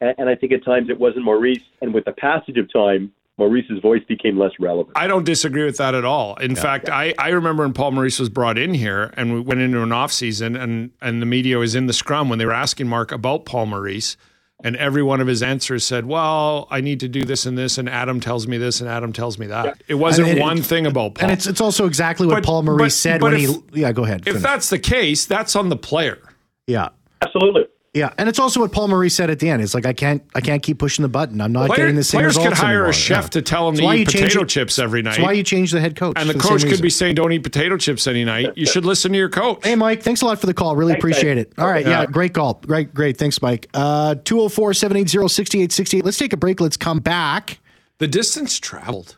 And, 0.00 0.14
and 0.16 0.28
I 0.30 0.36
think 0.36 0.52
at 0.52 0.64
times 0.64 0.88
it 0.88 0.98
wasn't 0.98 1.26
Maurice. 1.26 1.62
And 1.82 1.92
with 1.92 2.06
the 2.06 2.12
passage 2.12 2.56
of 2.56 2.72
time, 2.72 3.12
Maurice's 3.38 3.78
voice 3.80 4.02
became 4.08 4.38
less 4.38 4.52
relevant. 4.58 4.96
I 4.96 5.06
don't 5.06 5.24
disagree 5.24 5.64
with 5.64 5.76
that 5.76 5.94
at 5.94 6.04
all. 6.04 6.36
In 6.36 6.56
fact, 6.56 6.88
I, 6.88 7.12
I 7.18 7.28
remember 7.28 7.64
when 7.64 7.74
Paul 7.74 7.90
Maurice 7.92 8.18
was 8.18 8.28
brought 8.30 8.56
in 8.56 8.72
here 8.72 9.12
and 9.16 9.34
we 9.34 9.40
went 9.40 9.60
into 9.60 9.82
an 9.82 9.92
off 9.92 10.10
season 10.12 10.56
and, 10.56 10.90
and 11.02 11.20
the 11.20 11.26
media 11.26 11.58
was 11.58 11.74
in 11.74 11.86
the 11.86 11.92
scrum 11.92 12.28
when 12.30 12.38
they 12.38 12.46
were 12.46 12.54
asking 12.54 12.88
Mark 12.88 13.12
about 13.12 13.44
Paul 13.44 13.66
Maurice. 13.66 14.16
And 14.64 14.74
every 14.76 15.02
one 15.02 15.20
of 15.20 15.26
his 15.26 15.42
answers 15.42 15.84
said, 15.84 16.06
Well, 16.06 16.66
I 16.70 16.80
need 16.80 16.98
to 17.00 17.08
do 17.08 17.24
this 17.26 17.44
and 17.44 17.58
this, 17.58 17.76
and 17.76 17.90
Adam 17.90 18.20
tells 18.20 18.48
me 18.48 18.56
this, 18.56 18.80
and 18.80 18.88
Adam 18.88 19.12
tells 19.12 19.38
me 19.38 19.46
that. 19.48 19.82
It 19.86 19.96
wasn't 19.96 20.28
And 20.30 20.38
it- 20.38 20.40
one 20.40 20.62
thing 20.62 20.86
about 20.86 21.16
Paul. 21.16 21.24
And 21.28 21.32
it's 21.32 21.46
it's 21.46 21.60
also 21.60 21.84
exactly 21.84 22.26
what 22.26 22.36
But- 22.36 22.44
Paul 22.44 22.62
Maurice 22.62 22.78
but- 22.84 22.90
said 22.92 23.20
but 23.20 23.32
when 23.32 23.40
if- 23.42 23.50
he. 23.50 23.80
Yeah, 23.82 23.92
go 23.92 24.04
ahead. 24.04 24.20
if 24.20 24.28
finish. 24.28 24.42
that's 24.42 24.70
the 24.70 24.78
case, 24.78 25.26
that's 25.26 25.54
on 25.56 25.68
the 25.68 25.76
player. 25.76 26.20
yeah, 26.66 26.88
Absolutely. 27.20 27.66
Yeah, 27.96 28.12
and 28.18 28.28
it's 28.28 28.38
also 28.38 28.60
what 28.60 28.70
Paul 28.72 28.88
Maurice 28.88 29.14
said 29.14 29.30
at 29.30 29.38
the 29.38 29.48
end. 29.48 29.62
It's 29.62 29.72
like 29.74 29.86
I 29.86 29.92
can't 29.92 30.22
I 30.34 30.40
can't 30.40 30.62
keep 30.62 30.78
pushing 30.78 31.02
the 31.02 31.08
button. 31.08 31.40
I'm 31.40 31.50
not 31.52 31.66
Player- 31.68 31.78
getting 31.78 31.96
the 31.96 32.04
same 32.04 32.18
players 32.20 32.36
results 32.36 32.44
Players 32.46 32.58
could 32.58 32.64
hire 32.66 32.74
anymore. 32.76 32.90
a 32.90 32.92
chef 32.92 33.24
Yeah. 33.24 33.28
to 33.30 33.42
tell 33.42 33.66
them 33.66 33.74
That's 33.74 33.80
to 33.80 33.84
why 33.86 33.94
eat 33.94 33.98
you 34.00 34.04
change 34.06 34.22
potato 34.24 34.42
it- 34.42 34.48
chips 34.48 34.78
every 34.78 35.02
night. 35.02 35.10
That's 35.12 35.22
why 35.22 35.32
you 35.32 35.42
change 35.42 35.72
the 35.72 35.80
head 35.80 35.96
coach. 35.96 36.16
and 36.20 36.28
the 36.28 36.34
for 36.34 36.38
coach 36.40 36.48
same 36.60 36.68
could 36.68 36.70
reason. 36.72 36.82
be 36.82 36.90
saying, 36.90 37.14
"Don't 37.16 37.32
eat 37.32 37.38
potato 37.42 37.76
chips 37.78 38.06
any 38.06 38.24
night." 38.24 38.52
You 38.56 38.66
should 38.66 38.84
listen 38.84 39.12
to 39.12 39.18
your 39.18 39.28
coach. 39.30 39.60
Hey, 39.64 39.74
Mike, 39.74 40.02
thanks 40.02 40.20
a 40.22 40.26
lot 40.26 40.38
for 40.38 40.46
the 40.46 40.54
call. 40.54 40.76
Really 40.76 40.92
Thanks, 40.92 41.00
appreciate 41.02 41.34
guys. 41.36 41.44
it. 41.44 41.52
All 41.58 41.66
right. 41.68 41.84
Yeah. 41.86 42.00
Yeah. 42.02 42.06
great 42.06 42.34
call. 42.34 42.60
Great, 42.66 42.92
great. 42.92 43.16
Thanks, 43.16 43.40
Mike. 43.40 43.66
Uh, 43.72 44.14
204 44.24 44.74
780 44.74 45.28
6868. 45.28 46.04
Let's 46.04 46.18
take 46.18 46.32
a 46.32 46.36
break. 46.36 46.60
Let's 46.60 46.76
come 46.76 46.98
back. 47.00 47.58
The 47.98 48.06
distance 48.06 48.60
traveled. 48.60 49.16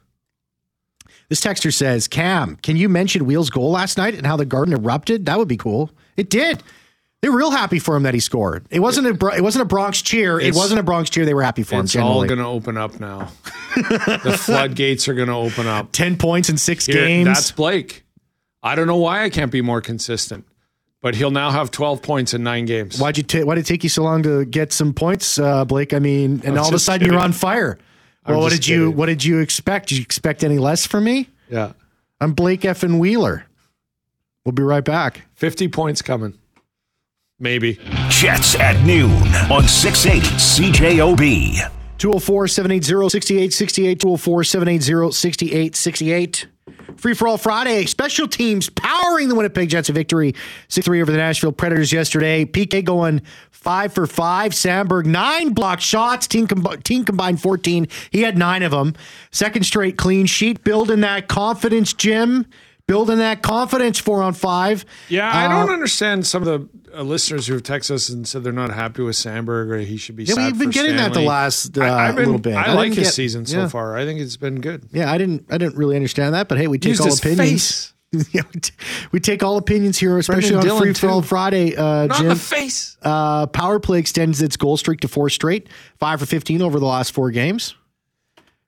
This 1.29 1.41
texter 1.43 1.73
says, 1.75 2.09
Cam, 2.09 2.57
can 2.63 2.77
you 2.77 2.89
mention 2.89 3.27
Wheels' 3.27 3.51
goal 3.51 3.71
last 3.73 3.99
night 3.99 4.15
and 4.15 4.27
how 4.27 4.37
the 4.37 4.47
garden 4.47 4.73
erupted? 4.73 5.27
That 5.27 5.37
would 5.37 5.49
be 5.49 5.59
cool. 5.59 5.91
It 6.17 6.31
did. 6.31 6.63
They 7.21 7.29
were 7.29 7.37
real 7.39 7.51
happy 7.51 7.81
for 7.81 7.97
him 7.97 8.05
that 8.05 8.15
he 8.15 8.21
scored. 8.21 8.67
It 8.71 8.79
wasn't 8.79 9.07
a 9.09 9.27
it 9.37 9.43
wasn't 9.43 9.63
a 9.63 9.67
Bronx 9.67 10.03
cheer. 10.03 10.39
it 10.39 10.55
wasn't 10.55 10.79
a 10.79 10.85
Bronx 10.85 11.11
cheer. 11.11 11.25
They 11.25 11.35
were 11.35 11.43
happy 11.43 11.65
for 11.65 11.77
him. 11.77 11.85
It's 11.85 11.97
all 11.97 12.25
going 12.25 12.39
to 12.39 12.47
open 12.47 12.77
up 12.77 13.01
now. 13.01 13.31
the 13.75 14.39
floodgates 14.41 15.09
are 15.09 15.15
going 15.15 15.29
to 15.29 15.35
open 15.35 15.67
up. 15.67 15.89
ten 15.93 16.17
points 16.17 16.49
in 16.49 16.57
six 16.59 16.87
Here- 16.87 16.95
games. 17.05 17.27
That's 17.27 17.51
Blake. 17.51 18.05
I 18.63 18.75
don't 18.75 18.87
know 18.87 18.97
why 18.97 19.25
I 19.25 19.31
can't 19.31 19.51
be 19.53 19.63
more 19.63 19.81
consistent, 19.81 20.45
but 21.01 21.15
he'll 21.15 21.31
now 21.31 21.51
have 21.53 21.71
12 21.71 22.03
points 22.03 22.35
in 22.35 22.43
nine 22.43 22.65
games. 22.67 23.01
Why'd 23.01 23.17
you 23.17 23.23
ta- 23.23 23.45
why 23.45 23.55
did 23.55 23.61
it 23.63 23.67
take 23.67 23.83
you 23.85 23.89
so 23.89 24.03
long 24.03 24.23
to 24.25 24.45
get 24.45 24.73
some 24.73 24.93
points, 24.93 25.39
uh, 25.39 25.65
Blake? 25.65 25.95
I 25.95 25.99
mean, 26.01 26.41
and 26.45 26.55
I'm 26.57 26.59
all 26.59 26.69
of 26.69 26.75
a 26.75 26.79
sudden 26.79 27.01
kidding. 27.01 27.13
you're 27.15 27.23
on 27.23 27.33
fire. 27.33 27.79
I'm 28.25 28.35
Well, 28.35 28.43
what 28.45 28.53
did 28.53 28.67
you 28.67 28.91
what 28.93 29.07
did 29.07 29.25
you 29.25 29.41
expect? 29.41 29.89
Did 29.89 29.99
you 29.99 30.03
expect 30.03 30.45
any 30.45 30.59
less 30.59 30.87
from 30.87 31.05
me? 31.05 31.29
Yeah. 31.51 31.73
I'm 32.21 32.33
Blake 32.33 32.61
Effin 32.63 32.99
Wheeler. 32.99 33.45
We'll 34.45 34.53
be 34.53 34.63
right 34.63 34.85
back. 34.85 35.23
50 35.35 35.69
points 35.69 36.01
coming. 36.01 36.38
Maybe. 37.41 37.79
Jets 38.09 38.55
at 38.57 38.85
noon 38.85 39.13
on 39.51 39.67
680 39.69 40.27
CJOB. 40.37 41.71
204 41.99 42.49
780 42.49 43.09
6868. 43.11 44.01
204 44.01 44.45
780 44.45 45.13
6868. 45.13 46.47
Free 46.97 47.15
for 47.15 47.29
all 47.29 47.39
Friday. 47.39 47.87
Special 47.87 48.27
teams 48.27 48.69
powering 48.71 49.29
the 49.29 49.35
Winnipeg 49.37 49.69
Jets 49.69 49.89
a 49.89 49.93
victory 49.93 50.35
6 50.69 50.85
3 50.85 51.01
over 51.03 51.13
the 51.13 51.19
Nashville 51.19 51.53
Predators 51.53 51.93
yesterday. 51.93 52.45
PK 52.45 52.85
going 52.85 53.23
five 53.51 53.93
for 53.93 54.07
five. 54.07 54.53
Samberg, 54.53 55.07
nine 55.07 55.53
block 55.53 55.81
shots. 55.81 56.27
Team, 56.27 56.49
com- 56.49 56.65
team 56.83 57.05
combined 57.05 57.41
14. 57.41 57.87
He 58.11 58.23
had 58.23 58.37
nine 58.37 58.65
of 58.65 58.73
them. 58.73 58.95
Second 59.31 59.65
straight 59.65 59.97
clean 59.97 60.27
sheet. 60.27 60.65
Building 60.65 61.01
that 61.01 61.29
confidence, 61.29 61.93
Jim. 61.93 62.47
Building 62.89 63.19
that 63.19 63.43
confidence 63.43 63.99
four 63.99 64.23
on 64.23 64.33
five. 64.33 64.85
Yeah, 65.11 65.31
I 65.31 65.45
Uh, 65.45 65.49
don't 65.67 65.71
understand 65.75 66.27
some 66.27 66.43
of 66.43 66.47
the 66.47 66.99
uh, 66.99 67.03
listeners 67.03 67.47
who 67.47 67.53
have 67.53 67.63
texted 67.63 67.91
us 67.93 68.09
and 68.09 68.27
said 68.27 68.43
they're 68.43 68.51
not 68.53 68.73
happy 68.73 69.03
with 69.03 69.15
Samberg 69.15 69.71
or 69.71 69.77
he 69.79 69.99
should 69.99 70.17
be. 70.17 70.25
Yeah, 70.25 70.35
we've 70.37 70.59
been 70.59 70.71
getting 70.71 70.97
that 70.97 71.13
the 71.13 71.21
last, 71.21 71.77
uh, 71.77 71.83
I, 71.85 72.13
been, 72.13 72.25
little 72.25 72.39
bit. 72.41 72.55
I, 72.55 72.69
I 72.69 72.73
like 72.73 72.95
his 72.95 73.09
get- 73.09 73.13
season 73.15 73.43
yeah. 73.43 73.47
so 73.65 73.69
far. 73.69 73.95
I 73.97 74.07
think 74.07 74.21
it's 74.21 74.39
been 74.39 74.63
good. 74.63 74.89
Yeah, 74.91 75.13
I 75.13 75.19
didn't. 75.19 75.45
I 75.51 75.59
didn't 75.59 75.77
really 75.77 75.97
understand 75.97 76.33
that, 76.35 76.49
but 76.49 76.57
hey, 76.57 76.67
we 76.67 76.79
take 76.79 76.89
Used 76.99 77.03
all 77.03 77.13
opinions. 77.13 77.93
yeah, 78.33 78.41
we, 79.13 79.21
take 79.21 79.43
all 79.43 79.59
opinions 79.59 79.99
here, 79.99 80.17
especially 80.17 80.53
Brendan 80.53 80.59
on 80.59 80.65
Dillon, 80.65 80.83
Free 80.83 80.95
for 80.95 81.11
All. 81.11 81.21
Friday. 81.21 81.77
Uh, 81.77 82.07
Not 82.07 82.17
Jim, 82.17 82.29
the 82.29 82.37
face. 82.37 82.97
uh, 83.03 83.47
power 83.49 83.79
play 83.79 83.99
extends 83.99 84.41
its 84.41 84.57
goal 84.57 84.79
streak 84.79 85.01
to 85.01 85.09
four 85.09 85.29
straight, 85.29 85.69
five 85.99 86.19
for 86.21 86.25
fifteen 86.25 86.63
over 86.63 86.81
the 86.81 86.87
last 86.87 87.13
four 87.13 87.31
games. 87.31 87.75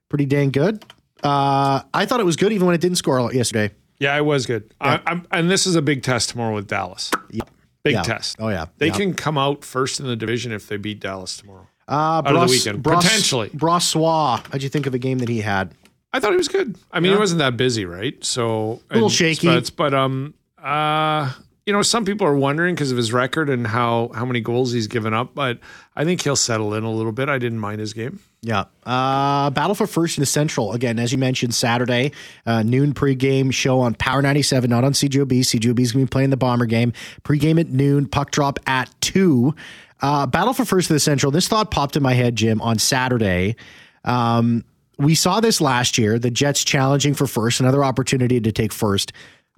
Pretty 0.09 0.27
dang 0.27 0.51
good. 0.51 0.85
Uh, 1.23 1.81
I 1.91 2.05
thought 2.05 2.19
it 2.19 2.25
was 2.25 2.35
good 2.35 2.51
even 2.51 2.67
when 2.67 2.75
it 2.75 2.81
didn't 2.81 2.97
score 2.97 3.33
yesterday. 3.33 3.71
Yeah, 4.01 4.17
it 4.17 4.25
was 4.25 4.47
good. 4.47 4.73
I, 4.81 4.99
I'm, 5.05 5.27
and 5.29 5.49
this 5.51 5.67
is 5.67 5.75
a 5.75 5.81
big 5.81 6.01
test 6.01 6.29
tomorrow 6.29 6.55
with 6.55 6.65
Dallas. 6.67 7.11
Yep. 7.29 7.49
Big 7.83 7.93
Yeah. 7.93 8.01
test. 8.01 8.35
Oh, 8.39 8.47
yeah. 8.49 8.65
They 8.79 8.87
Yeah. 8.87 8.93
can 8.97 9.13
come 9.13 9.37
out 9.37 9.63
first 9.63 9.99
in 9.99 10.07
the 10.07 10.15
division 10.15 10.51
if 10.51 10.67
they 10.67 10.77
beat 10.77 10.99
Dallas 10.99 11.37
tomorrow. 11.37 11.67
Uh, 11.87 12.23
of 12.25 12.33
the 12.33 12.47
weekend, 12.47 12.83
potentially. 12.83 13.49
Brossoit. 13.49 14.47
How'd 14.51 14.63
you 14.63 14.69
think 14.69 14.87
of 14.87 14.91
the 14.91 14.97
game 14.97 15.19
that 15.19 15.29
he 15.29 15.41
had? 15.41 15.73
I 16.13 16.19
thought 16.19 16.31
he 16.31 16.37
was 16.37 16.47
good. 16.47 16.77
I 16.91 16.99
mean, 16.99 17.11
Yeah. 17.11 17.17
he 17.17 17.19
wasn't 17.19 17.39
that 17.39 17.57
busy, 17.57 17.85
right? 17.85 18.15
So 18.25 18.81
A 18.89 18.95
little 18.95 19.09
shaky. 19.09 19.47
But, 19.47 19.71
but 19.75 19.93
um, 19.93 20.33
uh, 20.57 21.31
you 21.65 21.73
know, 21.73 21.81
some 21.83 22.05
people 22.05 22.25
are 22.25 22.35
wondering 22.35 22.73
because 22.73 22.91
of 22.91 22.97
his 22.97 23.13
record 23.13 23.49
and 23.49 23.67
how 23.67 24.09
how 24.15 24.25
many 24.25 24.41
goals 24.41 24.71
he's 24.71 24.87
given 24.87 25.13
up. 25.13 25.35
But 25.35 25.59
I 25.95 26.03
think 26.03 26.21
he'll 26.21 26.35
settle 26.35 26.73
in 26.73 26.83
a 26.83 26.91
little 26.91 27.11
bit. 27.11 27.29
I 27.29 27.37
didn't 27.37 27.59
mind 27.59 27.79
his 27.79 27.93
game. 27.93 28.19
Yeah. 28.41 28.65
Uh, 28.83 29.51
Battle 29.51 29.75
for 29.75 29.85
First 29.85 30.17
in 30.17 30.21
the 30.23 30.25
Central. 30.25 30.73
Again, 30.73 30.97
as 30.97 31.11
you 31.11 31.19
mentioned, 31.19 31.53
Saturday, 31.53 32.11
uh, 32.47 32.63
noon 32.63 32.93
pregame 32.93 33.53
show 33.53 33.79
on 33.79 33.93
Power 33.93 34.23
97, 34.23 34.69
not 34.69 34.83
on 34.83 34.93
CJOB. 34.93 35.31
Is 35.39 35.51
going 35.51 35.61
to 35.61 35.97
be 35.99 36.05
playing 36.05 36.31
the 36.31 36.37
Bomber 36.37 36.65
game. 36.65 36.93
Pregame 37.23 37.59
at 37.59 37.69
noon, 37.69 38.07
puck 38.07 38.31
drop 38.31 38.57
at 38.65 38.89
2. 39.01 39.53
Uh, 40.01 40.25
Battle 40.25 40.53
for 40.53 40.65
First 40.65 40.89
in 40.89 40.95
the 40.95 40.99
Central. 40.99 41.31
This 41.31 41.47
thought 41.47 41.69
popped 41.69 41.95
in 41.95 42.01
my 42.01 42.13
head, 42.13 42.35
Jim, 42.35 42.59
on 42.61 42.79
Saturday. 42.79 43.55
Um, 44.03 44.65
we 44.97 45.13
saw 45.13 45.39
this 45.39 45.61
last 45.61 45.97
year, 45.99 46.17
the 46.17 46.31
Jets 46.31 46.63
challenging 46.63 47.13
for 47.13 47.27
first, 47.27 47.59
another 47.59 47.83
opportunity 47.83 48.39
to 48.39 48.51
take 48.51 48.73
first. 48.73 49.13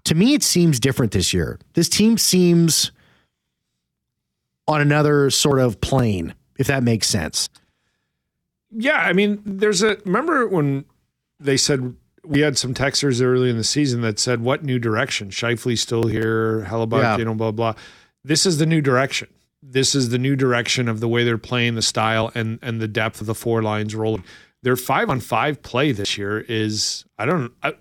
To 0.06 0.16
me, 0.16 0.34
it 0.34 0.44
seems 0.44 0.80
different 0.80 1.12
this 1.14 1.34
year. 1.34 1.60
This 1.74 1.88
team 1.90 2.18
seems 2.18 2.92
on 4.68 4.82
another 4.82 5.30
sort 5.30 5.60
of 5.60 5.80
plane, 5.82 6.34
if 6.58 6.68
that 6.68 6.84
makes 6.84 7.08
sense. 7.08 7.50
Yeah, 8.72 8.98
I 8.98 9.14
mean, 9.14 9.42
there's 9.46 9.84
a 9.84 9.98
remember 10.06 10.48
when 10.48 10.86
they 11.40 11.58
said 11.58 11.96
we 12.26 12.40
had 12.40 12.58
some 12.58 12.74
texters 12.74 13.22
early 13.22 13.50
in 13.50 13.58
the 13.58 13.64
season 13.64 14.02
that 14.02 14.18
said, 14.20 14.42
"What 14.42 14.64
new 14.64 14.80
direction? 14.80 15.30
Scheifele's 15.30 15.82
still 15.82 16.08
here, 16.08 16.62
Hellebuyck, 16.68 17.02
Yeah. 17.02 17.18
you 17.18 17.26
know, 17.26 17.36
blah 17.36 17.52
blah." 17.52 17.76
This 18.24 18.46
is 18.46 18.58
the 18.58 18.66
new 18.66 18.82
direction. 18.82 19.28
This 19.62 19.94
is 19.96 20.10
the 20.10 20.18
new 20.18 20.36
direction 20.36 20.88
of 20.88 21.00
the 21.02 21.08
way 21.08 21.24
they're 21.24 21.38
playing, 21.38 21.76
the 21.76 21.82
style, 21.82 22.32
and 22.34 22.60
and 22.62 22.82
the 22.82 22.88
depth 22.88 23.22
of 23.22 23.28
the 23.28 23.36
four 23.36 23.62
lines 23.62 23.94
rolling. 23.94 24.24
Their 24.64 24.76
five 24.76 25.10
on 25.10 25.20
five 25.20 25.62
play 25.62 25.92
this 25.92 26.18
year 26.18 26.40
is 26.48 27.06
I 27.20 27.26
don't. 27.26 27.52
I, 27.62 27.74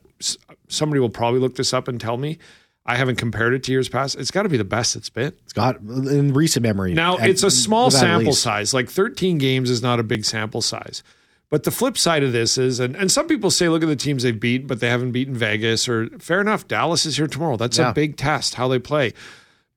somebody 0.72 1.00
will 1.00 1.10
probably 1.10 1.40
look 1.40 1.54
this 1.56 1.72
up 1.72 1.88
and 1.88 2.00
tell 2.00 2.16
me. 2.16 2.38
I 2.84 2.96
haven't 2.96 3.14
compared 3.16 3.54
it 3.54 3.62
to 3.64 3.72
years 3.72 3.88
past. 3.88 4.16
It's 4.18 4.32
got 4.32 4.42
to 4.42 4.48
be 4.48 4.56
the 4.56 4.64
best 4.64 4.96
it's 4.96 5.08
been. 5.08 5.32
It's 5.44 5.52
got 5.52 5.76
in 5.76 6.34
recent 6.34 6.64
memory. 6.64 6.94
Now 6.94 7.16
at- 7.18 7.30
it's 7.30 7.44
a 7.44 7.50
small 7.50 7.90
sample 7.92 8.32
size. 8.32 8.74
Like 8.74 8.90
13 8.90 9.38
games 9.38 9.70
is 9.70 9.82
not 9.82 10.00
a 10.00 10.02
big 10.02 10.24
sample 10.24 10.62
size, 10.62 11.04
But 11.48 11.62
the 11.62 11.70
flip 11.70 11.96
side 11.96 12.24
of 12.24 12.32
this 12.32 12.58
is, 12.58 12.80
and, 12.80 12.96
and 12.96 13.12
some 13.12 13.28
people 13.28 13.52
say, 13.52 13.68
look 13.68 13.84
at 13.84 13.86
the 13.88 13.94
teams 13.94 14.24
they've 14.24 14.38
beat, 14.40 14.66
but 14.66 14.80
they 14.80 14.88
haven't 14.88 15.12
beaten 15.12 15.34
Vegas. 15.34 15.88
Or 15.88 16.08
fair 16.18 16.40
enough, 16.40 16.66
Dallas 16.66 17.06
is 17.06 17.18
here 17.18 17.28
tomorrow. 17.28 17.56
That's 17.56 17.78
Yeah. 17.78 17.90
a 17.90 17.94
big 17.94 18.16
test 18.16 18.54
how 18.54 18.66
they 18.66 18.80
play. 18.80 19.12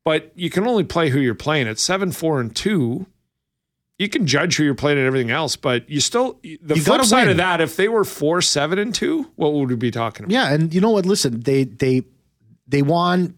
But 0.04 0.32
you 0.36 0.50
can 0.50 0.66
only 0.66 0.84
play 0.84 1.10
who 1.10 1.20
you're 1.20 1.36
playing. 1.36 1.68
At 1.68 1.78
seven, 1.78 2.12
four, 2.12 2.40
and 2.40 2.56
two, 2.56 3.06
you 3.98 4.10
can 4.10 4.28
judge 4.28 4.58
who 4.58 4.64
you're 4.64 4.76
playing 4.76 4.98
and 4.98 5.08
everything 5.08 5.32
else. 5.32 5.56
But 5.56 5.90
you 5.90 6.00
still, 6.02 6.40
the 6.44 6.76
You 6.76 6.82
flip 6.82 7.04
side 7.06 7.24
win. 7.24 7.30
of 7.32 7.38
that, 7.38 7.62
if 7.62 7.76
they 7.78 7.88
were 7.88 8.04
four, 8.04 8.42
seven, 8.42 8.78
and 8.80 8.94
two, 8.94 9.32
what 9.36 9.54
would 9.54 9.70
we 9.70 9.76
be 9.76 9.92
talking 9.92 10.26
about? 10.26 10.34
Yeah, 10.34 10.54
and 10.54 10.74
you 10.74 10.82
know 10.82 10.92
what? 10.92 11.06
Listen, 11.06 11.40
they 11.42 11.64
they 11.64 12.04
they 12.68 12.82
won 12.82 13.36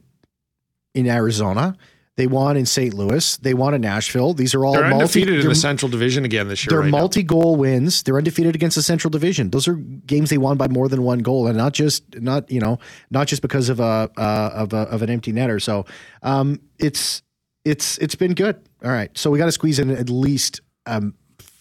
in 0.95 1.07
Arizona. 1.07 1.75
They 2.15 2.25
won 2.25 2.57
in 2.57 2.65
St. 2.65 2.95
Louis. 2.95 3.37
They 3.37 3.53
won 3.53 3.75
in 3.75 3.81
Nashville. 3.81 4.33
These 4.33 4.55
are 4.55 4.65
all 4.65 4.73
They're 4.73 4.89
multi. 4.89 5.01
undefeated 5.03 5.39
in 5.41 5.47
the 5.47 5.53
Central 5.53 5.87
Division 5.91 6.25
again 6.25 6.47
this 6.47 6.63
year. 6.65 6.69
They're 6.71 6.79
right 6.79 6.89
now. 6.91 6.97
multi-goal 6.97 7.57
wins. 7.57 8.01
They're 8.01 8.17
undefeated 8.17 8.55
against 8.55 8.75
the 8.75 8.81
Central 8.81 9.11
Division. 9.11 9.51
Those 9.51 9.67
are 9.67 9.75
games 9.75 10.31
they 10.31 10.39
won 10.39 10.57
by 10.57 10.67
more 10.67 10.89
than 10.89 11.03
one 11.03 11.19
goal, 11.19 11.45
and 11.45 11.55
not 11.55 11.73
just 11.73 12.19
not 12.19 12.49
you 12.49 12.59
know 12.59 12.79
not 13.11 13.27
just 13.27 13.43
because 13.43 13.69
of 13.69 13.79
a 13.79 14.09
uh, 14.17 14.49
of 14.55 14.73
a, 14.73 14.77
of 14.89 15.03
an 15.03 15.11
empty 15.11 15.31
netter. 15.31 15.61
So 15.61 15.85
um, 16.23 16.59
it's 16.79 17.21
it's 17.67 17.97
it's 17.97 18.15
been 18.15 18.33
good. 18.33 18.55
All 18.83 18.91
right, 18.91 19.15
so 19.17 19.29
we 19.29 19.37
got 19.37 19.45
to 19.45 19.51
squeeze 19.51 19.79
in 19.79 19.89
at 19.91 20.09
least 20.09 20.61
um, 20.85 21.13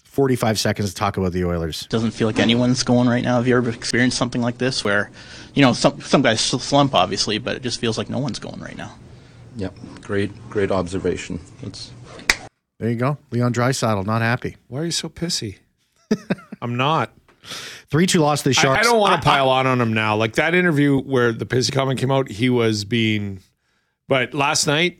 forty-five 0.04 0.58
seconds 0.58 0.90
to 0.90 0.94
talk 0.94 1.16
about 1.16 1.32
the 1.32 1.44
Oilers. 1.44 1.86
doesn't 1.88 2.12
feel 2.12 2.28
like 2.28 2.38
anyone's 2.38 2.82
going 2.82 3.08
right 3.08 3.24
now. 3.24 3.36
Have 3.36 3.48
you 3.48 3.56
ever 3.56 3.70
experienced 3.70 4.16
something 4.16 4.40
like 4.40 4.58
this 4.58 4.84
where, 4.84 5.10
you 5.54 5.62
know, 5.62 5.72
some 5.72 6.00
some 6.00 6.22
guys 6.22 6.40
slump 6.40 6.94
obviously, 6.94 7.38
but 7.38 7.56
it 7.56 7.62
just 7.62 7.80
feels 7.80 7.98
like 7.98 8.08
no 8.08 8.18
one's 8.18 8.38
going 8.38 8.60
right 8.60 8.76
now. 8.76 8.94
Yep, 9.56 9.74
great, 10.02 10.50
great 10.50 10.70
observation. 10.70 11.40
It's 11.62 11.90
There 12.78 12.90
you 12.90 12.96
go, 12.96 13.18
Leon 13.30 13.52
Draisaitl, 13.54 14.04
not 14.06 14.22
happy. 14.22 14.56
Why 14.68 14.80
are 14.80 14.84
you 14.84 14.90
so 14.90 15.08
pissy? 15.08 15.58
I'm 16.62 16.76
not. 16.76 17.12
Three-two 17.90 18.18
loss 18.18 18.42
to 18.42 18.50
the 18.50 18.58
I, 18.58 18.62
Sharks. 18.62 18.80
I 18.80 18.82
don't 18.90 19.00
want 19.00 19.20
to 19.22 19.26
pile 19.26 19.48
on 19.48 19.66
on 19.66 19.80
him 19.80 19.92
now. 19.92 20.16
Like 20.16 20.34
that 20.34 20.54
interview 20.54 21.00
where 21.00 21.32
the 21.32 21.46
pissy 21.46 21.72
comment 21.72 21.98
came 22.00 22.10
out, 22.10 22.28
he 22.30 22.50
was 22.50 22.84
being. 22.84 23.40
But 24.08 24.34
last 24.34 24.66
night, 24.66 24.98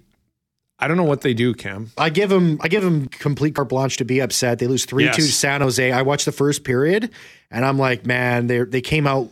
I 0.79 0.89
don't 0.89 0.97
know 0.99 1.05
what 1.05 1.23
they 1.23 1.33
do, 1.33 1.55
Cam. 1.55 1.91
I 1.97 2.11
give 2.11 2.29
them 2.29 2.59
I 2.61 2.69
give 2.69 2.83
them 2.83 3.07
complete 3.09 3.55
carte 3.55 3.69
blanche 3.71 3.97
to 3.97 4.05
be 4.05 4.21
upset. 4.21 4.59
They 4.59 4.67
lose 4.67 4.85
three 4.85 5.05
two 5.05 5.23
Yes. 5.23 5.27
to 5.29 5.33
San 5.33 5.61
Jose. 5.63 5.91
I 5.93 6.03
watched 6.03 6.27
the 6.27 6.33
first 6.33 6.65
period 6.65 7.11
and 7.51 7.65
I'm 7.65 7.79
like, 7.79 8.05
man, 8.05 8.47
they 8.47 8.61
they 8.63 8.81
came 8.83 9.07
out 9.07 9.31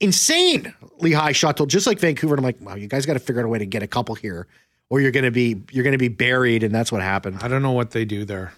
insane. 0.00 0.74
Lehigh 0.98 1.32
shot 1.32 1.56
total 1.56 1.66
just 1.66 1.86
like 1.86 1.98
Vancouver. 2.00 2.34
And 2.34 2.40
I'm 2.40 2.44
like, 2.44 2.60
wow, 2.60 2.74
you 2.74 2.88
guys 2.88 3.06
got 3.06 3.14
to 3.14 3.18
figure 3.20 3.40
out 3.42 3.44
a 3.44 3.48
way 3.48 3.58
to 3.58 3.66
get 3.66 3.82
a 3.82 3.86
couple 3.86 4.14
here, 4.14 4.46
or 4.90 5.00
you're 5.00 5.10
gonna 5.12 5.30
be 5.30 5.62
you're 5.70 5.84
gonna 5.84 5.98
be 5.98 6.08
buried, 6.08 6.62
and 6.62 6.74
that's 6.74 6.90
what 6.92 7.00
happened. 7.02 7.38
I 7.42 7.48
don't 7.48 7.62
know 7.62 7.72
what 7.72 7.90
they 7.92 8.04
do 8.04 8.24
there. 8.24 8.52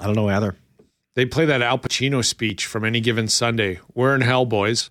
I 0.00 0.06
don't 0.06 0.14
know 0.16 0.28
either. 0.28 0.56
They 1.14 1.26
play 1.26 1.44
that 1.46 1.62
Al 1.62 1.78
Pacino 1.78 2.24
speech 2.24 2.66
from 2.66 2.84
any 2.84 3.00
given 3.00 3.28
Sunday. 3.28 3.78
We're 3.94 4.14
in 4.14 4.22
hell, 4.22 4.44
boys. 4.46 4.90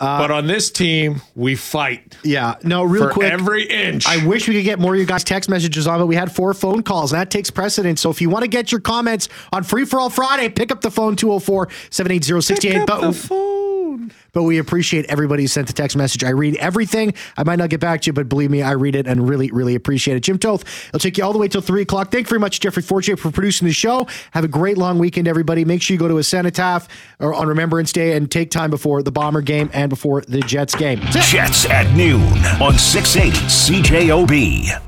Uh, 0.00 0.18
but 0.18 0.30
on 0.30 0.46
this 0.46 0.70
team, 0.70 1.20
we 1.34 1.56
fight. 1.56 2.16
Yeah, 2.22 2.54
no, 2.62 2.84
real 2.84 3.08
for 3.08 3.12
quick. 3.14 3.32
every 3.32 3.64
inch. 3.64 4.06
I 4.06 4.24
wish 4.24 4.46
we 4.46 4.54
could 4.54 4.64
get 4.64 4.78
more 4.78 4.94
of 4.94 5.00
you 5.00 5.06
guys 5.06 5.24
text 5.24 5.50
messages 5.50 5.88
on, 5.88 5.98
but 5.98 6.06
we 6.06 6.14
had 6.14 6.30
four 6.30 6.54
phone 6.54 6.84
calls. 6.84 7.10
That 7.10 7.30
takes 7.30 7.50
precedence. 7.50 8.00
So 8.00 8.10
if 8.10 8.20
you 8.20 8.30
want 8.30 8.44
to 8.44 8.48
get 8.48 8.70
your 8.70 8.80
comments 8.80 9.28
on 9.52 9.64
Free 9.64 9.84
for 9.84 9.98
All 9.98 10.08
Friday, 10.10 10.50
pick 10.50 10.70
up 10.70 10.82
the 10.82 10.90
phone 10.90 11.16
204 11.16 11.68
780 11.90 12.40
68. 12.40 12.86
But 12.86 13.12
But 14.32 14.42
we 14.42 14.58
appreciate 14.58 15.06
everybody 15.06 15.42
who 15.42 15.48
sent 15.48 15.66
the 15.66 15.72
text 15.72 15.96
message. 15.96 16.22
I 16.24 16.30
read 16.30 16.56
everything. 16.56 17.14
I 17.36 17.44
might 17.44 17.58
not 17.58 17.70
get 17.70 17.80
back 17.80 18.02
to 18.02 18.06
you, 18.08 18.12
but 18.12 18.28
believe 18.28 18.50
me, 18.50 18.62
I 18.62 18.72
read 18.72 18.94
it 18.94 19.06
and 19.06 19.28
really, 19.28 19.50
really 19.50 19.74
appreciate 19.74 20.16
it. 20.16 20.20
Jim 20.20 20.38
Toth, 20.38 20.64
it'll 20.88 21.00
take 21.00 21.18
you 21.18 21.24
all 21.24 21.32
the 21.32 21.38
way 21.38 21.48
till 21.48 21.60
3 21.60 21.82
o'clock. 21.82 22.10
Thank 22.10 22.26
you 22.26 22.30
very 22.30 22.40
much, 22.40 22.60
Jeffrey 22.60 22.82
Fortier, 22.82 23.16
for 23.16 23.30
producing 23.30 23.66
the 23.66 23.74
show. 23.74 24.06
Have 24.32 24.44
a 24.44 24.48
great 24.48 24.78
long 24.78 24.98
weekend, 24.98 25.28
everybody. 25.28 25.64
Make 25.64 25.82
sure 25.82 25.94
you 25.94 25.98
go 25.98 26.08
to 26.08 26.18
a 26.18 26.24
cenotaph 26.24 26.88
or 27.18 27.34
on 27.34 27.48
Remembrance 27.48 27.92
Day 27.92 28.16
and 28.16 28.30
take 28.30 28.50
time 28.50 28.70
before 28.70 29.02
the 29.02 29.12
Bomber 29.12 29.42
game 29.42 29.70
and 29.72 29.88
before 29.88 30.22
the 30.22 30.40
Jets 30.40 30.74
game. 30.74 31.00
Jets 31.10 31.64
at 31.66 31.94
noon 31.96 32.22
on 32.60 32.78
680 32.78 33.38
CJOB. 33.46 34.87